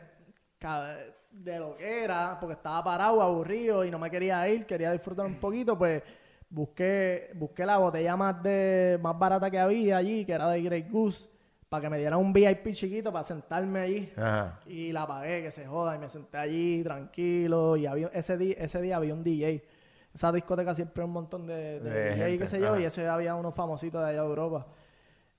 de 1.31 1.57
lo 1.57 1.77
que 1.77 2.03
era, 2.03 2.37
porque 2.37 2.55
estaba 2.55 2.83
parado, 2.83 3.21
aburrido 3.21 3.85
y 3.85 3.91
no 3.91 3.97
me 3.97 4.11
quería 4.11 4.45
ir, 4.49 4.65
quería 4.65 4.91
disfrutar 4.91 5.25
un 5.25 5.39
poquito, 5.39 5.77
pues 5.77 6.03
busqué, 6.49 7.31
busqué 7.35 7.65
la 7.65 7.77
botella 7.77 8.17
más 8.17 8.43
de 8.43 8.99
más 9.01 9.17
barata 9.17 9.49
que 9.49 9.59
había 9.59 9.95
allí, 9.95 10.25
que 10.25 10.33
era 10.33 10.49
de 10.49 10.61
Grey 10.61 10.83
Goose, 10.89 11.29
para 11.69 11.81
que 11.81 11.89
me 11.89 11.99
dieran 11.99 12.19
un 12.19 12.33
VIP 12.33 12.73
chiquito 12.73 13.11
para 13.11 13.23
sentarme 13.23 13.79
allí. 13.79 14.13
Ajá. 14.17 14.59
Y 14.65 14.91
la 14.91 15.05
pagué, 15.05 15.43
que 15.43 15.51
se 15.51 15.67
joda, 15.67 15.95
y 15.95 15.99
me 15.99 16.09
senté 16.09 16.37
allí 16.37 16.83
tranquilo. 16.83 17.77
Y 17.77 17.85
había, 17.85 18.07
ese, 18.07 18.37
día, 18.37 18.55
ese 18.57 18.81
día 18.81 18.97
había 18.97 19.13
un 19.13 19.23
DJ. 19.23 19.63
Esa 20.13 20.31
discoteca 20.31 20.73
siempre 20.73 21.03
un 21.03 21.11
montón 21.11 21.45
de, 21.45 21.79
de 21.79 21.89
De 21.89 22.09
DJ, 22.15 22.39
qué 22.39 22.47
sé 22.47 22.59
yo, 22.59 22.73
ajá. 22.73 22.81
y 22.81 22.85
ese 22.85 23.01
día 23.01 23.13
había 23.13 23.35
unos 23.35 23.53
famositos 23.53 24.01
de 24.01 24.09
allá 24.09 24.21
de 24.23 24.27
Europa. 24.27 24.65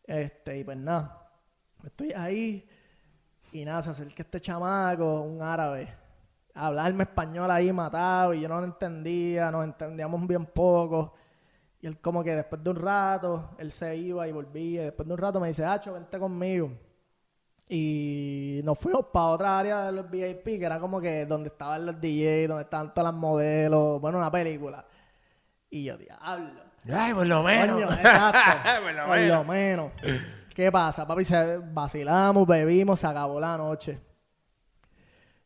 Este, 0.05 0.59
y 0.59 0.65
pues 0.65 0.77
nada, 0.77 1.31
estoy 1.85 2.13
ahí, 2.13 2.69
y 3.53 3.65
nada, 3.65 3.83
se 3.83 3.91
acerca 3.91 4.23
este 4.23 4.41
chamaco, 4.41 5.23
un 5.23 5.43
árabe, 5.43 5.89
a 6.55 6.67
hablarme 6.67 7.05
español 7.05 7.51
ahí 7.51 7.73
matado, 7.73 8.35
y 8.35 8.41
yo 8.41 8.49
no 8.49 8.61
lo 8.61 8.67
entendía, 8.67 9.51
nos 9.51 9.65
entendíamos 9.65 10.27
bien 10.27 10.47
poco. 10.47 11.15
Y 11.83 11.87
él 11.87 11.99
como 11.99 12.23
que 12.23 12.37
después 12.37 12.63
de 12.63 12.71
un 12.71 12.77
rato, 12.77 13.51
él 13.59 13.73
se 13.73 13.97
iba 13.97 14.29
y 14.29 14.33
volvía, 14.33 14.83
y 14.83 14.85
después 14.87 15.07
de 15.07 15.15
un 15.15 15.19
rato 15.19 15.41
me 15.41 15.49
dice, 15.49 15.65
Hacho, 15.65 15.95
vente 15.95 16.19
conmigo. 16.19 16.73
Y 17.69 18.61
nos 18.65 18.79
fuimos 18.79 19.07
para 19.13 19.27
otra 19.27 19.59
área 19.59 19.87
de 19.87 19.93
los 19.93 20.11
VIP, 20.11 20.45
que 20.45 20.65
era 20.65 20.81
como 20.81 21.01
que 21.01 21.25
donde 21.25 21.49
estaban 21.49 21.87
los 21.87 22.01
DJs, 22.01 22.49
donde 22.49 22.65
estaban 22.65 22.93
todas 22.93 23.13
las 23.13 23.21
modelos, 23.21 24.01
bueno, 24.01 24.19
una 24.19 24.31
película. 24.31 24.85
Y 25.71 25.85
yo, 25.85 25.97
diablo. 25.97 26.63
Ay, 26.93 27.15
por 27.15 27.27
lo 27.27 27.43
menos. 27.43 27.77
Coño, 27.77 27.93
exacto. 27.93 28.83
por 28.83 28.95
lo 28.95 29.07
por 29.07 29.17
menos. 29.17 29.39
lo 29.39 29.45
menos. 29.45 29.93
¿Qué 30.55 30.73
pasa, 30.73 31.07
papi? 31.07 31.25
Se 31.25 31.59
vacilamos, 31.59 32.47
bebimos, 32.47 32.99
se 32.99 33.07
acabó 33.07 33.39
la 33.39 33.57
noche. 33.57 34.01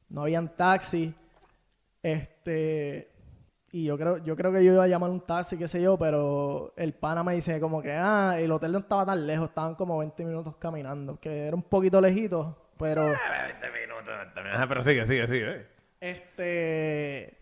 No 0.08 0.22
habían 0.22 0.56
taxi. 0.56 1.14
Este. 2.02 3.13
Y 3.74 3.82
yo 3.82 3.98
creo, 3.98 4.18
yo 4.18 4.36
creo 4.36 4.52
que 4.52 4.64
yo 4.64 4.74
iba 4.74 4.84
a 4.84 4.86
llamar 4.86 5.10
un 5.10 5.20
taxi, 5.20 5.58
qué 5.58 5.66
sé 5.66 5.82
yo, 5.82 5.98
pero 5.98 6.72
el 6.76 6.94
pana 6.94 7.24
me 7.24 7.34
dice 7.34 7.58
como 7.58 7.82
que, 7.82 7.90
ah, 7.90 8.36
el 8.38 8.52
hotel 8.52 8.70
no 8.70 8.78
estaba 8.78 9.04
tan 9.04 9.26
lejos, 9.26 9.48
estaban 9.48 9.74
como 9.74 9.98
20 9.98 10.24
minutos 10.24 10.54
caminando, 10.60 11.18
que 11.18 11.48
era 11.48 11.56
un 11.56 11.64
poquito 11.64 12.00
lejito, 12.00 12.70
pero... 12.78 13.02
20 13.02 13.16
minutos. 13.72 14.14
también. 14.32 14.54
Ajá, 14.54 14.68
pero 14.68 14.80
sigue, 14.84 15.04
sigue, 15.06 15.26
sigue. 15.26 15.66
Este. 15.98 17.36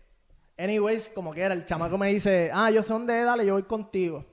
Anyways, 0.57 1.09
como 1.09 1.35
que 1.35 1.41
era, 1.41 1.53
el 1.53 1.65
chamaco 1.65 1.99
me 1.99 2.07
dice, 2.07 2.49
ah, 2.51 2.71
yo 2.71 2.81
sé 2.81 2.93
dónde 2.93 3.23
dale, 3.23 3.45
yo 3.45 3.53
voy 3.53 3.61
contigo. 3.61 4.25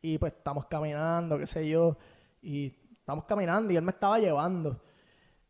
Y 0.00 0.16
pues 0.16 0.32
estamos 0.32 0.64
caminando, 0.64 1.38
qué 1.38 1.46
sé 1.46 1.68
yo. 1.68 1.98
Y 2.40 2.74
estamos 2.98 3.26
caminando 3.26 3.74
y 3.74 3.76
él 3.76 3.82
me 3.82 3.90
estaba 3.90 4.18
llevando. 4.18 4.82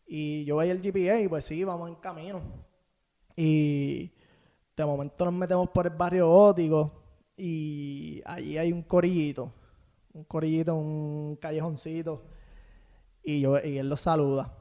Y 0.05 0.45
yo 0.47 0.57
veía 0.57 0.73
el 0.73 0.83
GPA 0.83 1.21
y 1.21 1.29
pues 1.29 1.45
sí, 1.45 1.63
vamos 1.63 1.89
en 1.91 1.95
camino. 1.95 2.43
Y 3.37 4.16
de 4.77 4.85
momento 4.85 5.25
nos 5.25 5.35
metemos 5.35 5.71
por 5.71 5.87
el 5.87 5.95
barrio 5.95 6.29
gótico 6.29 6.93
y 7.37 8.23
allí 8.25 8.59
hay 8.59 8.73
un 8.73 8.83
corillito. 8.83 9.53
Un 10.13 10.25
corillito, 10.25 10.75
un 10.75 11.37
callejoncito. 11.41 12.23
Y, 13.23 13.41
yo, 13.41 13.59
y 13.59 13.79
él 13.79 13.89
lo 13.89 13.97
saluda. 13.97 14.53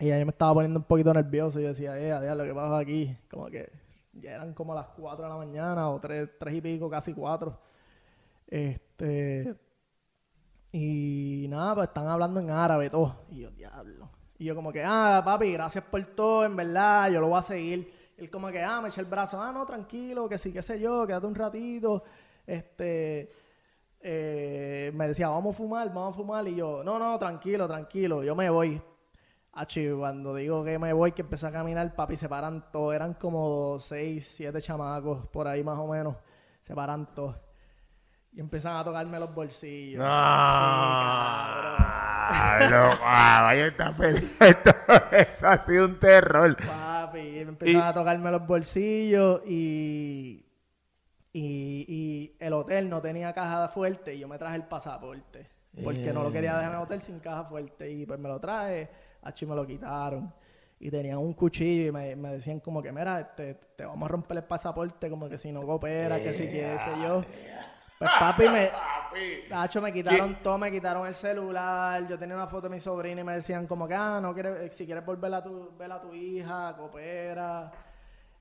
Y 0.00 0.10
ahí 0.10 0.24
me 0.24 0.30
estaba 0.30 0.54
poniendo 0.54 0.80
un 0.80 0.84
poquito 0.84 1.12
nervioso. 1.14 1.60
Yo 1.60 1.68
decía, 1.68 1.98
eh, 1.98 2.12
adiós, 2.12 2.36
lo 2.36 2.44
que 2.44 2.54
pasa 2.54 2.78
aquí. 2.78 3.16
Como 3.30 3.46
que 3.46 3.70
ya 4.12 4.32
eran 4.32 4.54
como 4.54 4.74
las 4.74 4.86
4 4.88 5.24
de 5.24 5.30
la 5.30 5.36
mañana 5.36 5.88
o 5.88 6.00
3, 6.00 6.30
y 6.52 6.60
pico, 6.60 6.90
casi 6.90 7.14
4. 7.14 7.58
Este. 8.46 9.54
Y 10.72 11.46
nada, 11.48 11.74
pues 11.74 11.88
están 11.88 12.08
hablando 12.08 12.40
en 12.40 12.50
árabe 12.50 12.90
todo. 12.90 13.24
Y 13.30 13.40
yo, 13.40 13.50
diablo. 13.50 14.10
Y 14.38 14.46
yo 14.46 14.54
como 14.54 14.72
que, 14.72 14.82
ah, 14.84 15.22
papi, 15.24 15.52
gracias 15.52 15.84
por 15.84 16.04
todo, 16.06 16.44
en 16.44 16.56
verdad, 16.56 17.10
yo 17.10 17.20
lo 17.20 17.28
voy 17.28 17.38
a 17.38 17.42
seguir. 17.42 18.01
Él 18.16 18.30
como 18.30 18.48
que, 18.50 18.62
ah, 18.62 18.80
me 18.80 18.88
echa 18.88 19.00
el 19.00 19.06
brazo, 19.06 19.40
ah, 19.40 19.52
no, 19.52 19.64
tranquilo, 19.66 20.28
que 20.28 20.38
sí, 20.38 20.52
qué 20.52 20.62
sé 20.62 20.78
yo, 20.80 21.06
quédate 21.06 21.26
un 21.26 21.34
ratito. 21.34 22.04
Este, 22.46 23.32
eh, 24.00 24.90
me 24.94 25.08
decía, 25.08 25.28
vamos 25.28 25.54
a 25.54 25.58
fumar, 25.58 25.88
vamos 25.88 26.14
a 26.14 26.16
fumar. 26.16 26.46
Y 26.48 26.54
yo, 26.56 26.82
no, 26.84 26.98
no, 26.98 27.18
tranquilo, 27.18 27.66
tranquilo, 27.66 28.22
yo 28.22 28.34
me 28.36 28.48
voy. 28.50 28.80
Achi, 29.54 29.90
cuando 29.90 30.34
digo 30.34 30.64
que 30.64 30.78
me 30.78 30.92
voy, 30.92 31.12
que 31.12 31.22
empecé 31.22 31.46
a 31.46 31.52
caminar, 31.52 31.94
papi, 31.94 32.16
se 32.16 32.28
paran 32.28 32.70
todos. 32.72 32.94
Eran 32.94 33.14
como 33.14 33.78
seis, 33.80 34.26
siete 34.36 34.60
chamacos, 34.62 35.26
por 35.28 35.46
ahí 35.46 35.62
más 35.62 35.78
o 35.78 35.86
menos. 35.86 36.16
Se 36.62 36.74
paran 36.74 37.12
todos. 37.14 37.36
Y 38.32 38.40
empiezan 38.40 38.76
a 38.76 38.84
tocarme 38.84 39.18
los 39.20 39.34
bolsillos. 39.34 39.98
No. 39.98 40.04
Sí, 40.04 40.10
cabrón. 42.68 42.70
no, 42.70 42.98
ah, 43.04 43.40
vaya 43.42 43.66
está 43.66 43.92
feliz. 43.92 44.36
Esto- 44.40 44.70
Eso 45.10 45.46
ha 45.48 45.66
sido 45.66 45.84
un 45.84 45.98
terror. 46.00 46.56
Papi, 46.56 46.68
empiezan 47.50 47.80
Y- 47.80 47.84
a 47.84 47.92
tocarme 47.92 48.30
los 48.30 48.46
bolsillos 48.46 49.42
y, 49.46 50.44
y, 51.32 51.84
y 51.88 52.36
el 52.38 52.52
hotel 52.52 52.88
no 52.88 53.00
tenía 53.00 53.32
caja 53.32 53.68
fuerte 53.68 54.14
y 54.14 54.20
yo 54.20 54.28
me 54.28 54.38
traje 54.38 54.56
el 54.56 54.64
pasaporte. 54.64 55.50
Porque 55.82 56.12
no 56.12 56.22
lo 56.22 56.30
quería 56.30 56.54
dejar 56.58 56.70
en 56.72 56.76
el 56.78 56.82
hotel 56.84 57.00
sin 57.00 57.18
caja 57.18 57.44
fuerte. 57.44 57.90
Y 57.90 58.04
pues 58.04 58.20
me 58.20 58.28
lo 58.28 58.38
traje, 58.38 58.90
achi 59.22 59.46
me 59.46 59.54
lo 59.54 59.66
quitaron. 59.66 60.32
Y 60.78 60.90
tenían 60.90 61.16
un 61.18 61.32
cuchillo 61.32 61.88
y 61.88 61.92
me, 61.92 62.14
me 62.16 62.32
decían 62.32 62.60
como 62.60 62.82
que, 62.82 62.92
mira, 62.92 63.20
este, 63.20 63.54
te 63.76 63.84
vamos 63.86 64.04
a 64.04 64.08
romper 64.08 64.36
el 64.38 64.44
pasaporte, 64.44 65.08
como 65.08 65.28
que 65.30 65.38
si 65.38 65.50
no 65.52 65.62
coopera, 65.62 66.20
que 66.22 66.32
si 66.34 66.46
sé 66.48 66.76
yo. 67.02 67.24
Pues 67.98 68.10
papi 68.18 68.48
me... 68.48 68.70
Hacho, 69.50 69.80
me 69.82 69.92
quitaron 69.92 70.36
todo, 70.42 70.58
me 70.58 70.70
quitaron 70.70 71.06
el 71.06 71.14
celular. 71.14 72.06
Yo 72.08 72.18
tenía 72.18 72.34
una 72.36 72.46
foto 72.46 72.62
de 72.68 72.74
mi 72.74 72.80
sobrina 72.80 73.20
y 73.20 73.24
me 73.24 73.34
decían 73.34 73.66
como 73.66 73.86
que, 73.88 73.94
ah, 73.94 74.18
no 74.20 74.32
quieres, 74.34 74.60
eh, 74.60 74.70
si 74.72 74.86
quieres 74.86 75.04
volver 75.04 75.32
a 75.34 75.42
tu, 75.42 75.76
ver 75.76 75.90
a 75.92 76.00
tu 76.00 76.12
hija, 76.14 76.74
coopera. 76.76 77.70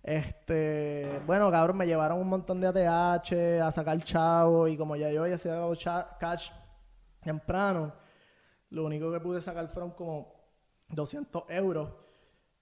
Este, 0.03 1.21
bueno, 1.27 1.51
cabrón, 1.51 1.77
me 1.77 1.85
llevaron 1.85 2.19
un 2.19 2.27
montón 2.27 2.59
de 2.59 2.67
ATH 2.67 3.61
a 3.61 3.71
sacar 3.71 4.01
chavo 4.03 4.67
y 4.67 4.75
como 4.75 4.95
ya 4.95 5.09
yo 5.11 5.23
había 5.23 5.37
cha- 5.75 6.17
cash 6.19 6.49
temprano, 7.23 7.93
lo 8.71 8.83
único 8.85 9.11
que 9.11 9.19
pude 9.19 9.41
sacar 9.41 9.67
fueron 9.67 9.91
como 9.91 10.33
200 10.89 11.43
euros. 11.49 11.89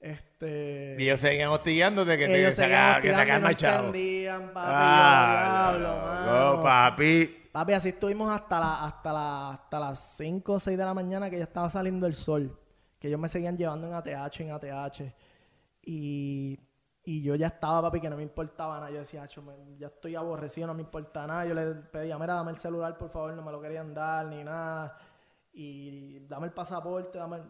Este, 0.01 0.95
Y 0.99 1.03
ellos 1.03 1.19
seguían 1.19 1.49
hostigándote 1.49 2.17
que 2.17 2.25
te 2.25 2.39
ellos 2.41 2.53
seguían 2.55 2.93
saca- 2.95 3.01
que 3.01 3.11
sacaban 3.11 3.41
no 3.41 3.47
más 3.47 3.57
chavo. 3.57 3.85
entendían, 3.87 4.53
papi. 4.53 4.59
Ah, 4.73 5.71
yo, 5.73 5.79
diablo, 5.79 5.95
loco, 5.99 6.63
mano. 6.63 6.63
papi. 6.63 7.38
Papi, 7.51 7.73
así 7.73 7.89
estuvimos 7.89 8.31
hasta, 8.33 8.59
la, 8.59 8.85
hasta, 8.85 9.11
la, 9.11 9.49
hasta 9.51 9.79
las 9.79 9.99
5 10.17 10.53
o 10.53 10.59
6 10.59 10.77
de 10.77 10.85
la 10.85 10.93
mañana 10.93 11.29
que 11.29 11.37
ya 11.37 11.45
estaba 11.45 11.69
saliendo 11.69 12.05
el 12.05 12.13
sol. 12.13 12.59
Que 12.99 13.07
ellos 13.07 13.19
me 13.19 13.27
seguían 13.27 13.57
llevando 13.57 13.87
en 13.87 13.93
ATH, 13.93 14.41
en 14.41 14.51
ATH. 14.51 15.01
Y, 15.81 16.59
y 17.03 17.23
yo 17.23 17.33
ya 17.33 17.47
estaba, 17.47 17.81
papi, 17.81 18.01
que 18.01 18.09
no 18.09 18.17
me 18.17 18.23
importaba 18.23 18.75
nada. 18.79 18.91
Yo 18.91 18.99
decía, 18.99 19.23
"Acho, 19.23 19.43
ya 19.79 19.87
estoy 19.87 20.15
aborrecido, 20.15 20.67
no 20.67 20.75
me 20.75 20.83
importa 20.83 21.25
nada. 21.25 21.45
Yo 21.45 21.55
le 21.55 21.73
pedía, 21.73 22.19
mira, 22.19 22.35
dame 22.35 22.51
el 22.51 22.59
celular, 22.59 22.97
por 22.97 23.09
favor, 23.09 23.33
no 23.33 23.41
me 23.41 23.51
lo 23.51 23.59
querían 23.59 23.95
dar 23.95 24.27
ni 24.27 24.43
nada. 24.43 24.95
Y 25.51 26.19
dame 26.27 26.47
el 26.47 26.53
pasaporte, 26.53 27.17
dame 27.17 27.37
el... 27.37 27.43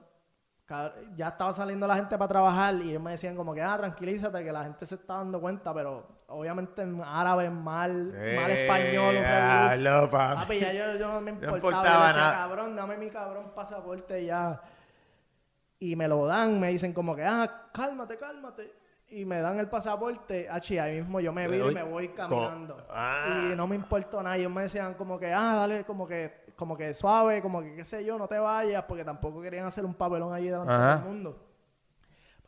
Ya 1.17 1.29
estaba 1.29 1.51
saliendo 1.51 1.87
la 1.87 1.95
gente 1.95 2.17
para 2.17 2.29
trabajar 2.29 2.75
y 2.75 2.91
ellos 2.91 3.01
me 3.01 3.11
decían 3.11 3.35
como 3.35 3.53
que, 3.55 3.61
ah, 3.61 3.75
tranquilízate, 3.77 4.43
que 4.43 4.51
la 4.51 4.63
gente 4.63 4.85
se 4.85 4.95
está 4.95 5.15
dando 5.15 5.41
cuenta, 5.41 5.73
pero 5.73 6.18
obviamente 6.29 6.81
en 6.81 7.01
árabe, 7.03 7.49
mal, 7.49 8.13
mal 8.35 8.51
español. 8.51 9.15
Diablo, 9.15 10.09
papi. 10.09 10.41
Papi, 10.41 10.59
ya 10.59 10.73
yo, 10.73 10.95
yo 10.97 11.07
no 11.13 11.21
me 11.21 11.31
No 11.33 11.37
importaba. 11.37 11.55
importaba 11.57 11.99
yo 12.01 12.07
decía, 12.07 12.21
nada. 12.21 12.37
cabrón, 12.37 12.75
dame 12.75 12.97
mi 12.97 13.09
cabrón 13.09 13.51
pasaporte 13.55 14.25
ya. 14.25 14.61
Y 15.79 15.95
me 15.95 16.07
lo 16.07 16.25
dan, 16.25 16.59
me 16.59 16.69
dicen 16.69 16.93
como 16.93 17.15
que, 17.15 17.23
ah, 17.23 17.69
cálmate, 17.73 18.17
cálmate. 18.17 18.73
Y 19.11 19.25
me 19.25 19.39
dan 19.41 19.57
el 19.57 19.67
pasaporte, 19.67 20.47
achi, 20.49 20.77
ahí 20.77 20.97
mismo 20.99 21.19
yo 21.19 21.33
me 21.33 21.47
viro 21.47 21.71
y 21.71 21.73
me 21.73 21.81
voy 21.81 22.09
caminando. 22.09 22.85
Ah. 22.91 23.49
Y 23.51 23.55
no 23.55 23.65
me 23.65 23.75
importó 23.75 24.21
nada. 24.21 24.37
Ellos 24.37 24.51
me 24.51 24.63
decían 24.63 24.93
como 24.93 25.17
que, 25.17 25.33
ah, 25.33 25.53
dale, 25.55 25.83
como 25.83 26.05
que, 26.07 26.45
como 26.55 26.77
que 26.77 26.93
suave, 26.93 27.41
como 27.41 27.61
que 27.61 27.75
qué 27.75 27.85
sé 27.85 28.05
yo, 28.05 28.19
no 28.19 28.27
te 28.27 28.37
vayas, 28.37 28.83
porque 28.83 29.03
tampoco 29.03 29.41
querían 29.41 29.65
hacer 29.65 29.83
un 29.83 29.95
papelón 29.95 30.31
allí 30.33 30.47
delante 30.49 30.71
de 30.71 30.77
Ajá. 30.77 30.97
todo 30.99 31.07
el 31.09 31.13
mundo. 31.15 31.48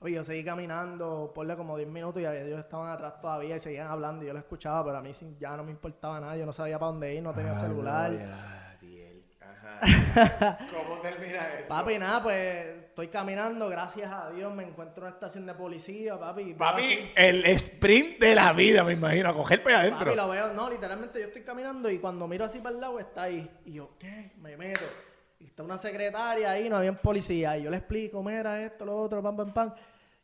Oye, 0.04 0.16
yo 0.16 0.24
seguí 0.24 0.44
caminando, 0.44 1.32
ponle 1.34 1.56
como 1.56 1.78
10 1.78 1.88
minutos 1.88 2.20
y 2.20 2.26
ellos 2.26 2.60
estaban 2.60 2.90
atrás 2.90 3.22
todavía 3.22 3.56
y 3.56 3.60
seguían 3.60 3.88
hablando 3.88 4.24
y 4.24 4.28
yo 4.28 4.34
lo 4.34 4.40
escuchaba, 4.40 4.84
pero 4.84 4.98
a 4.98 5.02
mí 5.02 5.12
ya 5.40 5.56
no 5.56 5.64
me 5.64 5.70
importaba 5.70 6.20
nada, 6.20 6.36
yo 6.36 6.46
no 6.48 6.52
sabía 6.52 6.80
para 6.80 6.92
dónde 6.92 7.14
ir, 7.14 7.22
no 7.22 7.34
tenía 7.36 7.54
celular. 7.54 8.12
¿Cómo 9.82 11.00
termina 11.02 11.48
esto? 11.54 11.68
Papi, 11.68 12.00
nada, 12.00 12.24
pues 12.24 12.68
estoy 12.88 13.10
caminando, 13.10 13.70
gracias 13.70 14.12
a 14.12 14.32
Dios 14.32 14.52
me 14.54 14.64
encuentro 14.64 15.04
en 15.04 15.08
una 15.08 15.14
estación 15.14 15.46
de 15.46 15.54
policía, 15.54 16.20
papi. 16.20 16.56
Papi, 16.56 17.12
el 17.16 17.46
sprint 17.46 18.20
de 18.20 18.34
la 18.34 18.54
vida, 18.54 18.84
me 18.84 18.94
imagino, 18.94 19.30
a 19.30 19.34
coger 19.34 19.62
para 19.62 19.82
allá 19.82 19.92
Papi, 19.92 20.04
adentro. 20.04 20.26
lo 20.26 20.32
veo, 20.32 20.54
no, 20.54 20.68
literalmente 20.70 21.20
yo 21.20 21.28
estoy 21.28 21.44
caminando 21.44 21.92
y 21.92 22.00
cuando 22.00 22.28
miro 22.28 22.46
así 22.46 22.58
para 22.60 22.74
el 22.74 22.82
lado 22.82 23.00
está 23.00 23.24
ahí. 23.24 23.50
Y 23.66 23.74
yo, 23.74 23.92
¿qué? 24.00 24.32
Me 24.38 24.58
meto. 24.58 24.82
Y 25.40 25.46
está 25.46 25.64
una 25.64 25.78
secretaria 25.78 26.52
ahí, 26.52 26.70
no 26.70 26.78
había 26.78 26.92
un 26.92 26.98
policía. 26.98 27.58
Y 27.58 27.64
yo 27.64 27.72
le 27.72 27.78
explico, 27.78 28.22
mira 28.22 28.62
esto, 28.64 28.86
lo 28.86 28.96
otro, 28.96 29.24
pam, 29.24 29.36
pam, 29.36 29.54
pam. 29.54 29.74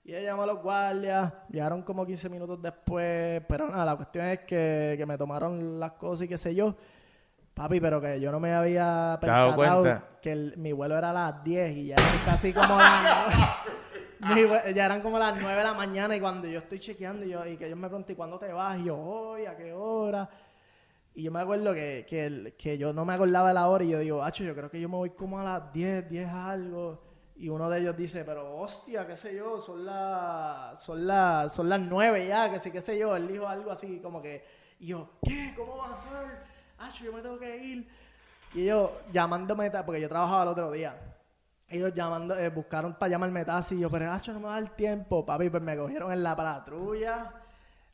Y 0.08 0.16
ella 0.16 0.32
llama 0.32 0.44
a 0.44 0.48
los 0.48 0.62
guardias, 0.64 1.34
llegaron 1.50 1.82
como 1.84 2.06
15 2.06 2.30
minutos 2.30 2.62
después. 2.62 3.42
Pero 3.46 3.68
nada, 3.70 3.84
la 3.84 3.96
cuestión 3.98 4.26
es 4.28 4.40
que, 4.40 4.96
que 4.98 5.06
me 5.06 5.18
tomaron 5.18 5.80
las 5.82 5.92
cosas 5.92 6.24
y 6.26 6.28
qué 6.30 6.38
sé 6.38 6.56
yo. 6.56 6.74
Papi, 7.54 7.82
pero 7.82 8.00
que 8.00 8.18
yo 8.22 8.32
no 8.32 8.40
me 8.40 8.54
había 8.54 9.18
¿Te 9.20 9.30
has 9.30 9.34
dado 9.36 9.56
percatado 9.58 9.84
que 10.22 10.32
el- 10.32 10.54
mi 10.58 10.72
vuelo 10.72 10.98
era 10.98 11.10
a 11.10 11.14
las 11.14 11.44
10 11.44 11.76
y 11.76 11.88
ya 11.88 11.96
eran 11.96 12.20
casi 12.24 12.54
como 12.54 12.78
las 12.78 13.58
mi 14.36 14.44
vue- 14.44 14.74
ya 14.74 14.86
eran 14.86 15.02
como 15.02 15.20
las 15.20 15.34
9 15.42 15.58
de 15.58 15.64
la 15.64 15.74
mañana 15.74 16.16
y 16.16 16.22
cuando 16.22 16.48
yo 16.48 16.60
estoy 16.60 16.80
chequeando 16.80 17.26
y, 17.26 17.30
yo, 17.32 17.46
y 17.46 17.58
que 17.58 17.66
ellos 17.66 17.78
me 17.78 17.88
preguntan, 17.90 18.14
¿y 18.14 18.16
cuándo 18.16 18.40
te 18.40 18.54
vas? 18.54 18.80
Y 18.80 18.86
yo, 18.86 18.98
hoy, 18.98 19.46
¿a 19.46 19.58
qué 19.58 19.74
hora? 19.74 20.30
Y 21.16 21.24
yo 21.24 21.32
me 21.32 21.42
acuerdo 21.42 21.74
que, 21.74 22.06
que, 22.08 22.26
el- 22.28 22.54
que 22.58 22.78
yo 22.78 22.94
no 22.94 23.04
me 23.04 23.14
acordaba 23.14 23.50
de 23.50 23.56
la 23.56 23.68
hora 23.68 23.84
y 23.84 23.90
yo 23.90 24.00
digo, 24.00 24.24
hacho, 24.24 24.46
yo 24.46 24.56
creo 24.56 24.70
que 24.70 24.80
yo 24.80 24.88
me 24.88 24.96
voy 24.96 25.10
como 25.10 25.38
a 25.40 25.44
las 25.44 25.74
10, 25.74 26.08
10 26.10 26.30
algo. 26.30 27.07
Y 27.40 27.50
uno 27.50 27.70
de 27.70 27.80
ellos 27.80 27.96
dice, 27.96 28.24
pero 28.26 28.58
hostia, 28.58 29.06
qué 29.06 29.16
sé 29.16 29.36
yo, 29.36 29.60
son 29.60 29.86
las 29.86 30.82
son 30.82 31.06
las 31.06 31.54
son 31.54 31.70
las 31.70 31.80
9 31.80 32.28
ya, 32.28 32.52
que 32.52 32.60
sí, 32.60 32.72
qué 32.72 32.82
sé 32.82 32.98
yo. 32.98 33.16
Él 33.16 33.28
dijo 33.28 33.48
algo 33.48 33.72
así 33.72 34.00
como 34.00 34.22
que, 34.22 34.44
y 34.80 34.88
yo, 34.88 35.12
¿qué? 35.24 35.54
¿Cómo 35.56 35.78
vas 35.78 35.92
a 35.92 35.94
hacer? 35.94 36.38
Hacho, 36.80 37.04
yo 37.06 37.14
me 37.14 37.22
tengo 37.22 37.38
que 37.38 37.58
ir. 37.58 37.88
Y 38.56 38.64
ellos 38.64 38.90
llamándome, 39.12 39.70
porque 39.70 40.02
yo 40.02 40.10
trabajaba 40.10 40.44
el 40.44 40.48
otro 40.50 40.72
día. 40.72 40.96
Ellos 41.68 41.94
llamando, 41.94 42.36
eh, 42.36 42.50
buscaron 42.50 42.94
para 42.94 43.10
llamarme 43.10 43.46
taxi 43.46 43.76
y 43.76 43.80
yo, 43.82 43.90
pero 43.92 44.12
hacho, 44.12 44.34
no 44.34 44.40
me 44.40 44.46
va 44.48 44.56
a 44.56 44.62
dar 44.62 44.76
tiempo, 44.76 45.24
papi, 45.24 45.50
pues 45.50 45.62
me 45.62 45.78
cogieron 45.78 46.12
en 46.12 46.24
la 46.24 46.36
patrulla. 46.36 47.34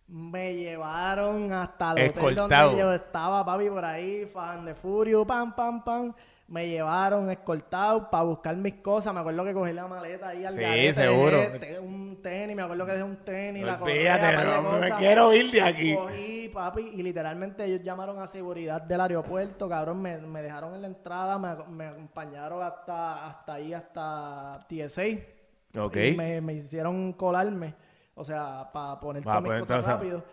Me 0.08 0.56
llevaron 0.56 1.52
hasta 1.52 1.94
el 1.94 2.12
hotel 2.12 2.36
donde 2.36 2.78
yo 2.78 2.94
estaba, 2.94 3.44
papi, 3.44 3.70
por 3.70 3.84
ahí, 3.84 4.26
fan 4.26 4.64
de 4.64 4.76
furio, 4.76 5.26
pam, 5.26 5.54
pam, 5.54 5.84
pam. 5.84 6.14
Me 6.54 6.68
llevaron 6.70 7.32
escoltado 7.32 8.12
para 8.12 8.24
buscar 8.26 8.56
mis 8.56 8.76
cosas. 8.76 9.12
Me 9.12 9.22
acuerdo 9.22 9.44
que 9.44 9.54
cogí 9.54 9.74
la 9.74 9.88
maleta 9.88 10.28
ahí 10.28 10.46
al 10.46 10.54
Sí, 10.54 10.60
garete, 10.62 10.94
seguro. 10.94 11.38
dejé 11.38 11.80
un 11.80 12.22
tenis, 12.22 12.56
me 12.56 12.62
acuerdo 12.62 12.86
que 12.86 12.92
dejé 12.92 13.04
un 13.04 13.18
tenis, 13.26 13.64
la 13.66 13.80
correa, 13.80 14.16
Olvídate, 14.16 14.36
par 14.36 14.46
de 14.46 14.52
no 14.62 14.62
me 14.74 14.80
cosas. 14.82 15.00
quiero 15.00 15.34
ir 15.34 15.52
de 15.52 15.62
aquí. 15.64 15.96
Cogí, 15.96 16.50
papi, 16.54 16.82
y 16.94 17.02
literalmente 17.02 17.66
ellos 17.66 17.82
llamaron 17.84 18.20
a 18.20 18.28
seguridad 18.28 18.82
del 18.84 19.02
aeropuerto, 19.02 19.68
cabrón, 19.68 20.00
me, 20.02 20.18
me 20.20 20.44
dejaron 20.44 20.76
en 20.76 20.82
la 20.84 20.88
entrada, 20.90 21.40
me, 21.40 21.56
me 21.72 21.88
acompañaron 21.88 22.62
hasta, 22.62 23.26
hasta 23.26 23.54
ahí, 23.56 23.74
hasta 23.74 24.60
TSA. 24.70 25.82
Ok. 25.82 25.96
Y 25.98 26.16
me, 26.16 26.40
me 26.40 26.54
hicieron 26.54 27.14
colarme, 27.14 27.74
o 28.14 28.24
sea, 28.24 28.70
para 28.72 29.00
poner 29.00 29.24
todas 29.24 29.42
mis 29.42 29.52
cosas 29.62 29.86
rápido. 29.86 30.24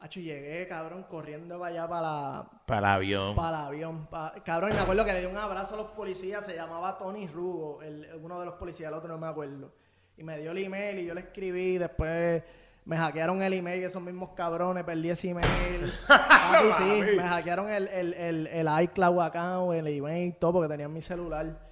Hacho, 0.00 0.20
llegué, 0.20 0.66
cabrón, 0.68 1.04
corriendo 1.10 1.58
para 1.58 1.70
allá, 1.72 1.88
para 1.88 2.00
la, 2.02 2.46
Para 2.66 2.78
el 2.78 2.84
avión. 2.84 3.34
para 3.34 3.48
el 3.60 3.66
avión. 3.66 4.06
pa- 4.06 4.32
Cabrón, 4.44 4.70
y 4.70 4.74
me 4.74 4.80
acuerdo 4.80 5.04
que 5.04 5.12
le 5.12 5.20
di 5.20 5.26
un 5.26 5.36
abrazo 5.36 5.74
a 5.74 5.78
los 5.78 5.86
policías, 5.88 6.44
se 6.46 6.54
llamaba 6.54 6.96
Tony 6.98 7.26
Rugo, 7.26 7.82
el, 7.82 8.06
uno 8.22 8.38
de 8.38 8.46
los 8.46 8.54
policías, 8.54 8.88
el 8.92 8.94
otro 8.94 9.08
no 9.08 9.18
me 9.18 9.26
acuerdo. 9.26 9.72
Y 10.16 10.22
me 10.22 10.38
dio 10.38 10.52
el 10.52 10.58
email 10.58 11.00
y 11.00 11.04
yo 11.06 11.14
le 11.14 11.22
escribí, 11.22 11.78
después 11.78 12.42
me 12.84 12.96
hackearon 12.96 13.42
el 13.42 13.52
email, 13.54 13.82
esos 13.82 14.00
mismos 14.00 14.30
cabrones, 14.36 14.84
perdí 14.84 15.10
ese 15.10 15.30
email. 15.30 15.92
Sí, 16.78 17.02
me 17.16 17.22
hackearon 17.24 17.68
el, 17.70 17.88
el, 17.88 18.14
el, 18.14 18.46
el 18.46 18.82
iCloud 18.84 19.20
account, 19.20 19.74
el 19.74 19.86
email, 19.88 20.34
todo, 20.36 20.52
porque 20.54 20.68
tenían 20.68 20.92
mi 20.92 21.00
celular. 21.00 21.67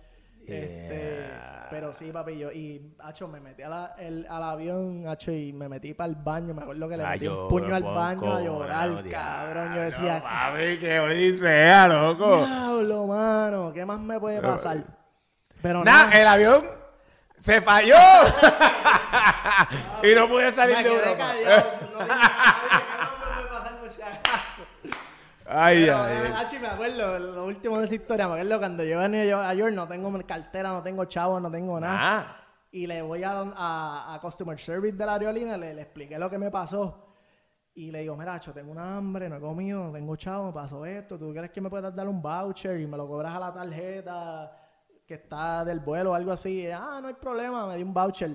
Este, 0.48 1.30
pero 1.70 1.92
sí, 1.92 2.12
papi, 2.12 2.38
yo, 2.38 2.52
y, 2.52 2.94
hacho, 3.00 3.26
me 3.26 3.40
metí 3.40 3.62
a 3.62 3.68
la- 3.68 3.94
el- 3.98 4.26
al 4.30 4.42
avión, 4.42 5.06
hacho, 5.08 5.32
y 5.32 5.52
me 5.52 5.68
metí 5.68 5.94
para 5.94 6.08
el 6.08 6.14
baño, 6.16 6.54
me 6.54 6.62
acuerdo 6.62 6.88
que 6.88 6.96
le 6.96 7.04
Ah, 7.04 7.10
metí 7.10 7.26
un 7.26 7.48
puño 7.48 7.74
al 7.74 7.82
baño 7.82 8.36
a 8.36 8.40
no, 8.40 8.44
llorar, 8.44 9.02
diablo, 9.02 9.10
cabrón, 9.10 9.74
yo 9.74 9.80
decía, 9.82 10.22
Papi, 10.22 10.78
que 10.78 11.00
odisea, 11.00 11.88
loco. 11.88 12.46
Diablo, 12.46 13.06
mano, 13.06 13.72
¿qué 13.72 13.84
más 13.84 13.98
me 14.00 14.18
puede 14.20 14.40
pasar? 14.40 14.84
Pero 15.60 15.84
Nah, 15.84 16.06
nada, 16.06 16.20
el 16.20 16.26
avión 16.28 16.64
se 17.40 17.60
falló. 17.60 17.96
y 20.02 20.14
no 20.14 20.28
pude 20.28 20.52
salir 20.52 20.76
me 20.76 20.84
de 20.84 20.94
Europa. 20.94 21.16
callado, 21.18 21.70
no 21.92 21.98
dije 21.98 22.08
nada, 22.08 22.56
dije, 22.62 22.70
¿qué 22.70 22.98
más 22.98 23.18
me 23.18 23.26
puede 23.34 23.48
pasar 23.48 23.76
por 23.80 23.90
si 23.90 24.02
acaso? 24.02 24.62
Ay, 25.48 25.84
Pero, 25.84 25.96
ay. 26.02 26.16
eh, 26.16 26.58
me 26.60 26.66
acuerdo, 26.68 27.18
lo 27.18 27.44
último 27.46 27.78
de 27.78 27.86
esa 27.86 27.94
historia, 27.94 28.26
me 28.28 28.34
acuerdo 28.34 28.58
cuando 28.58 28.84
yo 28.84 29.00
a 29.00 29.08
Nueva 29.08 29.54
York 29.54 29.74
no 29.74 29.86
tengo 29.86 30.26
cartera, 30.26 30.70
no 30.70 30.82
tengo 30.82 31.04
chavo, 31.04 31.38
no 31.40 31.50
tengo 31.50 31.78
nada. 31.78 31.98
Ah, 32.00 32.36
Y 32.72 32.86
le 32.86 33.02
voy 33.02 33.22
a, 33.22 33.40
a, 33.40 34.14
a 34.14 34.20
Customer 34.20 34.58
Service 34.58 34.96
de 34.96 35.06
la 35.06 35.14
aerolínea, 35.14 35.56
le, 35.56 35.74
le 35.74 35.82
expliqué 35.82 36.18
lo 36.18 36.28
que 36.28 36.38
me 36.38 36.50
pasó. 36.50 37.02
Y 37.74 37.90
le 37.90 38.00
digo, 38.00 38.16
mira, 38.16 38.34
Acho, 38.34 38.52
tengo 38.52 38.72
una 38.72 38.96
hambre, 38.96 39.28
no 39.28 39.36
he 39.36 39.40
comido, 39.40 39.84
no 39.84 39.92
tengo 39.92 40.16
chavo, 40.16 40.46
me 40.46 40.52
pasó 40.52 40.84
esto. 40.86 41.18
¿Tú 41.18 41.32
crees 41.32 41.50
que 41.50 41.60
me 41.60 41.70
puedes 41.70 41.94
dar 41.94 42.08
un 42.08 42.20
voucher 42.22 42.80
y 42.80 42.86
me 42.86 42.96
lo 42.96 43.06
cobras 43.06 43.34
a 43.36 43.38
la 43.38 43.52
tarjeta 43.52 44.50
que 45.06 45.14
está 45.14 45.64
del 45.64 45.80
vuelo 45.80 46.12
o 46.12 46.14
algo 46.14 46.32
así? 46.32 46.62
Y, 46.62 46.70
ah, 46.70 46.98
no 47.02 47.08
hay 47.08 47.14
problema, 47.14 47.66
me 47.66 47.76
dio 47.76 47.86
un 47.86 47.92
voucher. 47.94 48.32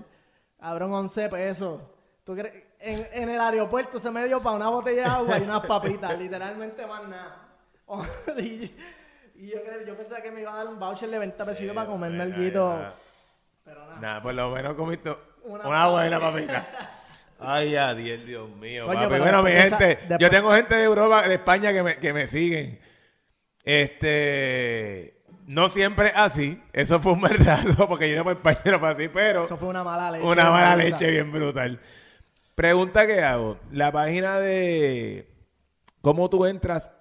Cabrón, 0.59 0.93
11 0.93 1.27
pesos. 1.29 1.81
¿Tú 2.23 2.35
crees? 2.35 2.70
En, 2.83 3.07
en 3.13 3.29
el 3.29 3.39
aeropuerto 3.39 3.99
se 3.99 4.09
me 4.09 4.25
dio 4.25 4.41
para 4.41 4.55
una 4.55 4.69
botella 4.69 5.03
de 5.03 5.07
agua 5.09 5.37
y 5.39 5.43
unas 5.43 5.65
papitas, 5.65 6.17
literalmente 6.17 6.85
más 6.87 7.07
nada. 7.07 7.47
y, 8.37 8.73
y 9.35 9.47
yo, 9.49 9.61
creo, 9.63 9.85
yo 9.85 9.95
pensaba 9.95 10.21
que 10.21 10.31
me 10.31 10.41
iba 10.41 10.51
a 10.53 10.57
dar 10.57 10.67
un 10.67 10.79
voucher 10.79 11.09
de 11.09 11.19
20 11.19 11.45
pesitos 11.45 11.75
para 11.75 11.87
comerme 11.87 12.23
el 12.23 12.33
guito. 12.35 12.79
Pero 13.63 13.81
nada. 13.85 13.99
nada, 13.99 14.21
por 14.23 14.33
lo 14.33 14.49
menos 14.49 14.73
comiste 14.73 15.15
Una 15.43 15.67
una, 15.67 15.87
buena 15.89 16.19
papita. 16.19 16.65
Ay, 17.39 17.75
adiós, 17.75 18.25
Dios 18.25 18.49
mío. 18.49 18.85
Coño, 18.87 18.99
papi. 18.99 19.09
pero 19.11 19.23
Bueno, 19.23 19.43
mi 19.43 19.51
esa- 19.51 19.77
gente, 19.77 19.99
yo 20.19 20.29
tengo 20.29 20.51
gente 20.51 20.75
de 20.75 20.83
Europa, 20.83 21.27
de 21.27 21.35
España 21.35 21.71
que 21.73 21.83
me, 21.83 21.97
que 21.97 22.13
me 22.13 22.25
siguen. 22.27 22.79
Este, 23.63 25.21
no 25.47 25.69
siempre 25.69 26.11
así. 26.15 26.61
Eso 26.73 26.99
fue 26.99 27.13
un 27.13 27.21
verdadero, 27.21 27.87
porque 27.87 28.13
yo 28.13 28.23
para 28.23 28.35
España 28.35 28.61
no 28.71 28.79
fue 28.79 28.89
así, 28.91 29.07
pero 29.07 29.45
Eso 29.45 29.57
fue 29.57 29.67
una 29.67 29.83
mala 29.83 30.11
leche. 30.11 30.25
una 30.25 30.49
mala 30.49 30.75
leche 30.75 31.07
bien 31.11 31.31
brutal. 31.31 31.79
Pregunta 32.61 33.07
que 33.07 33.23
hago. 33.23 33.57
La 33.71 33.91
página 33.91 34.37
de... 34.37 35.27
¿Cómo 36.01 36.29
tú 36.29 36.45
entras 36.45 36.91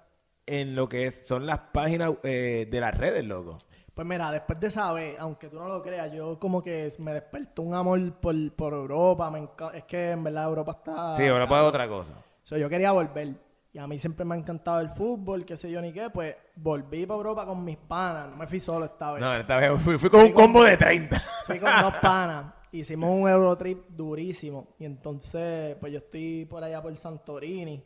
en 0.47 0.75
lo 0.75 0.89
que 0.89 1.05
es, 1.05 1.27
son 1.27 1.45
las 1.45 1.59
páginas 1.71 2.13
eh, 2.23 2.67
de 2.67 2.79
las 2.79 2.97
redes, 2.97 3.23
loco? 3.23 3.57
Pues 3.93 4.07
mira, 4.07 4.31
después 4.31 4.59
de 4.59 4.69
esa 4.69 4.91
vez, 4.91 5.19
aunque 5.19 5.49
tú 5.49 5.57
no 5.57 5.67
lo 5.67 5.83
creas, 5.83 6.11
yo 6.11 6.39
como 6.39 6.63
que 6.63 6.91
me 6.97 7.13
despertó 7.13 7.61
un 7.61 7.75
amor 7.75 8.11
por, 8.13 8.35
por 8.53 8.73
Europa. 8.73 9.29
me 9.29 9.47
es 9.75 9.83
que 9.83 10.09
en 10.09 10.23
verdad 10.23 10.45
Europa 10.45 10.77
está... 10.79 11.15
Sí, 11.15 11.27
ahora 11.27 11.47
puedo 11.47 11.63
otra 11.67 11.87
cosa. 11.87 12.13
So, 12.41 12.57
yo 12.57 12.67
quería 12.67 12.91
volver. 12.91 13.35
Y 13.71 13.77
a 13.77 13.85
mí 13.85 13.99
siempre 13.99 14.25
me 14.25 14.33
ha 14.33 14.39
encantado 14.39 14.79
el 14.79 14.89
fútbol, 14.89 15.45
qué 15.45 15.57
sé 15.57 15.69
yo 15.69 15.79
ni 15.79 15.93
qué. 15.93 16.09
Pues 16.09 16.37
volví 16.55 17.05
para 17.05 17.17
Europa 17.17 17.45
con 17.45 17.63
mis 17.63 17.77
panas. 17.77 18.29
No 18.29 18.35
me 18.35 18.47
fui 18.47 18.59
solo 18.59 18.85
esta 18.85 19.11
vez. 19.11 19.21
No, 19.21 19.35
esta 19.35 19.57
vez 19.57 19.79
fui, 19.79 19.99
fui 19.99 20.09
con 20.09 20.21
un 20.21 20.31
combo 20.31 20.63
de 20.63 20.75
30. 20.75 21.21
Fui 21.45 21.59
con 21.59 21.69
dos 21.81 21.93
panas. 22.01 22.60
Hicimos 22.71 23.09
un 23.09 23.27
Eurotrip 23.27 23.89
durísimo. 23.89 24.75
Y 24.79 24.85
entonces, 24.85 25.75
pues 25.75 25.91
yo 25.91 25.99
estoy 25.99 26.45
por 26.45 26.63
allá 26.63 26.81
por 26.81 26.95
Santorini. 26.95 27.83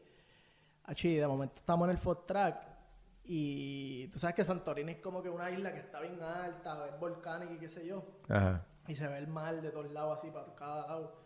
Achí, 0.84 1.16
de 1.16 1.28
momento 1.28 1.56
estamos 1.58 1.88
en 1.88 1.92
el 1.92 1.98
Ford 1.98 2.20
Track. 2.28 2.76
Y 3.24 4.08
tú 4.10 4.20
sabes 4.20 4.36
que 4.36 4.46
Santorini 4.46 4.94
es 4.94 4.98
como 5.00 5.24
que 5.24 5.30
una 5.30 5.50
isla 5.50 5.74
que 5.74 5.80
está 5.80 6.00
bien 6.00 6.22
alta, 6.22 6.88
es 6.88 7.00
volcánica 7.00 7.54
y 7.54 7.58
qué 7.58 7.68
sé 7.68 7.88
yo. 7.88 8.04
Ajá. 8.30 8.64
Y 8.88 8.94
se 8.94 9.08
ve 9.08 9.18
el 9.18 9.28
mar 9.28 9.60
de 9.60 9.72
todos 9.72 9.92
lados, 9.92 10.20
así 10.20 10.30
para 10.30 10.54
cada 10.54 10.88
lado. 10.88 11.26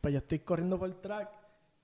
Pues 0.00 0.14
yo 0.14 0.18
estoy 0.18 0.38
corriendo 0.38 0.78
por 0.78 0.88
el 0.88 0.96
track 0.96 1.28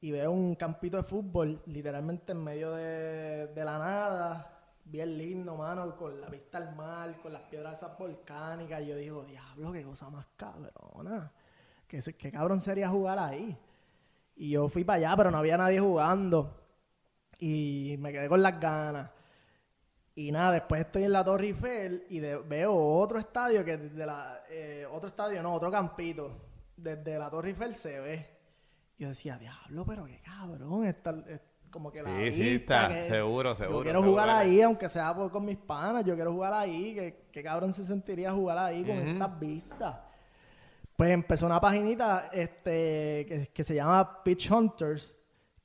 y 0.01 0.11
veo 0.11 0.33
un 0.33 0.55
campito 0.55 0.97
de 0.97 1.03
fútbol, 1.03 1.63
literalmente 1.67 2.33
en 2.33 2.43
medio 2.43 2.73
de, 2.73 3.49
de 3.49 3.65
la 3.65 3.79
nada. 3.79 4.52
Bien 4.85 5.17
lindo, 5.17 5.57
mano, 5.57 5.97
con 5.97 6.21
la 6.21 6.29
vista 6.29 6.59
al 6.59 6.75
mar, 6.75 7.21
con 7.23 7.33
las 7.33 7.43
piedras 7.43 7.79
esas 7.79 7.97
volcánicas. 7.97 8.83
Y 8.83 8.87
yo 8.87 8.97
digo, 8.97 9.25
diablo, 9.25 9.73
qué 9.73 9.83
cosa 9.83 10.11
más 10.11 10.27
cabrona. 10.37 11.33
¿Qué, 11.87 12.01
qué 12.19 12.31
cabrón 12.31 12.61
sería 12.61 12.89
jugar 12.89 13.19
ahí? 13.19 13.57
Y 14.37 14.51
yo 14.51 14.69
fui 14.69 14.85
para 14.85 14.97
allá, 14.99 15.17
pero 15.17 15.31
no 15.31 15.39
había 15.39 15.57
nadie 15.57 15.81
jugando. 15.81 16.59
Y 17.39 17.97
me 17.99 18.13
quedé 18.13 18.29
con 18.29 18.43
las 18.43 18.59
ganas. 18.61 19.11
Y 20.15 20.31
nada, 20.31 20.53
después 20.53 20.83
estoy 20.83 21.05
en 21.05 21.13
la 21.13 21.25
Torre 21.25 21.47
Eiffel 21.47 22.07
y 22.11 22.21
veo 22.21 22.75
otro 22.75 23.19
estadio 23.19 23.65
que 23.65 23.79
desde 23.79 24.05
la... 24.05 24.43
eh, 24.51 24.87
otro 24.91 25.09
estadio, 25.09 25.43
no, 25.43 25.55
otro 25.55 25.71
campito. 25.71 26.31
Desde 26.77 27.19
la 27.19 27.31
Torre 27.31 27.51
Eiffel 27.51 27.75
se 27.75 27.99
ve. 28.01 28.39
Yo 28.99 29.09
decía, 29.09 29.39
diablo, 29.39 29.87
pero 29.87 30.05
qué 30.05 30.21
cabrón. 30.21 30.85
Como 31.73 31.91
que 31.91 32.01
la 32.03 32.15
Sí, 32.17 32.31
sí, 32.33 32.41
vista, 32.51 32.83
está. 32.83 32.95
que- 32.95 33.09
Seguro, 33.09 33.55
seguro. 33.57 33.79
Yo 33.79 33.83
quiero 33.83 34.01
seguro. 34.03 34.23
jugar 34.23 34.31
ahí, 34.39 34.61
aunque 34.63 34.89
sea 34.89 35.13
por- 35.15 35.31
con 35.33 35.45
mis 35.45 35.57
panas. 35.59 36.05
Yo 36.05 36.15
quiero 36.15 36.33
jugar 36.33 36.53
ahí. 36.53 36.95
Que, 36.95 37.25
qué 37.33 37.43
cabrón 37.43 37.73
se 37.73 37.85
sentiría 37.85 38.31
jugar 38.33 38.59
ahí 38.59 38.85
con 38.85 38.97
estas 38.99 39.41
vistas. 39.41 39.97
Pues 40.97 41.11
empezó 41.11 41.47
una 41.47 41.61
paginita 41.61 42.29
este, 42.33 43.27
que, 43.27 43.51
que 43.53 43.65
se 43.65 43.75
llama 43.75 44.23
Pitch 44.23 44.51
Hunters, 44.51 45.15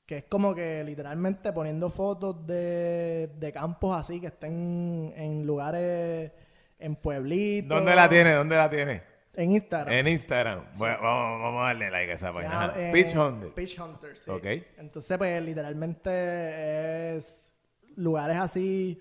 que 0.05 0.19
es 0.19 0.23
como 0.23 0.55
que 0.55 0.83
literalmente 0.83 1.51
poniendo 1.51 1.89
fotos 1.89 2.47
de, 2.47 3.29
de 3.37 3.51
campos 3.51 3.95
así 3.95 4.19
que 4.21 4.27
estén 4.27 5.13
en 5.15 5.45
lugares, 5.45 6.31
en 6.79 6.95
pueblitos. 6.95 7.69
¿Dónde 7.69 7.93
la 7.93 8.07
tiene? 8.09 8.31
¿Dónde 8.33 8.55
la 8.55 8.69
tiene? 8.69 9.03
En 9.37 9.51
Instagram. 9.51 9.93
En 9.93 10.07
Instagram. 10.07 10.63
Bueno, 10.77 10.97
vamos, 11.01 11.41
vamos 11.43 11.61
a 11.61 11.65
darle 11.67 11.89
like 11.91 12.11
a 12.11 12.15
esa 12.15 12.33
página. 12.33 12.73
Eh, 12.75 12.91
Pitch 12.91 13.15
Hunter. 13.15 13.53
Pitch 13.53 13.79
Hunters, 13.79 14.19
sí. 14.19 14.31
Ok. 14.31 14.45
Entonces, 14.77 15.17
pues, 15.17 15.41
literalmente 15.43 17.15
es 17.15 17.53
lugares 17.95 18.37
así 18.37 18.99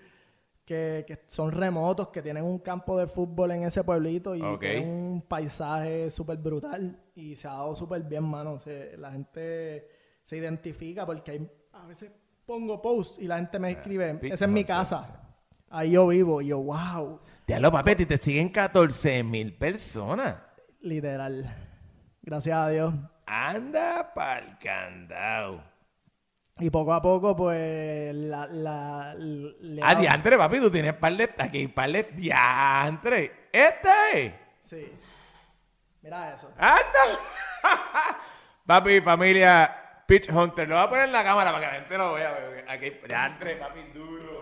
que, 0.65 1.05
que 1.07 1.23
son 1.27 1.51
remotos, 1.51 2.09
que 2.09 2.21
tienen 2.21 2.43
un 2.43 2.59
campo 2.59 2.97
de 2.97 3.07
fútbol 3.07 3.51
en 3.51 3.63
ese 3.63 3.83
pueblito 3.83 4.35
y 4.35 4.41
tienen 4.59 4.87
un 4.89 5.21
paisaje 5.21 6.09
súper 6.09 6.37
brutal 6.37 6.99
y 7.15 7.35
se 7.35 7.47
ha 7.47 7.51
dado 7.53 7.75
súper 7.75 8.03
bien, 8.03 8.23
mano. 8.23 8.59
Se- 8.59 8.97
la 8.97 9.11
gente 9.11 9.87
se 10.23 10.37
identifica 10.37 11.05
porque 11.05 11.31
hay, 11.31 11.51
a 11.73 11.85
veces 11.87 12.11
pongo 12.45 12.81
posts 12.81 13.17
y 13.19 13.27
la 13.27 13.37
gente 13.37 13.59
me 13.59 13.71
escribe, 13.71 14.13
Pitch 14.15 14.33
esa 14.33 14.45
es 14.45 14.51
mi 14.51 14.63
casa, 14.65 15.21
ahí 15.69 15.91
yo 15.91 16.07
vivo. 16.07 16.41
Y 16.41 16.47
yo, 16.47 16.59
wow, 16.59 17.21
Diablo, 17.47 17.71
papeti, 17.71 18.05
te 18.05 18.17
siguen 18.17 18.49
14 18.49 19.23
mil 19.23 19.53
personas. 19.57 20.35
literal. 20.81 21.45
Gracias 22.21 22.57
a 22.57 22.69
Dios. 22.69 22.93
Anda 23.25 24.13
pa'l 24.13 24.57
candado. 24.59 25.63
Y 26.59 26.69
poco 26.69 26.93
a 26.93 27.01
poco, 27.01 27.35
pues, 27.35 28.13
la... 28.13 28.47
la 28.47 29.15
Ah, 29.81 29.95
diantre, 29.95 30.37
papi, 30.37 30.59
tú 30.59 30.69
tienes 30.71 30.93
par 30.95 31.13
de... 31.13 31.29
Aquí, 31.37 31.67
par 31.67 31.89
de... 31.91 32.03
Diantre. 32.03 33.47
¿Esta 33.53 34.11
es? 34.11 34.33
Sí. 34.63 34.91
Mira 36.01 36.33
eso. 36.33 36.51
¡Anda! 36.57 37.19
papi, 38.65 38.99
familia, 39.01 40.03
Pitch 40.05 40.29
Hunter. 40.29 40.67
Lo 40.67 40.75
voy 40.75 40.83
a 40.83 40.89
poner 40.89 41.05
en 41.05 41.11
la 41.13 41.23
cámara 41.23 41.51
para 41.53 41.65
que 41.65 41.71
la 41.73 41.79
gente 41.81 41.97
lo 41.97 42.13
vea. 42.13 42.37
Aquí, 42.67 42.91
diantre, 43.07 43.55
papi, 43.55 43.79
duro. 43.93 44.36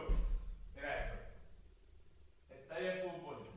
Fútbol. 3.03 3.49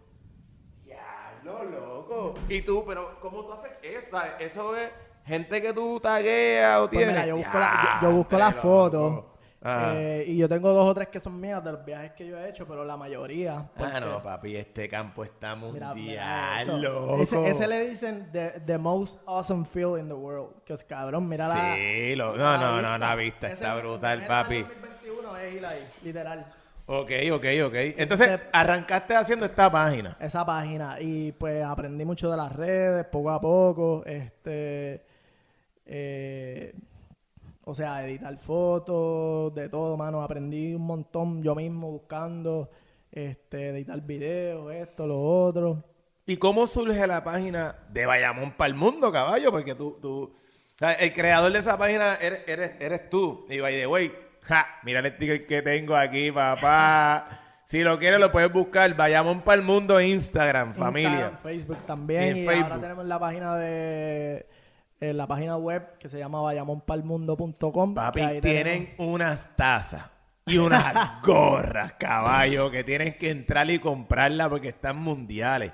Diablo, 0.84 1.64
loco. 1.64 2.34
Y 2.48 2.62
tú, 2.62 2.84
pero 2.86 3.18
¿cómo 3.20 3.44
tú 3.44 3.52
haces 3.52 3.72
eso? 3.82 4.08
¿Sabes? 4.10 4.32
Eso 4.40 4.76
es 4.76 4.90
gente 5.24 5.60
que 5.60 5.72
tú 5.72 6.00
tagueas 6.00 6.78
o 6.80 6.88
Pues 6.88 6.90
tienes. 6.98 7.14
mira, 7.14 7.26
yo 7.26 7.36
busco 7.36 7.58
la, 7.58 7.98
yo, 8.02 8.08
yo 8.08 8.14
busco 8.16 8.36
Diantre, 8.36 8.54
las 8.56 8.62
fotos. 8.62 9.24
eh, 9.64 10.24
y 10.28 10.36
yo 10.38 10.48
tengo 10.48 10.72
dos 10.72 10.88
o 10.88 10.94
tres 10.94 11.08
que 11.08 11.20
son 11.20 11.38
mías 11.38 11.62
de 11.64 11.72
los 11.72 11.84
viajes 11.84 12.12
que 12.12 12.26
yo 12.26 12.38
he 12.38 12.48
hecho, 12.48 12.66
pero 12.66 12.84
la 12.84 12.96
mayoría. 12.96 13.56
Ah, 13.56 13.70
porque- 13.76 14.00
no, 14.00 14.22
papi, 14.22 14.56
este 14.56 14.88
campo 14.88 15.24
está 15.24 15.54
mundial, 15.56 15.94
mira 15.96 16.64
loco. 16.64 17.18
Ese, 17.20 17.50
ese 17.50 17.66
le 17.66 17.90
dicen 17.90 18.30
the, 18.32 18.60
the 18.64 18.78
most 18.78 19.20
awesome 19.26 19.64
feel 19.66 19.98
in 19.98 20.06
the 20.08 20.14
world. 20.14 20.62
Que 20.64 20.72
es 20.74 20.84
cabrón, 20.84 21.28
mira 21.28 21.48
la. 21.48 21.74
Sí, 21.74 22.14
lo- 22.16 22.32
mira 22.32 22.56
no, 22.56 22.76
la 22.76 22.82
no, 22.82 22.88
no, 22.92 22.98
la 22.98 23.14
vista 23.16 23.46
Ese- 23.48 23.54
está 23.64 23.74
brutal, 23.74 24.26
papi. 24.26 24.56
año 24.58 24.68
2021 24.68 25.36
es 25.36 25.54
ir 25.54 25.66
ahí, 25.66 25.88
literal. 26.04 26.54
Ok, 26.90 27.10
ok, 27.32 27.44
ok. 27.66 27.74
Entonces, 27.98 28.40
arrancaste 28.50 29.14
haciendo 29.14 29.44
esta 29.44 29.70
página. 29.70 30.16
esa 30.18 30.46
página 30.46 30.96
y 30.98 31.32
pues 31.32 31.62
aprendí 31.62 32.06
mucho 32.06 32.30
de 32.30 32.36
las 32.38 32.50
redes 32.50 33.04
poco 33.06 33.30
a 33.30 33.38
poco 33.38 34.02
este 34.06 35.04
eh, 35.84 36.74
o 37.64 37.74
sea 37.74 38.06
editar 38.06 38.34
fotos 38.38 39.54
de 39.54 39.68
todo 39.68 39.98
mano 39.98 40.22
aprendí 40.22 40.74
un 40.74 40.86
montón 40.86 41.42
yo 41.42 41.54
mismo 41.54 41.90
buscando 41.90 42.70
este 43.12 43.68
editar 43.68 44.00
videos 44.00 44.72
esto 44.72 45.06
lo 45.06 45.20
otro 45.20 45.84
¿Y 46.24 46.36
cómo 46.36 46.66
surge 46.66 47.06
la 47.06 47.24
página 47.24 47.76
de 47.90 48.04
Bayamón 48.04 48.52
para 48.52 48.68
el 48.68 48.74
mundo, 48.74 49.10
caballo? 49.10 49.50
Porque 49.50 49.74
tú, 49.74 49.98
tú, 50.02 50.24
o 50.24 50.78
sea, 50.78 50.92
el 50.92 51.14
creador 51.14 51.50
de 51.50 51.58
esa 51.58 51.78
página 51.78 52.16
eres, 52.16 52.40
eres, 52.46 52.72
eres 52.80 53.08
tú. 53.08 53.46
Y 53.48 53.60
by 53.60 53.72
the 53.72 53.86
way, 53.86 54.12
ja, 54.48 54.66
mira 54.82 55.00
el 55.00 55.12
sticker 55.12 55.46
que 55.46 55.62
tengo 55.62 55.94
aquí, 55.96 56.32
papá. 56.32 57.28
Si 57.64 57.82
lo 57.82 57.98
quieres, 57.98 58.18
lo 58.18 58.32
puedes 58.32 58.50
buscar. 58.50 58.94
Bayamón 58.96 59.42
para 59.42 59.56
el 59.56 59.62
mundo 59.62 60.00
Instagram, 60.00 60.72
familia. 60.72 61.10
Instagram, 61.10 61.38
Facebook 61.42 61.78
también 61.86 62.36
Y 62.38 62.48
ahora 62.48 62.80
tenemos 62.80 63.04
la 63.04 63.18
página 63.18 63.56
de 63.56 64.46
eh, 65.00 65.12
la 65.12 65.26
página 65.26 65.56
web 65.58 65.98
que 65.98 66.08
se 66.08 66.18
llama 66.18 66.40
vayamonpalmundo.com 66.40 67.94
Papi, 67.94 68.40
tienen 68.40 68.96
tenemos- 68.96 69.14
unas 69.14 69.54
tazas 69.54 70.02
y 70.46 70.56
unas 70.56 71.20
gorras, 71.22 71.92
caballo, 71.98 72.70
que 72.70 72.82
tienes 72.84 73.16
que 73.16 73.30
entrar 73.30 73.68
y 73.70 73.78
comprarlas 73.78 74.48
porque 74.48 74.68
están 74.68 74.96
mundiales. 74.96 75.72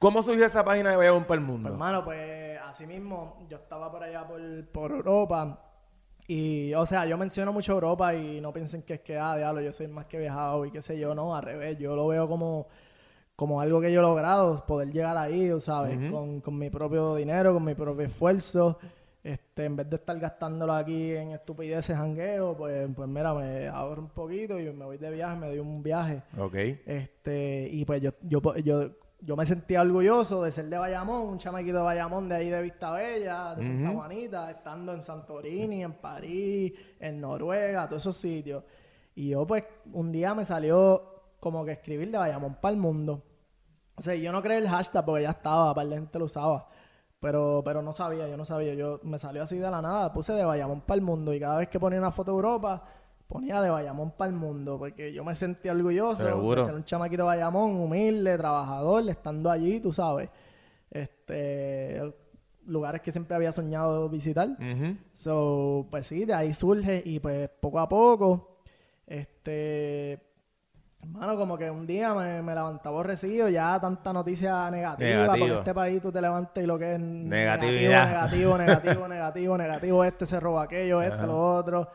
¿Cómo 0.00 0.20
surgió 0.22 0.44
esa 0.46 0.64
página 0.64 0.90
de 0.90 0.96
Bayamón 0.96 1.24
para 1.24 1.40
el 1.40 1.46
mundo? 1.46 1.68
Pues, 1.68 1.74
hermano, 1.74 2.04
pues 2.04 2.58
así 2.66 2.86
mismo, 2.86 3.46
yo 3.48 3.56
estaba 3.58 3.90
por 3.90 4.02
allá 4.02 4.26
por, 4.26 4.40
por 4.72 4.90
Europa. 4.90 5.63
Y, 6.26 6.72
o 6.74 6.86
sea, 6.86 7.04
yo 7.06 7.18
menciono 7.18 7.52
mucho 7.52 7.72
Europa 7.72 8.14
y 8.14 8.40
no 8.40 8.52
piensen 8.52 8.82
que 8.82 8.94
es 8.94 9.00
que, 9.00 9.18
ah, 9.18 9.36
diablo, 9.36 9.60
yo 9.60 9.72
soy 9.72 9.88
más 9.88 10.06
que 10.06 10.18
viajado 10.18 10.64
y 10.64 10.70
qué 10.70 10.80
sé 10.80 10.98
yo, 10.98 11.14
no, 11.14 11.36
al 11.36 11.42
revés, 11.42 11.78
yo 11.78 11.94
lo 11.94 12.06
veo 12.06 12.26
como, 12.26 12.66
como 13.36 13.60
algo 13.60 13.80
que 13.80 13.92
yo 13.92 14.00
he 14.00 14.02
logrado, 14.02 14.64
poder 14.66 14.90
llegar 14.90 15.16
ahí, 15.16 15.50
¿sabes? 15.60 16.10
con, 16.10 16.40
con 16.40 16.58
mi 16.58 16.70
propio 16.70 17.14
dinero, 17.14 17.52
con 17.52 17.64
mi 17.64 17.74
propio 17.74 18.06
esfuerzo. 18.06 18.78
Este, 19.22 19.64
en 19.64 19.74
vez 19.74 19.88
de 19.88 19.96
estar 19.96 20.18
gastándolo 20.18 20.74
aquí 20.74 21.12
en 21.12 21.30
estupideces, 21.30 21.96
jangueo, 21.96 22.54
pues, 22.54 22.86
pues 22.94 23.08
mira, 23.08 23.32
me 23.32 23.68
ahorro 23.68 24.02
un 24.02 24.10
poquito 24.10 24.60
y 24.60 24.70
me 24.70 24.84
voy 24.84 24.98
de 24.98 25.10
viaje, 25.10 25.34
me 25.36 25.46
doy 25.46 25.60
un 25.60 25.82
viaje. 25.82 26.22
Ok. 26.38 26.54
Este, 26.54 27.66
y 27.72 27.86
pues 27.86 28.02
yo, 28.02 28.10
yo, 28.22 28.42
yo, 28.56 28.90
yo 29.24 29.36
me 29.36 29.46
sentía 29.46 29.80
orgulloso 29.80 30.42
de 30.42 30.52
ser 30.52 30.66
de 30.66 30.76
Bayamón, 30.76 31.22
un 31.22 31.38
chamaquito 31.38 31.78
de 31.78 31.82
Bayamón 31.82 32.28
de 32.28 32.34
ahí 32.34 32.50
de 32.50 32.60
Vista 32.60 32.92
Bella, 32.92 33.54
de 33.54 33.64
Santa 33.64 33.90
Juanita, 33.90 34.50
estando 34.50 34.92
en 34.92 35.02
Santorini, 35.02 35.82
en 35.82 35.94
París, 35.94 36.74
en 37.00 37.20
Noruega, 37.20 37.88
todos 37.88 38.02
esos 38.02 38.16
sitios. 38.18 38.64
Y 39.14 39.30
yo 39.30 39.46
pues 39.46 39.64
un 39.92 40.12
día 40.12 40.34
me 40.34 40.44
salió 40.44 41.14
como 41.40 41.64
que 41.64 41.72
escribir 41.72 42.10
de 42.10 42.18
Bayamón 42.18 42.56
para 42.56 42.74
el 42.74 42.80
mundo. 42.80 43.22
O 43.96 44.02
sea, 44.02 44.14
yo 44.14 44.30
no 44.30 44.42
creé 44.42 44.58
el 44.58 44.68
hashtag 44.68 45.04
porque 45.04 45.22
ya 45.22 45.30
estaba, 45.30 45.74
para 45.74 45.88
la 45.88 45.96
gente 45.96 46.18
lo 46.18 46.26
usaba. 46.26 46.68
Pero, 47.18 47.62
pero 47.64 47.80
no 47.80 47.94
sabía, 47.94 48.28
yo 48.28 48.36
no 48.36 48.44
sabía. 48.44 48.74
Yo 48.74 49.00
me 49.04 49.18
salió 49.18 49.44
así 49.44 49.56
de 49.56 49.70
la 49.70 49.80
nada, 49.80 50.12
puse 50.12 50.34
de 50.34 50.44
Bayamón 50.44 50.82
para 50.82 50.96
el 50.96 51.02
mundo 51.02 51.32
y 51.32 51.40
cada 51.40 51.58
vez 51.58 51.68
que 51.68 51.80
ponía 51.80 51.98
una 51.98 52.10
foto 52.10 52.32
de 52.32 52.36
Europa, 52.36 52.84
ponía 53.28 53.60
de 53.62 53.70
Bayamón 53.70 54.12
para 54.12 54.30
el 54.30 54.36
mundo, 54.36 54.78
porque 54.78 55.12
yo 55.12 55.24
me 55.24 55.34
sentía 55.34 55.72
orgulloso 55.72 56.22
Seguro. 56.24 56.62
de 56.62 56.66
ser 56.66 56.74
un 56.76 56.84
chamaquito 56.84 57.22
de 57.22 57.26
Bayamón, 57.28 57.72
humilde, 57.76 58.36
trabajador, 58.38 59.08
estando 59.08 59.50
allí, 59.50 59.80
tú 59.80 59.92
sabes. 59.92 60.28
Este, 60.90 62.00
lugares 62.66 63.00
que 63.02 63.12
siempre 63.12 63.34
había 63.36 63.52
soñado 63.52 64.08
visitar. 64.08 64.48
Ujú. 64.48 64.96
So, 65.14 65.86
pues 65.90 66.06
sí, 66.06 66.24
de 66.24 66.34
ahí 66.34 66.54
surge 66.54 67.02
y 67.04 67.18
pues 67.20 67.50
poco 67.60 67.80
a 67.80 67.88
poco, 67.88 68.58
este, 69.06 70.20
hermano, 71.02 71.36
como 71.36 71.58
que 71.58 71.70
un 71.70 71.86
día 71.86 72.14
me, 72.14 72.40
me 72.42 72.54
levantaba 72.54 72.94
aborrecido, 72.96 73.48
ya 73.48 73.78
tanta 73.80 74.12
noticia 74.12 74.70
negativa, 74.70 75.08
Negativa. 75.22 75.36
porque 75.38 75.54
este 75.58 75.74
país 75.74 76.00
tú 76.00 76.10
te 76.12 76.20
levantas 76.20 76.62
y 76.64 76.66
lo 76.66 76.78
que 76.78 76.94
es 76.94 77.00
Negatividad. 77.00 78.06
negativo, 78.08 78.56
negativo, 78.56 79.08
negativo, 79.08 79.08
negativo, 79.08 79.58
negativo, 79.58 80.04
este 80.04 80.24
se 80.26 80.40
roba 80.40 80.62
aquello, 80.62 81.02
este, 81.02 81.26
lo 81.26 81.56
otro. 81.56 81.88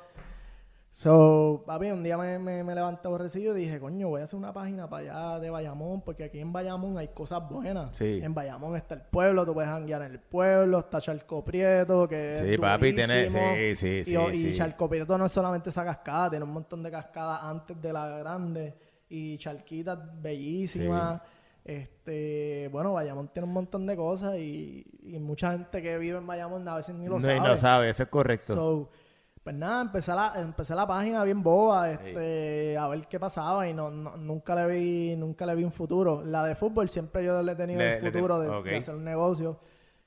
So, 1.00 1.64
papi, 1.66 1.92
un 1.92 2.04
día 2.04 2.18
me, 2.18 2.38
me, 2.40 2.62
me 2.62 2.76
levanté 2.76 3.08
aborrecido 3.08 3.56
y 3.58 3.62
dije, 3.62 3.80
coño, 3.80 4.10
voy 4.10 4.20
a 4.20 4.26
hacer 4.26 4.38
una 4.38 4.52
página 4.52 4.90
para 4.90 5.30
allá 5.32 5.40
de 5.40 5.50
Bayamón, 5.50 6.02
porque 6.02 6.26
aquí 6.26 6.40
en 6.42 6.52
Bayamón 6.52 6.98
hay 6.98 7.08
cosas 7.08 7.42
buenas. 7.50 7.98
Sí. 7.98 8.20
En 8.22 8.34
Bayamón 8.34 8.76
está 8.76 8.96
el 8.96 9.04
pueblo, 9.04 9.46
tú 9.46 9.54
puedes 9.54 9.70
janguear 9.70 10.02
en 10.02 10.12
el 10.12 10.20
pueblo, 10.20 10.80
está 10.80 11.00
Charco 11.00 11.42
Prieto, 11.46 12.06
que 12.06 12.36
Sí, 12.36 12.54
es 12.56 12.60
papi, 12.60 12.92
tiene- 12.94 13.30
sí, 13.30 13.76
sí, 13.78 13.88
y, 13.88 14.04
sí, 14.04 14.16
y 14.34 14.42
sí. 14.52 14.58
Charco 14.58 14.90
Prieto 14.90 15.18
no 15.18 15.28
es 15.28 15.32
solamente 15.32 15.70
esa 15.70 15.86
cascada, 15.86 16.32
tiene 16.32 16.44
un 16.44 16.52
montón 16.52 16.84
de 16.84 16.92
cascadas 16.92 17.44
antes 17.44 17.82
de 17.82 17.94
la 17.94 18.06
grande 18.18 18.76
y 19.08 19.38
charquitas 19.38 19.98
bellísimas. 20.22 21.22
Este, 21.64 22.68
bueno, 22.74 22.92
Bayamón 22.94 23.30
tiene 23.30 23.48
un 23.48 23.54
montón 23.54 23.86
de 23.86 23.96
cosas 23.96 24.36
y, 24.38 24.84
y 25.04 25.18
mucha 25.20 25.52
gente 25.54 25.82
que 25.82 25.98
vive 25.98 26.18
en 26.18 26.28
Bayamón 26.28 26.68
a 26.68 26.76
veces 26.76 26.94
ni 26.96 27.06
lo 27.06 27.16
No, 27.16 27.22
sabe. 27.22 27.40
no 27.40 27.56
sabe, 27.56 27.90
eso 27.90 28.04
es 28.04 28.10
correcto. 28.10 28.54
So, 28.56 28.90
pues 29.44 29.56
nada, 29.56 29.82
empecé 29.82 30.14
la, 30.14 30.34
empecé 30.36 30.76
la 30.76 30.86
página 30.86 31.24
bien 31.24 31.42
boba, 31.42 31.90
este, 31.92 32.78
a 32.78 32.88
ver 32.88 33.08
qué 33.08 33.20
pasaba 33.20 33.68
y 33.68 33.74
no, 33.74 33.90
no- 33.90 34.18
nunca 34.18 34.54
le 34.56 34.68
vi, 34.68 35.16
nunca 35.16 35.46
le 35.46 35.56
vi 35.56 35.64
un 35.64 35.72
futuro. 35.72 36.24
La 36.26 36.44
de 36.44 36.56
fútbol 36.56 36.90
siempre 36.90 37.24
yo 37.24 37.42
le 37.42 37.54
he 37.54 37.56
tenido 37.56 37.80
Le- 37.80 37.98
el 37.98 38.06
futuro 38.12 38.40
de, 38.40 38.48
de 38.70 38.78
hacer 38.78 38.96
un 38.96 39.04
negocio, 39.04 39.60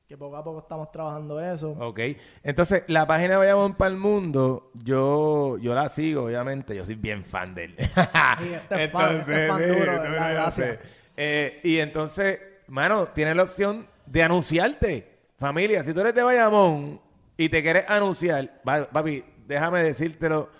que 0.06 0.16
poco 0.18 0.36
a 0.36 0.44
poco 0.44 0.58
estamos 0.60 0.92
trabajando 0.92 1.40
eso. 1.40 1.70
Ok. 1.80 1.98
Entonces, 2.42 2.84
la 2.88 3.06
página 3.06 3.38
Bayamón 3.38 3.74
para 3.76 3.90
el 3.90 3.96
Mundo, 3.96 4.70
yo, 4.74 5.56
yo 5.58 5.74
la 5.74 5.88
sigo, 5.88 6.24
obviamente. 6.24 6.76
Yo 6.76 6.84
soy 6.84 6.96
bien 6.96 7.24
fan 7.24 7.54
de 7.54 7.64
él. 7.64 7.76
Y 7.78 8.52
este 8.52 8.84
es 8.84 8.90
fan, 8.92 9.16
este 9.20 9.44
es 9.44 9.48
fan 9.50 9.62
duro, 9.68 10.02
de 10.02 10.08
no. 10.34 10.78
Eh, 11.16 11.60
y 11.64 11.78
entonces, 11.78 12.38
mano, 12.68 13.06
tienes 13.08 13.34
la 13.36 13.44
opción 13.44 13.86
de 14.04 14.22
anunciarte. 14.22 15.18
Familia, 15.38 15.82
si 15.82 15.94
tú 15.94 16.00
eres 16.00 16.14
de 16.14 16.22
Bayamón 16.22 17.00
y 17.36 17.48
te 17.48 17.62
quieres 17.62 17.84
anunciar, 17.88 18.60
papi, 18.62 19.24
déjame 19.46 19.82
decírtelo. 19.82 20.50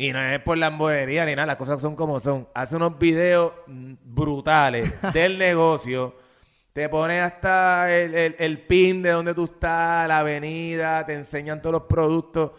Y 0.00 0.12
no 0.12 0.20
es 0.22 0.38
por 0.40 0.56
lambonería 0.56 1.24
ni 1.26 1.34
nada, 1.34 1.46
las 1.46 1.56
cosas 1.56 1.80
son 1.80 1.96
como 1.96 2.20
son. 2.20 2.46
Hace 2.54 2.76
unos 2.76 2.96
videos 2.98 3.52
brutales 3.66 4.92
del 5.12 5.38
negocio. 5.38 6.14
Te 6.72 6.88
pone 6.88 7.20
hasta 7.20 7.92
el, 7.92 8.14
el- 8.14 8.36
el 8.38 8.60
pin 8.60 9.02
de 9.02 9.10
donde 9.10 9.34
tú 9.34 9.44
estás, 9.46 10.06
la 10.06 10.20
avenida, 10.20 11.04
te 11.04 11.14
enseñan 11.14 11.60
todos 11.60 11.72
los 11.72 11.82
productos. 11.82 12.52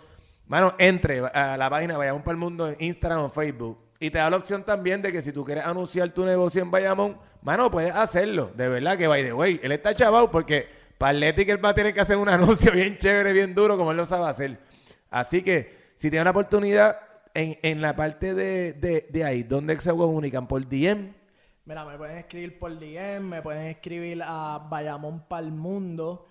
Mano, 0.47 0.73
entre 0.77 1.19
a 1.27 1.55
la 1.55 1.69
página 1.69 1.95
Bayamón 1.97 2.23
para 2.23 2.33
el 2.33 2.37
Mundo 2.39 2.67
en 2.67 2.75
Instagram 2.79 3.21
o 3.21 3.29
Facebook. 3.29 3.77
Y 4.01 4.09
te 4.09 4.17
da 4.17 4.29
la 4.29 4.37
opción 4.37 4.63
también 4.63 5.01
de 5.01 5.11
que 5.11 5.21
si 5.21 5.31
tú 5.31 5.45
quieres 5.45 5.63
anunciar 5.65 6.09
tu 6.09 6.25
negocio 6.25 6.61
en 6.61 6.71
Bayamón, 6.71 7.17
mano, 7.41 7.69
puedes 7.71 7.93
hacerlo. 7.95 8.51
De 8.55 8.67
verdad 8.67 8.97
que, 8.97 9.07
by 9.07 9.23
the 9.23 9.31
way, 9.33 9.59
él 9.63 9.71
está 9.71 9.93
chavado 9.95 10.29
porque 10.31 10.67
para 10.99 11.11
Athletic 11.17 11.49
él 11.49 11.63
va 11.63 11.69
a 11.69 11.73
tener 11.73 11.93
que 11.93 12.01
hacer 12.01 12.17
un 12.17 12.29
anuncio 12.29 12.71
bien 12.73 12.97
chévere, 12.97 13.33
bien 13.33 13.55
duro, 13.55 13.77
como 13.77 13.89
él 13.91 13.97
lo 13.97 14.05
sabe 14.05 14.29
hacer. 14.29 14.59
Así 15.09 15.41
que, 15.41 15.91
si 15.95 16.09
tiene 16.11 16.21
una 16.21 16.31
oportunidad 16.31 16.99
en, 17.33 17.57
en 17.63 17.81
la 17.81 17.95
parte 17.95 18.35
de, 18.35 18.73
de, 18.73 19.07
de 19.09 19.23
ahí, 19.23 19.43
¿dónde 19.43 19.75
se 19.77 19.89
comunican? 19.89 20.45
¿Por 20.45 20.67
DM? 20.67 21.13
Mira, 21.65 21.85
me 21.85 21.97
pueden 21.97 22.17
escribir 22.17 22.59
por 22.59 22.77
DM, 22.77 23.21
me 23.21 23.41
pueden 23.41 23.67
escribir 23.67 24.21
a 24.23 24.67
bayamonpalmundo 24.69 26.27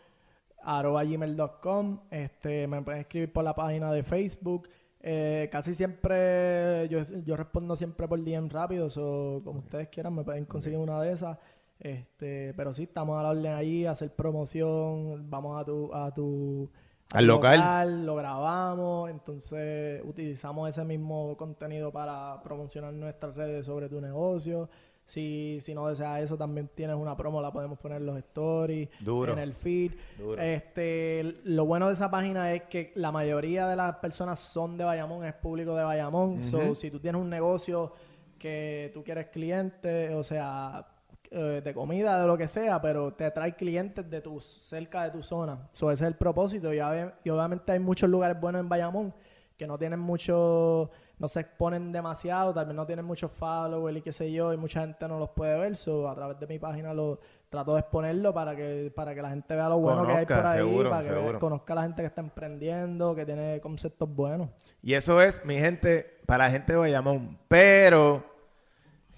arroba 0.62 1.02
gmail.com, 1.02 2.00
este, 2.10 2.66
me 2.66 2.82
pueden 2.82 3.00
escribir 3.00 3.32
por 3.32 3.44
la 3.44 3.54
página 3.54 3.90
de 3.90 4.02
Facebook. 4.02 4.68
Eh, 5.00 5.48
casi 5.50 5.74
siempre, 5.74 6.88
yo, 6.88 7.00
yo 7.24 7.36
respondo 7.36 7.74
siempre 7.74 8.06
por 8.06 8.22
DM 8.22 8.50
rápido, 8.50 8.88
o 8.96 9.40
como 9.42 9.60
ustedes 9.60 9.88
quieran, 9.88 10.14
me 10.14 10.24
pueden 10.24 10.44
conseguir 10.44 10.78
una 10.78 11.00
de 11.00 11.12
esas. 11.12 11.38
Este, 11.80 12.52
pero 12.56 12.72
sí, 12.74 12.84
estamos 12.84 13.18
a 13.18 13.22
la 13.22 13.30
orden 13.30 13.52
ahí, 13.54 13.86
a 13.86 13.92
hacer 13.92 14.12
promoción, 14.14 15.30
vamos 15.30 15.60
a 15.60 15.64
tu, 15.64 15.94
a 15.94 16.12
tu 16.12 16.68
Al 17.14 17.26
local. 17.26 18.04
lo 18.04 18.16
grabamos, 18.16 19.10
entonces 19.10 20.02
utilizamos 20.04 20.68
ese 20.68 20.84
mismo 20.84 21.36
contenido 21.36 21.92
para 21.92 22.40
promocionar 22.42 22.92
nuestras 22.94 23.36
redes 23.36 23.66
sobre 23.66 23.88
tu 23.88 24.00
negocio. 24.00 24.68
Si, 25.04 25.58
si 25.62 25.72
no 25.72 25.88
deseas 25.88 26.20
eso, 26.20 26.36
también 26.36 26.68
tienes 26.74 26.94
una 26.96 27.16
promo, 27.16 27.40
la 27.40 27.50
podemos 27.50 27.78
poner 27.78 27.96
en 27.98 28.06
los 28.06 28.18
stories, 28.18 28.90
Duro. 29.00 29.32
en 29.32 29.38
el 29.38 29.54
feed. 29.54 29.92
Duro. 30.18 30.42
Este, 30.42 31.32
lo 31.44 31.64
bueno 31.64 31.86
de 31.88 31.94
esa 31.94 32.10
página 32.10 32.52
es 32.52 32.64
que 32.64 32.92
la 32.94 33.10
mayoría 33.10 33.66
de 33.68 33.76
las 33.76 33.96
personas 33.96 34.38
son 34.38 34.76
de 34.76 34.84
Bayamón, 34.84 35.24
es 35.24 35.32
público 35.32 35.74
de 35.74 35.84
Bayamón. 35.84 36.42
So, 36.42 36.74
si 36.74 36.90
tú 36.90 36.98
tienes 37.00 37.22
un 37.22 37.30
negocio 37.30 37.92
que 38.38 38.90
tú 38.92 39.02
quieres 39.02 39.28
clientes, 39.28 40.12
o 40.12 40.22
sea, 40.22 40.86
eh, 41.30 41.60
de 41.62 41.74
comida, 41.74 42.20
de 42.22 42.26
lo 42.26 42.38
que 42.38 42.48
sea, 42.48 42.80
pero 42.80 43.12
te 43.12 43.30
trae 43.30 43.54
clientes 43.54 44.08
de 44.08 44.22
tu, 44.22 44.40
cerca 44.40 45.04
de 45.04 45.10
tu 45.10 45.22
zona. 45.22 45.68
So, 45.72 45.90
ese 45.90 46.04
es 46.04 46.08
el 46.08 46.16
propósito. 46.16 46.72
Y, 46.72 46.80
obviamente 46.80 47.72
hay 47.72 47.78
muchos 47.78 48.08
lugares 48.08 48.40
buenos 48.40 48.60
en 48.60 48.68
Bayamón 48.68 49.14
que 49.58 49.66
no 49.66 49.76
tienen 49.76 49.98
mucho, 49.98 50.90
no 51.18 51.28
se 51.28 51.40
exponen 51.40 51.92
demasiado, 51.92 52.54
vez 52.54 52.74
no 52.74 52.86
tienen 52.86 53.04
muchos 53.04 53.30
followers 53.32 53.98
y 53.98 54.00
qué 54.00 54.12
sé 54.12 54.32
yo, 54.32 54.54
y 54.54 54.56
mucha 54.56 54.80
gente 54.80 55.06
no 55.06 55.18
los 55.18 55.28
puede 55.30 55.58
ver. 55.58 55.76
So, 55.76 56.08
a 56.08 56.14
través 56.14 56.38
de 56.40 56.46
mi 56.46 56.58
página 56.58 56.94
lo 56.94 57.20
trato 57.50 57.74
de 57.74 57.80
exponerlo 57.80 58.32
para 58.32 58.56
que, 58.56 58.90
para 58.94 59.14
que 59.14 59.20
la 59.20 59.30
gente 59.30 59.54
vea 59.54 59.68
lo 59.68 59.78
bueno 59.78 60.06
que 60.06 60.12
hay 60.12 60.26
por 60.26 60.46
ahí, 60.46 60.58
seguro, 60.58 60.88
para 60.88 61.02
que 61.02 61.14
seguro. 61.14 61.38
conozca 61.40 61.72
a 61.74 61.76
la 61.76 61.82
gente 61.82 62.02
que 62.02 62.06
está 62.06 62.22
emprendiendo, 62.22 63.14
que 63.14 63.26
tiene 63.26 63.60
conceptos 63.60 64.08
buenos. 64.08 64.48
Y 64.82 64.94
eso 64.94 65.20
es, 65.20 65.44
mi 65.44 65.58
gente, 65.58 66.20
para 66.24 66.44
la 66.44 66.50
gente 66.50 66.72
de 66.72 66.78
Bayamón. 66.78 67.38
Pero, 67.48 68.24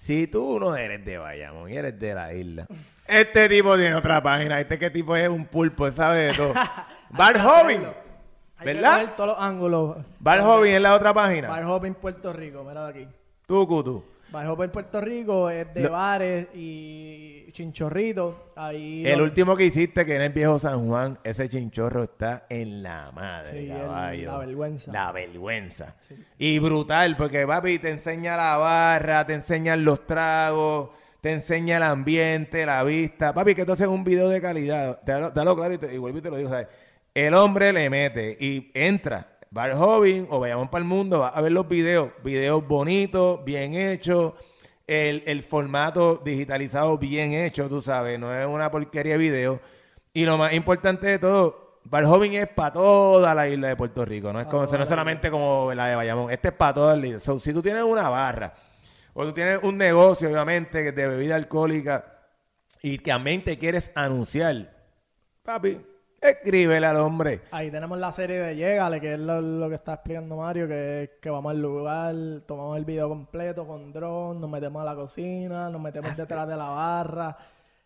si 0.01 0.25
tú 0.25 0.59
no 0.59 0.75
eres 0.75 1.05
de 1.05 1.19
Bayamón 1.19 1.69
y 1.69 1.77
eres 1.77 1.99
de 1.99 2.15
la 2.15 2.33
isla, 2.33 2.65
este 3.07 3.47
tipo 3.47 3.77
tiene 3.77 3.93
otra 3.93 4.21
página. 4.21 4.59
Este 4.59 4.79
que 4.79 4.89
tipo 4.89 5.15
es 5.15 5.29
un 5.29 5.45
pulpo, 5.45 5.91
sabe 5.91 6.27
de 6.27 6.33
todo. 6.33 6.53
Bar 7.11 7.37
Hay 7.37 7.77
que 7.77 8.65
¿verdad? 8.65 8.93
coger 8.93 9.15
todos 9.15 9.29
los 9.29 9.39
ángulos. 9.39 9.97
Bar 10.19 10.65
es 10.65 10.81
la 10.81 10.95
otra 10.95 11.13
página. 11.13 11.49
Bar 11.49 11.93
Puerto 11.93 12.33
Rico, 12.33 12.63
mira 12.63 12.87
aquí. 12.87 13.07
Tú, 13.45 13.67
Cutu. 13.67 14.03
Bar 14.31 14.47
Hopping 14.47 14.69
Puerto 14.69 15.01
Rico 15.01 15.49
es 15.49 15.73
de 15.73 15.81
Lo- 15.81 15.91
bares 15.91 16.47
y 16.55 17.51
chinchorritos. 17.51 18.33
Ahí 18.55 19.05
El 19.05 19.21
último 19.21 19.57
que 19.57 19.65
hiciste, 19.65 20.05
que 20.05 20.15
en 20.15 20.21
el 20.21 20.31
viejo 20.31 20.57
San 20.57 20.87
Juan, 20.87 21.19
ese 21.23 21.49
chinchorro 21.49 22.03
está 22.03 22.45
en 22.49 22.81
la 22.81 23.11
madre, 23.11 23.51
Sí, 23.63 23.69
el- 23.69 23.77
caballo. 23.77 24.31
la 24.31 24.37
vergüenza. 24.37 24.91
La 24.93 25.11
vergüenza. 25.11 25.95
Y 26.37 26.59
brutal, 26.59 27.17
porque 27.17 27.45
papi 27.45 27.79
te 27.79 27.89
enseña 27.89 28.37
la 28.37 28.55
barra, 28.57 29.25
te 29.25 29.33
enseñan 29.33 29.83
los 29.83 30.07
tragos, 30.07 30.91
te 31.19 31.33
enseña 31.33 31.75
el 31.77 31.83
ambiente, 31.83 32.65
la 32.65 32.83
vista. 32.85 33.33
Papi, 33.33 33.53
que 33.53 33.65
tú 33.65 33.73
haces 33.73 33.87
un 33.87 34.03
video 34.05 34.29
de 34.29 34.39
calidad. 34.39 35.01
Te 35.03 35.11
dalo, 35.11 35.29
dalo 35.31 35.55
claro 35.57 35.73
y, 35.73 35.77
te, 35.77 35.93
y 35.93 35.97
vuelvo 35.97 36.19
y 36.19 36.21
te 36.21 36.29
lo 36.29 36.37
digo, 36.37 36.49
¿sabes? 36.49 36.67
El 37.13 37.33
hombre 37.33 37.73
le 37.73 37.89
mete 37.89 38.37
y 38.39 38.71
entra. 38.73 39.27
Bar 39.51 39.73
Hobbing 39.73 40.27
o 40.29 40.39
vayamos 40.39 40.69
para 40.69 40.81
el 40.81 40.87
mundo, 40.87 41.19
va 41.19 41.27
a 41.27 41.41
ver 41.41 41.51
los 41.51 41.67
videos. 41.67 42.11
Videos 42.23 42.65
bonitos, 42.65 43.43
bien 43.43 43.73
hechos. 43.73 44.33
El, 44.87 45.23
el 45.25 45.43
formato 45.43 46.21
digitalizado 46.23 46.97
bien 46.97 47.33
hecho, 47.33 47.67
tú 47.67 47.81
sabes. 47.81 48.17
No 48.17 48.33
es 48.33 48.47
una 48.47 48.71
porquería 48.71 49.13
de 49.13 49.17
video. 49.19 49.61
Y 50.13 50.25
lo 50.25 50.37
más 50.37 50.53
importante 50.53 51.07
de 51.07 51.19
todo, 51.19 51.79
Bar 51.83 52.05
Hobbing 52.05 52.33
es 52.35 52.47
para 52.47 52.71
toda 52.71 53.35
la 53.35 53.49
isla 53.49 53.67
de 53.67 53.75
Puerto 53.75 54.05
Rico. 54.05 54.31
No 54.31 54.39
es, 54.39 54.47
como, 54.47 54.65
no 54.65 54.85
solamente 54.85 55.29
como 55.29 55.73
la 55.73 55.87
de 55.87 55.95
Bayamón. 55.95 56.31
Este 56.31 56.47
es 56.47 56.53
para 56.53 56.73
toda 56.73 56.95
la 56.95 57.07
isla. 57.07 57.19
So, 57.19 57.37
si 57.37 57.51
tú 57.51 57.61
tienes 57.61 57.83
una 57.83 58.07
barra 58.07 58.53
o 59.13 59.25
tú 59.25 59.33
tienes 59.33 59.59
un 59.63 59.77
negocio, 59.77 60.29
obviamente, 60.29 60.93
de 60.93 61.07
bebida 61.07 61.35
alcohólica 61.35 62.05
y 62.81 62.99
que 62.99 63.11
también 63.11 63.43
te 63.43 63.57
quieres 63.57 63.91
anunciar, 63.95 64.73
papi, 65.43 65.77
escríbele 66.21 66.85
al 66.85 66.97
hombre. 66.97 67.41
Ahí 67.51 67.71
tenemos 67.71 67.97
la 67.97 68.11
serie 68.11 68.39
de 68.39 68.55
Llegale, 68.55 69.01
que 69.01 69.13
es 69.13 69.19
lo, 69.19 69.41
lo 69.41 69.67
que 69.69 69.75
está 69.75 69.93
explicando 69.95 70.35
Mario, 70.37 70.67
que 70.67 71.03
es 71.03 71.09
que 71.21 71.29
vamos 71.29 71.51
al 71.51 71.61
lugar, 71.61 72.15
tomamos 72.45 72.77
el 72.77 72.85
video 72.85 73.09
completo 73.09 73.65
con 73.65 73.91
dron, 73.91 74.39
nos 74.39 74.49
metemos 74.49 74.81
a 74.81 74.85
la 74.85 74.95
cocina, 74.95 75.69
nos 75.69 75.81
metemos 75.81 76.15
detrás 76.15 76.47
de 76.47 76.55
la 76.55 76.69
barra, 76.69 77.37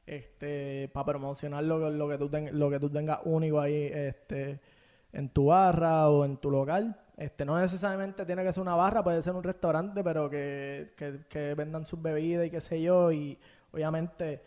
este, 0.05 0.89
para 0.93 1.05
promocionar 1.05 1.63
lo, 1.63 1.79
que- 1.79 1.91
lo 1.91 2.07
que 2.09 2.17
tú 2.17 2.29
ten- 2.29 2.59
lo 2.59 2.69
que 2.69 2.79
tú 2.79 2.89
tengas 2.89 3.19
único 3.23 3.59
ahí, 3.59 3.89
este, 3.93 4.59
en 5.13 5.29
tu 5.29 5.47
barra 5.47 6.09
o 6.09 6.25
en 6.25 6.37
tu 6.37 6.51
local. 6.51 6.95
Este, 7.17 7.45
no 7.45 7.57
necesariamente 7.57 8.25
tiene 8.25 8.43
que 8.43 8.51
ser 8.51 8.61
una 8.61 8.75
barra, 8.75 9.01
puede 9.01 9.21
ser 9.21 9.33
un 9.33 9.43
restaurante, 9.43 10.03
pero 10.03 10.29
que, 10.29 10.91
que, 10.97 11.21
que 11.29 11.53
vendan 11.55 11.85
sus 11.85 12.01
bebidas 12.01 12.45
y 12.45 12.49
qué 12.51 12.59
sé 12.59 12.81
yo, 12.81 13.11
y 13.13 13.39
obviamente 13.71 14.41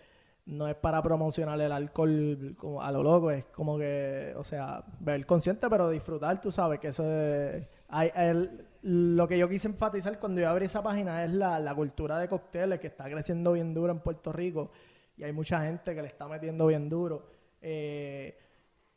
no 0.48 0.66
es 0.66 0.74
para 0.76 1.02
promocionar 1.02 1.60
el 1.60 1.70
alcohol 1.72 2.54
como 2.58 2.82
a 2.82 2.90
lo 2.90 3.02
loco, 3.02 3.30
es 3.30 3.44
como 3.46 3.78
que, 3.78 4.34
o 4.36 4.44
sea, 4.44 4.82
beber 5.00 5.26
consciente, 5.26 5.68
pero 5.70 5.90
disfrutar, 5.90 6.40
tú 6.40 6.50
sabes 6.50 6.80
que 6.80 6.88
eso 6.88 7.04
es... 7.04 7.66
Hay, 7.88 8.10
el- 8.16 8.64
lo 8.82 9.26
que 9.26 9.36
yo 9.38 9.48
quise 9.48 9.68
enfatizar 9.68 10.18
cuando 10.20 10.40
yo 10.40 10.48
abrí 10.48 10.66
esa 10.66 10.82
página 10.82 11.24
es 11.24 11.32
la, 11.32 11.58
la 11.58 11.74
cultura 11.74 12.18
de 12.18 12.28
cócteles 12.28 12.78
que 12.80 12.86
está 12.86 13.04
creciendo 13.10 13.52
bien 13.52 13.74
duro 13.74 13.92
en 13.92 13.98
Puerto 14.00 14.32
Rico 14.32 14.70
y 15.16 15.24
hay 15.24 15.32
mucha 15.32 15.62
gente 15.64 15.94
que 15.94 16.00
le 16.02 16.08
está 16.08 16.28
metiendo 16.28 16.66
bien 16.68 16.88
duro. 16.88 17.26
Eh, 17.60 18.38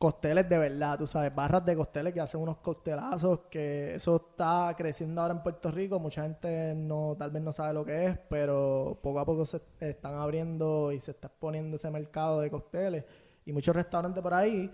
cócteles 0.02 0.50
de 0.50 0.58
verdad, 0.58 0.98
tú 0.98 1.06
sabes, 1.06 1.36
barras 1.36 1.64
de 1.64 1.76
cócteles 1.76 2.12
que 2.12 2.22
hacen 2.22 2.42
unos 2.42 2.58
coctelazos, 2.58 3.42
que 3.52 3.94
eso 3.94 4.16
está 4.16 4.74
creciendo 4.76 5.22
ahora 5.22 5.36
en 5.36 5.44
Puerto 5.44 5.70
Rico, 5.70 6.00
mucha 6.00 6.24
gente 6.24 6.74
no, 6.76 7.16
tal 7.20 7.30
vez 7.30 7.44
no 7.44 7.52
sabe 7.52 7.76
lo 7.76 7.86
que 7.86 8.08
es, 8.08 8.18
pero 8.28 8.98
poco 9.04 9.20
a 9.20 9.26
poco 9.26 9.46
se 9.46 9.62
están 9.80 10.16
abriendo 10.16 10.92
y 10.92 11.00
se 11.00 11.12
está 11.12 11.28
exponiendo 11.28 11.78
ese 11.78 11.92
mercado 11.92 12.42
de 12.42 12.50
cócteles 12.50 13.06
y 13.46 13.54
muchos 13.54 13.76
restaurantes 13.76 14.24
por 14.24 14.34
ahí 14.34 14.72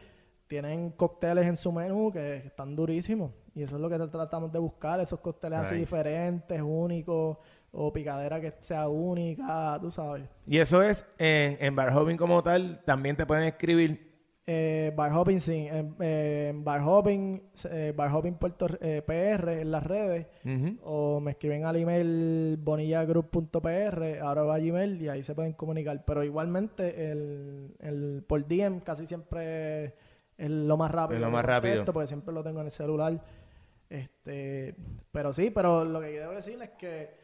tienen 0.48 0.92
cócteles 0.92 1.46
en 1.46 1.58
su 1.58 1.74
menú 1.74 2.10
que 2.10 2.38
están 2.38 2.74
durísimos 2.74 3.32
y 3.54 3.64
eso 3.64 3.76
es 3.76 3.82
lo 3.82 3.90
que 3.90 4.00
tratamos 4.08 4.50
de 4.54 4.60
buscar, 4.60 5.02
esos 5.02 5.20
cócteles 5.20 5.60
así 5.60 5.76
diferentes, 5.76 6.62
únicos 6.62 7.36
o 7.74 7.92
picadera 7.92 8.40
que 8.40 8.54
sea 8.62 8.88
única, 8.88 9.78
tú 9.82 9.92
sabes. 9.92 10.24
Y 10.46 10.58
eso 10.58 10.82
es 10.82 11.04
en, 11.18 11.58
en 11.60 11.76
Bar 11.76 11.94
Hopping 11.94 12.16
como 12.16 12.42
tal, 12.42 12.82
también 12.86 13.18
te 13.18 13.26
pueden 13.26 13.44
escribir. 13.44 14.07
Eh, 14.50 14.94
Bar 14.96 15.12
Hopping, 15.12 15.42
sí. 15.42 15.68
Eh, 15.70 16.48
en 16.50 16.64
Bar 16.64 16.82
Hopping, 16.82 17.42
eh, 17.70 17.94
Bar 17.94 18.16
Hopping 18.16 18.36
Puerto 18.36 18.68
eh, 18.80 19.02
PR 19.06 19.60
en 19.60 19.72
las 19.72 19.84
redes. 19.84 20.28
O 20.84 21.20
me 21.20 21.32
escriben 21.32 21.66
al 21.66 21.76
email 21.76 22.58
bonillagroup.pr, 22.58 24.20
ahora 24.22 24.44
va 24.44 24.56
a 24.56 24.60
Gmail 24.60 25.02
y 25.02 25.10
ahí 25.10 25.22
se 25.22 25.36
pueden 25.36 25.52
comunicar. 25.52 26.06
Pero 26.06 26.24
igualmente, 26.24 27.12
el, 27.12 27.76
el 27.80 28.24
por 28.26 28.48
DM 28.48 28.80
casi 28.80 29.06
siempre 29.06 29.96
es 30.38 30.50
lo 30.50 30.78
más 30.78 30.92
rápido. 30.92 31.18
Es 31.20 31.26
lo 31.26 31.32
más 31.32 31.44
rápido. 31.44 31.74
contesto, 31.74 31.92
Porque 31.94 32.08
siempre 32.08 32.34
lo 32.34 32.42
tengo 32.42 32.62
en 32.62 32.68
el 32.68 32.72
celular. 32.72 33.22
Este, 33.90 34.76
pero 35.12 35.34
sí, 35.34 35.50
pero 35.50 35.84
lo 35.84 36.00
que 36.00 36.12
quiero 36.12 36.32
decir 36.32 36.62
es 36.62 36.70
que 36.72 37.17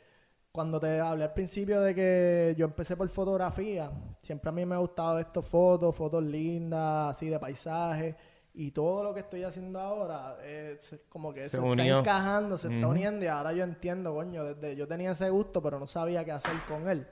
cuando 0.54 0.80
te 0.80 1.00
hablé 1.00 1.24
al 1.24 1.34
principio 1.34 1.82
de 1.82 1.96
que 1.96 2.54
yo 2.56 2.66
empecé 2.66 2.96
por 2.96 3.10
fotografía, 3.10 3.92
siempre 4.22 4.50
a 4.50 4.52
mí 4.52 4.64
me 4.68 4.76
ha 4.76 4.78
gustado 4.78 5.18
estas 5.18 5.44
fotos, 5.44 5.96
fotos 5.96 6.24
lindas, 6.24 7.16
así 7.16 7.28
de 7.28 7.40
paisajes. 7.40 8.16
Y 8.54 8.70
todo 8.70 9.04
lo 9.04 9.16
que 9.16 9.22
estoy 9.22 9.44
haciendo 9.44 9.80
ahora 9.80 10.38
es 10.46 10.78
como 11.10 11.34
que 11.34 11.50
Se 11.50 11.58
se, 11.58 11.70
está 11.72 11.84
encajando, 11.84 12.60
se 12.60 12.72
está 12.72 12.88
uniendo 12.88 13.26
y 13.26 13.30
ahora 13.30 13.52
yo 13.52 13.64
entiendo, 13.64 14.14
coño, 14.14 14.44
desde 14.44 14.76
yo 14.76 14.88
tenía 14.88 15.10
ese 15.10 15.28
gusto, 15.32 15.60
pero 15.60 15.80
no 15.80 15.88
sabía 15.88 16.24
qué 16.24 16.34
hacer 16.34 16.54
con 16.68 16.88
él. 16.88 17.08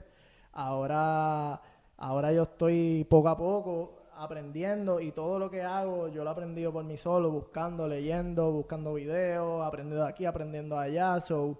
Ahora, 0.52 1.60
ahora 1.96 2.32
yo 2.32 2.44
estoy 2.44 3.04
poco 3.10 3.28
a 3.28 3.36
poco 3.36 4.04
aprendiendo 4.14 5.00
y 5.00 5.10
todo 5.10 5.40
lo 5.40 5.50
que 5.50 5.62
hago 5.62 6.06
yo 6.06 6.22
lo 6.22 6.30
he 6.30 6.32
aprendido 6.32 6.72
por 6.72 6.84
mí 6.84 6.96
solo, 6.96 7.32
buscando, 7.32 7.88
leyendo, 7.88 8.52
buscando 8.52 8.94
videos, 8.94 9.66
aprendiendo 9.66 10.04
de 10.04 10.10
aquí, 10.10 10.26
aprendiendo 10.26 10.76
de 10.76 10.84
allá. 10.84 11.18
So, 11.18 11.58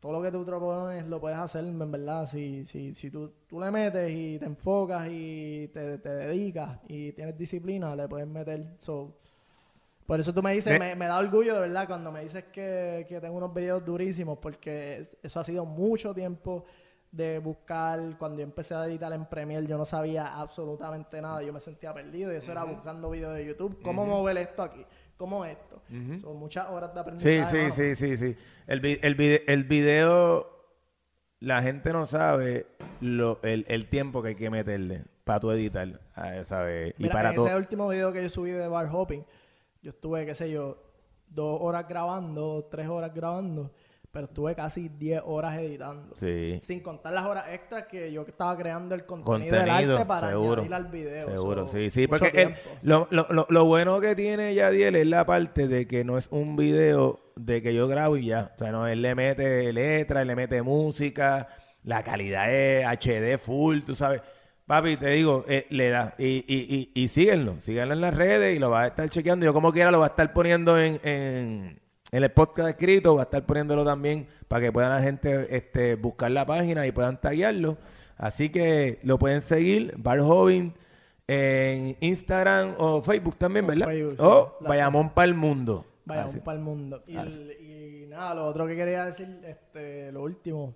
todo 0.00 0.12
lo 0.12 0.22
que 0.22 0.30
tú 0.30 0.44
propones 0.44 1.06
lo 1.06 1.20
puedes 1.20 1.38
hacer, 1.38 1.64
en 1.64 1.90
verdad. 1.90 2.26
Si, 2.26 2.64
si, 2.64 2.94
si 2.94 3.10
tú, 3.10 3.32
tú 3.48 3.58
le 3.60 3.70
metes 3.70 4.10
y 4.10 4.38
te 4.38 4.44
enfocas 4.44 5.08
y 5.10 5.68
te, 5.72 5.98
te 5.98 6.08
dedicas 6.08 6.78
y 6.88 7.12
tienes 7.12 7.36
disciplina, 7.36 7.94
le 7.96 8.06
puedes 8.08 8.28
meter. 8.28 8.74
So, 8.78 9.16
por 10.06 10.18
eso 10.20 10.32
tú 10.32 10.42
me 10.42 10.52
dices, 10.54 10.78
Me- 10.96 11.06
da 11.06 11.18
orgullo 11.18 11.54
de 11.54 11.60
verdad 11.60 11.86
cuando 11.86 12.10
me 12.10 12.22
dices 12.22 12.44
que, 12.44 13.04
que 13.08 13.20
tengo 13.20 13.36
unos 13.36 13.52
videos 13.52 13.84
durísimos, 13.84 14.38
porque 14.38 14.98
es- 14.98 15.16
eso 15.22 15.40
ha 15.40 15.44
sido 15.44 15.64
mucho 15.66 16.14
tiempo 16.14 16.64
de 17.10 17.38
buscar. 17.40 18.00
Cuando 18.18 18.38
yo 18.38 18.44
empecé 18.44 18.74
a 18.74 18.86
editar 18.86 19.12
en 19.12 19.26
Premiere, 19.26 19.66
yo 19.66 19.76
no 19.76 19.84
sabía 19.84 20.38
absolutamente 20.38 21.20
nada, 21.20 21.42
yo 21.42 21.52
me 21.52 21.60
sentía 21.60 21.92
perdido 21.92 22.32
y 22.32 22.36
eso 22.36 22.52
era 22.52 22.64
buscando 22.76 23.10
videos 23.10 23.34
de 23.34 23.44
YouTube. 23.46 23.82
¿Cómo 23.82 24.06
mover 24.06 24.38
esto 24.38 24.62
aquí? 24.62 24.84
¿Cómo 25.18 25.44
esto? 25.44 25.82
Son 26.20 26.36
muchas 26.38 26.68
horas 26.70 26.90
de 26.94 26.94
Sí, 26.94 27.00
aprendizaje. 27.00 27.44
sí, 27.50 27.56
mano. 27.62 27.74
sí, 27.74 27.94
sí, 27.94 28.16
sí. 28.16 28.36
El, 28.66 28.80
vi- 28.80 28.98
el, 29.02 29.14
vide- 29.16 29.42
el 29.48 29.64
video, 29.64 30.48
la 31.40 31.60
gente 31.62 31.92
no 31.92 32.06
sabe 32.06 32.66
lo, 33.00 33.38
el, 33.42 33.64
el 33.68 33.86
tiempo 33.86 34.22
que 34.22 34.28
hay 34.28 34.34
que 34.36 34.48
meterle 34.48 35.04
para 35.24 35.40
tu 35.40 35.50
editar, 35.50 36.00
¿sabes? 36.44 36.94
Y 36.98 37.02
Mira, 37.02 37.12
para 37.12 37.28
en 37.30 37.34
todo. 37.34 37.46
ese 37.48 37.56
último 37.56 37.88
video 37.88 38.12
que 38.12 38.22
yo 38.22 38.30
subí 38.30 38.50
de 38.52 38.66
bar 38.68 38.88
hopping, 38.90 39.24
yo 39.82 39.90
estuve, 39.90 40.24
qué 40.24 40.34
sé 40.34 40.50
yo, 40.50 40.78
dos 41.28 41.58
horas 41.60 41.86
grabando, 41.88 42.66
tres 42.70 42.88
horas 42.88 43.12
grabando, 43.12 43.70
pero 44.10 44.26
estuve 44.26 44.54
casi 44.54 44.88
diez 44.88 45.20
horas 45.24 45.58
editando. 45.58 46.16
Sí. 46.16 46.58
Sin 46.62 46.80
contar 46.80 47.12
las 47.12 47.24
horas 47.26 47.44
extras 47.52 47.86
que 47.86 48.10
yo 48.10 48.22
estaba 48.26 48.56
creando 48.56 48.94
el 48.94 49.04
contenido, 49.04 49.56
del 49.56 49.70
arte 49.70 50.04
para 50.06 50.28
seguro. 50.30 50.52
añadir 50.62 50.74
al 50.74 50.86
video. 50.86 51.22
Seguro, 51.22 51.66
So, 51.66 51.72
sí, 51.72 51.90
sí, 51.90 52.06
porque 52.06 52.28
el- 52.34 52.54
lo, 52.82 53.06
lo, 53.10 53.46
lo 53.48 53.64
bueno 53.66 54.00
que 54.00 54.14
tiene 54.16 54.54
Yadiel 54.54 54.96
es 54.96 55.06
la 55.06 55.26
parte 55.26 55.68
de 55.68 55.86
que 55.86 56.04
no 56.04 56.16
es 56.18 56.28
un 56.30 56.56
video 56.56 57.20
de 57.36 57.62
que 57.62 57.74
yo 57.74 57.86
grabo 57.86 58.16
y 58.16 58.26
ya. 58.26 58.52
O 58.54 58.58
sea, 58.58 58.72
no, 58.72 58.86
él 58.88 59.02
le 59.02 59.14
mete 59.14 59.72
letra, 59.72 60.22
él 60.22 60.28
le 60.28 60.36
mete 60.36 60.62
música, 60.62 61.48
la 61.84 62.02
calidad 62.02 62.52
es 62.52 62.84
HD 62.86 63.38
full, 63.38 63.80
tú 63.82 63.94
sabes. 63.94 64.22
Papi, 64.66 64.96
te 64.98 65.08
digo, 65.10 65.44
eh, 65.48 65.66
le 65.70 65.88
da. 65.90 66.14
Y, 66.18 66.44
y, 66.46 66.90
y, 66.94 67.02
y 67.02 67.08
síguenlo, 67.08 67.58
síganlo 67.60 67.94
en 67.94 68.00
las 68.02 68.12
redes 68.14 68.54
y 68.54 68.58
lo 68.58 68.68
vas 68.70 68.84
a 68.84 68.86
estar 68.88 69.08
chequeando. 69.08 69.46
Yo 69.46 69.54
como 69.54 69.72
quiera 69.72 69.90
lo 69.90 69.98
va 70.00 70.06
a 70.06 70.08
estar 70.10 70.30
poniendo 70.34 70.78
en, 70.78 71.00
en, 71.04 71.80
en 72.10 72.22
el 72.22 72.30
podcast 72.30 72.70
escrito, 72.70 73.14
va 73.14 73.22
a 73.22 73.24
estar 73.24 73.44
poniéndolo 73.44 73.84
también 73.84 74.26
para 74.48 74.62
que 74.62 74.72
puedan 74.72 74.90
la 74.90 75.02
gente 75.02 75.54
este, 75.54 75.96
buscar 75.96 76.30
la 76.30 76.46
página 76.46 76.86
y 76.86 76.92
puedan 76.92 77.20
taguearlo. 77.20 77.76
Así 78.16 78.50
que 78.50 78.98
lo 79.02 79.18
pueden 79.18 79.42
seguir, 79.42 79.94
Bar 79.96 80.20
Hobbin, 80.20 80.74
en 81.26 81.96
Instagram 82.00 82.74
o 82.78 83.02
Facebook 83.02 83.36
también, 83.36 83.64
O 83.66 83.68
¿verdad? 83.68 83.86
Facebook, 83.86 84.16
sí. 84.16 84.24
o 84.24 84.56
Bayamón 84.60 85.10
para 85.10 85.26
el 85.26 85.34
mundo. 85.34 85.84
Así. 86.06 86.40
para 86.40 86.58
el 86.58 86.64
mundo. 86.64 87.02
Y 87.06 88.06
nada, 88.08 88.34
lo 88.34 88.46
otro 88.46 88.66
que 88.66 88.74
quería 88.74 89.04
decir, 89.04 89.40
este, 89.44 90.10
lo 90.10 90.22
último, 90.22 90.74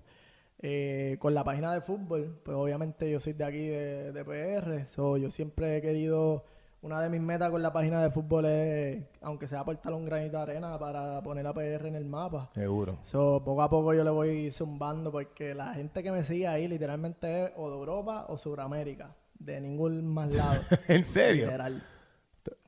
eh, 0.60 1.16
con 1.18 1.34
la 1.34 1.42
página 1.42 1.72
de 1.72 1.80
fútbol, 1.80 2.38
pues 2.44 2.56
obviamente 2.56 3.10
yo 3.10 3.18
soy 3.18 3.32
de 3.32 3.44
aquí, 3.44 3.66
de, 3.66 4.12
de 4.12 4.24
PR, 4.24 4.86
so, 4.86 5.16
yo 5.16 5.30
siempre 5.30 5.78
he 5.78 5.80
querido, 5.80 6.44
una 6.82 7.00
de 7.00 7.08
mis 7.08 7.20
metas 7.20 7.50
con 7.50 7.62
la 7.62 7.72
página 7.72 8.02
de 8.02 8.10
fútbol 8.10 8.44
es, 8.46 9.02
aunque 9.20 9.46
sea 9.46 9.60
aportar 9.60 9.92
un 9.94 10.04
granito 10.04 10.36
de 10.36 10.42
arena 10.42 10.76
para 10.78 11.20
poner 11.22 11.46
a 11.46 11.52
PR 11.54 11.86
en 11.86 11.94
el 11.94 12.04
mapa. 12.04 12.50
Seguro. 12.54 12.98
So, 13.02 13.40
poco 13.44 13.62
a 13.62 13.70
poco 13.70 13.94
yo 13.94 14.02
le 14.02 14.10
voy 14.10 14.50
zumbando 14.50 15.12
porque 15.12 15.54
la 15.54 15.74
gente 15.74 16.02
que 16.02 16.10
me 16.10 16.24
sigue 16.24 16.48
ahí 16.48 16.66
literalmente 16.66 17.44
es 17.44 17.50
o 17.56 17.70
de 17.70 17.76
Europa 17.76 18.26
o 18.28 18.36
Sudamérica, 18.36 19.10
de 19.38 19.60
ningún 19.60 20.04
más 20.12 20.34
lado. 20.34 20.60
¿En 20.88 21.04
serio? 21.04 21.46
Literal. 21.46 21.82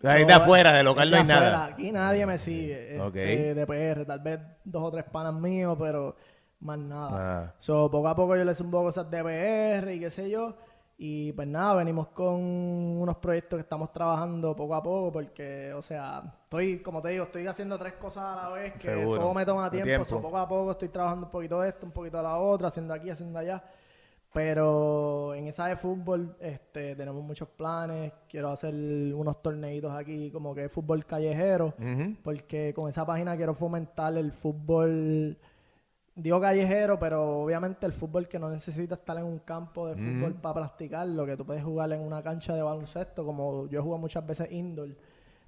Ahí 0.05 0.25
de 0.25 0.33
So, 0.33 0.43
afuera, 0.43 0.73
de 0.73 0.83
local 0.85 1.11
no 1.11 1.17
hay 1.17 1.23
afuera, 1.23 1.41
nada. 1.41 1.65
Aquí 1.67 1.91
nadie 1.91 2.25
me 2.27 2.39
sigue 2.39 3.01
Ok. 3.01 3.17
este, 3.17 3.55
de 3.55 3.67
PR, 3.67 4.05
tal 4.07 4.21
vez 4.21 4.39
dos 4.65 4.83
o 4.85 4.91
tres 4.93 5.05
panas 5.07 5.35
míos, 5.35 5.77
pero 5.81 6.15
más 6.61 6.79
nada. 6.79 7.43
Ah. 7.49 7.55
So, 7.59 7.91
poco 7.91 8.07
a 8.07 8.15
poco 8.15 8.37
yo 8.37 8.45
le 8.45 8.55
zumbo 8.55 8.81
cosas 8.85 9.11
de 9.11 9.23
PR 9.25 9.91
y 9.93 9.99
qué 9.99 10.11
sé 10.11 10.31
yo. 10.31 10.55
Y 10.97 11.33
pues 11.33 11.49
nada, 11.49 11.75
venimos 11.75 12.09
con 12.09 12.35
unos 12.41 13.17
proyectos 13.17 13.57
que 13.57 13.63
estamos 13.63 13.93
trabajando 13.93 14.55
poco 14.55 14.75
a 14.77 14.83
poco 14.83 15.11
porque, 15.11 15.73
o 15.75 15.83
sea, 15.83 16.23
estoy, 16.45 16.79
como 16.79 17.03
te 17.03 17.09
digo, 17.09 17.25
estoy 17.25 17.47
haciendo 17.49 17.77
tres 17.77 17.95
cosas 17.95 18.25
a 18.25 18.37
la 18.37 18.49
vez 18.51 18.73
que 18.75 18.81
Seguro. 18.81 19.21
todo 19.21 19.35
me 19.35 19.45
toma 19.45 19.69
tiempo. 19.71 19.87
tiempo. 19.87 20.23
Poco 20.23 20.39
a 20.39 20.49
poco 20.49 20.71
estoy 20.71 20.89
trabajando 20.91 21.27
un 21.27 21.33
poquito 21.33 21.61
de 21.61 21.71
esto, 21.71 21.85
un 21.85 21.93
poquito 21.93 22.19
de 22.19 22.23
la 22.23 22.39
otra, 22.39 22.69
haciendo 22.69 22.95
aquí, 22.95 23.11
haciendo 23.11 23.39
allá. 23.39 23.63
Pero 24.33 25.33
en 25.35 25.47
esa 25.47 25.67
de 25.67 25.77
fútbol 25.77 26.37
este, 26.41 26.97
tenemos 26.97 27.23
muchos 27.23 27.49
planes. 27.49 28.13
Quiero 28.29 28.51
hacer 28.51 28.75
unos 29.15 29.41
torneitos 29.41 29.93
aquí 29.93 30.31
como 30.33 30.53
que 30.53 30.69
fútbol 30.69 31.05
callejero. 31.07 31.73
Porque 32.23 32.75
con 32.75 32.89
esa 32.89 33.07
página 33.07 33.37
quiero 33.37 33.55
fomentar 33.55 34.17
el 34.17 34.33
fútbol, 34.33 35.39
digo 36.17 36.41
callejero, 36.41 36.99
pero 36.99 37.43
obviamente 37.43 37.87
el 37.87 37.93
fútbol 37.93 38.29
que 38.29 38.39
no 38.39 38.49
necesita 38.49 38.95
estar 38.95 39.17
en 39.19 39.25
un 39.25 39.41
campo 39.41 39.89
de 39.89 39.95
fútbol 39.97 40.35
para 40.35 40.55
practicarlo, 40.55 41.27
que 41.27 41.37
tú 41.37 41.45
puedes 41.45 41.65
jugar 41.65 41.93
en 41.93 42.01
una 42.01 42.23
cancha 42.23 42.55
de 42.55 42.63
baloncesto, 42.63 43.25
como 43.25 43.67
yo 43.69 43.81
he 43.81 43.83
jugado 43.83 44.01
muchas 44.01 44.25
veces 44.27 44.51
indoor. 44.53 44.91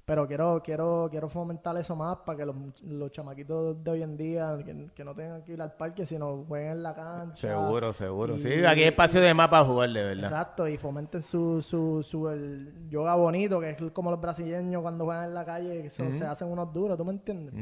Pero 0.05 0.25
quiero, 0.29 0.63
quiero, 0.63 1.09
quiero 1.11 1.29
fomentar 1.29 1.77
eso 1.79 1.97
más 1.97 2.19
para 2.25 2.39
que 2.39 2.47
los, 2.47 2.55
los 2.85 3.11
chamaquitos 3.11 3.83
de 3.83 3.91
hoy 3.91 4.03
en 4.05 4.17
día, 4.17 4.57
que, 4.65 4.87
que 4.95 5.05
no 5.05 5.13
tengan 5.17 5.43
que 5.43 5.55
ir 5.55 5.61
al 5.61 5.73
parque, 5.73 6.07
sino 6.07 6.45
jueguen 6.47 6.73
en 6.73 6.83
la 6.85 6.95
cancha. 6.95 7.35
Seguro, 7.35 7.93
seguro. 7.93 8.37
Y- 8.37 8.39
Sí, 8.39 8.65
aquí 8.65 8.83
hay 8.83 8.89
espacio 8.91 9.21
de 9.21 9.35
más 9.35 9.49
para 9.49 9.65
jugar, 9.65 9.91
de 9.91 10.05
verdad. 10.05 10.25
Exacto, 10.31 10.69
y 10.69 10.77
fomenten 10.77 11.23
su, 11.23 11.61
su, 11.61 12.05
su 12.05 12.29
el 12.29 12.89
yoga 12.89 13.17
bonito, 13.17 13.59
que 13.59 13.71
es 13.71 13.77
como 13.93 14.13
los 14.13 14.21
brasileños 14.21 14.81
cuando 14.81 15.05
juegan 15.07 15.25
en 15.25 15.35
la 15.35 15.45
calle, 15.45 15.83
que 15.83 15.91
se, 15.91 16.05
se 16.13 16.25
hacen 16.25 16.49
unos 16.49 16.73
duros, 16.73 16.97
¿tú 16.97 17.05
me 17.05 17.11
entiendes? 17.13 17.53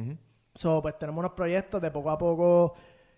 So, 0.55 0.83
pues 0.83 0.99
tenemos 0.99 1.21
unos 1.21 1.33
proyectos 1.33 1.81
de 1.81 1.91
poco 1.91 2.11
a 2.11 2.19
poco, 2.19 2.75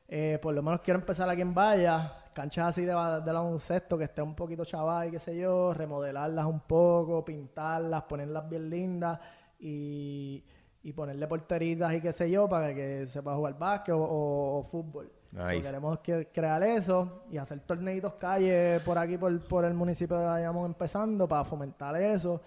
eh, 0.08 0.38
por 0.40 0.54
lo 0.54 0.62
menos 0.62 0.80
quiero 0.80 1.00
empezar 1.00 1.28
aquí 1.28 1.40
en 1.42 1.54
Valla, 1.54 2.24
canchas 2.32 2.68
así 2.68 2.82
de, 2.82 2.88
de 2.92 2.94
baloncesto 3.32 3.96
que 3.98 4.04
esté 4.04 4.22
un 4.22 4.34
poquito 4.34 4.64
chaval 4.64 5.08
y 5.08 5.10
qué 5.12 5.18
sé 5.18 5.36
yo, 5.36 5.72
remodelarlas 5.74 6.46
un 6.46 6.60
poco, 6.60 7.24
pintarlas, 7.24 8.02
ponerlas 8.04 8.48
bien 8.48 8.68
lindas 8.70 9.18
y, 9.58 10.44
y 10.82 10.92
ponerle 10.92 11.26
porteritas 11.26 11.92
y 11.94 12.00
qué 12.00 12.12
sé 12.12 12.30
yo 12.30 12.48
para 12.48 12.74
que 12.74 13.06
se 13.06 13.22
pueda 13.22 13.36
jugar 13.36 13.58
básquet 13.58 13.94
o, 13.94 13.98
o- 14.02 14.58
o 14.58 14.62
fútbol. 14.64 15.10
Nice. 15.32 15.60
queremos 15.62 15.98
que- 15.98 16.28
crear 16.32 16.62
eso 16.62 17.24
y 17.30 17.36
hacer 17.36 17.60
torneitos 17.60 18.14
calle 18.14 18.80
por 18.86 18.96
aquí, 18.96 19.18
por, 19.18 19.38
por 19.46 19.64
el 19.66 19.74
municipio 19.74 20.16
de 20.18 20.24
Bayamón 20.24 20.66
empezando 20.66 21.26
para 21.28 21.44
fomentar 21.44 21.94
eso 21.96 22.40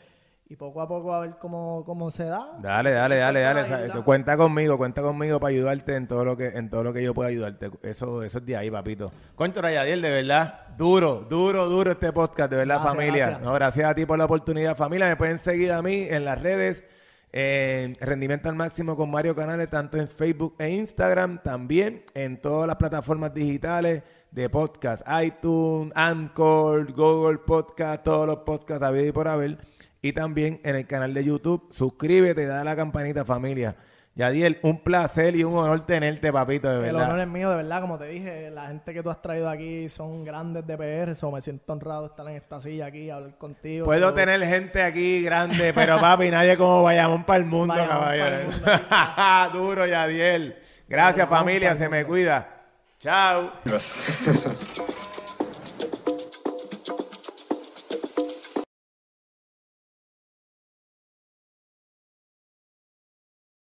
y 0.51 0.55
poco 0.55 0.81
a 0.81 0.87
poco 0.87 1.13
a 1.13 1.19
ver 1.19 1.35
cómo, 1.39 1.83
cómo 1.85 2.09
se 2.09 2.23
da. 2.23 2.57
Dale, 2.59 2.91
dale, 2.91 3.17
dale, 3.17 3.39
dale. 3.41 4.01
Cuenta 4.03 4.35
conmigo, 4.35 4.79
cuenta 4.79 5.03
conmigo 5.03 5.39
para 5.39 5.51
ayudarte 5.51 5.95
en 5.95 6.07
todo 6.07 6.25
lo 6.25 6.35
que, 6.35 6.47
en 6.47 6.71
todo 6.71 6.83
lo 6.83 6.91
que 6.91 7.03
yo 7.03 7.13
pueda 7.13 7.29
ayudarte. 7.29 7.69
Eso, 7.83 8.23
eso 8.23 8.39
es 8.39 8.45
de 8.47 8.57
ahí, 8.57 8.71
papito. 8.71 9.11
Contra 9.35 9.71
Yadiel, 9.71 10.01
de 10.01 10.09
verdad, 10.09 10.69
duro, 10.75 11.27
duro, 11.29 11.69
duro 11.69 11.91
este 11.91 12.11
podcast, 12.11 12.49
de 12.49 12.57
verdad, 12.57 12.81
Gracias, 12.81 12.93
familia. 12.95 13.25
gracias. 13.27 13.45
No, 13.45 13.53
gracias 13.53 13.91
a 13.91 13.93
ti 13.93 14.07
por 14.07 14.17
la 14.17 14.25
oportunidad, 14.25 14.75
familia. 14.75 15.05
Me 15.05 15.17
pueden 15.17 15.37
seguir 15.37 15.71
a 15.71 15.83
mí 15.83 16.07
en 16.09 16.25
las 16.25 16.41
redes. 16.41 16.83
En 17.31 17.93
Rendimiento 18.01 18.49
al 18.49 18.55
Máximo 18.55 18.97
con 18.97 19.11
Mario 19.11 19.35
Canales, 19.35 19.69
tanto 19.69 19.99
en 19.99 20.07
Facebook 20.07 20.55
e 20.57 20.67
Instagram, 20.69 21.43
también 21.43 22.03
en 22.15 22.41
todas 22.41 22.65
las 22.65 22.77
plataformas 22.77 23.31
digitales 23.35 24.01
de 24.31 24.49
podcast, 24.49 25.03
iTunes, 25.23 25.93
Anchor, 25.95 26.91
Google 26.91 27.37
Podcast, 27.37 28.03
todos 28.03 28.25
los 28.25 28.37
podcasts 28.39 28.83
habidos 28.83 29.09
y 29.09 29.11
por 29.11 29.27
haber. 29.27 29.59
Y 30.01 30.13
también 30.13 30.59
en 30.63 30.75
el 30.75 30.87
canal 30.87 31.13
de 31.13 31.23
YouTube. 31.23 31.67
Suscríbete, 31.71 32.45
da 32.45 32.63
la 32.63 32.75
campanita, 32.75 33.25
familia. 33.25 33.75
Yadiel, 34.15 34.59
un 34.63 34.83
placer 34.83 35.35
y 35.37 35.43
un 35.45 35.55
honor 35.57 35.85
tenerte, 35.85 36.33
papito, 36.33 36.67
de 36.69 36.75
El 36.75 36.93
verdad. 36.93 37.09
honor 37.09 37.19
es 37.21 37.27
mío, 37.27 37.49
de 37.51 37.55
verdad, 37.57 37.79
como 37.79 37.97
te 37.97 38.05
dije, 38.07 38.49
la 38.51 38.67
gente 38.67 38.93
que 38.93 39.01
tú 39.01 39.09
has 39.09 39.21
traído 39.21 39.47
aquí 39.49 39.87
son 39.87 40.25
grandes 40.25 40.65
de 40.67 40.77
PR, 40.77 41.15
so 41.15 41.31
me 41.31 41.41
siento 41.41 41.71
honrado 41.71 42.01
de 42.01 42.07
estar 42.07 42.27
en 42.27 42.35
esta 42.35 42.59
silla 42.59 42.87
aquí, 42.87 43.09
hablar 43.09 43.37
contigo. 43.37 43.85
Puedo 43.85 44.09
so- 44.09 44.13
tener 44.13 44.43
gente 44.45 44.81
aquí 44.83 45.21
grande, 45.21 45.73
pero 45.73 46.01
papi, 46.01 46.31
nadie 46.31 46.57
como 46.57 46.83
Bayamón 46.83 47.23
para 47.23 47.39
el 47.39 47.45
mundo, 47.45 47.75
caballero. 47.75 48.49
Duro, 49.53 49.85
Yadiel. 49.85 50.55
Gracias, 50.89 51.29
Bayamón 51.29 51.39
familia, 51.47 51.75
se 51.75 51.87
me 51.87 52.03
cuida. 52.03 52.47
Chao. 52.99 53.51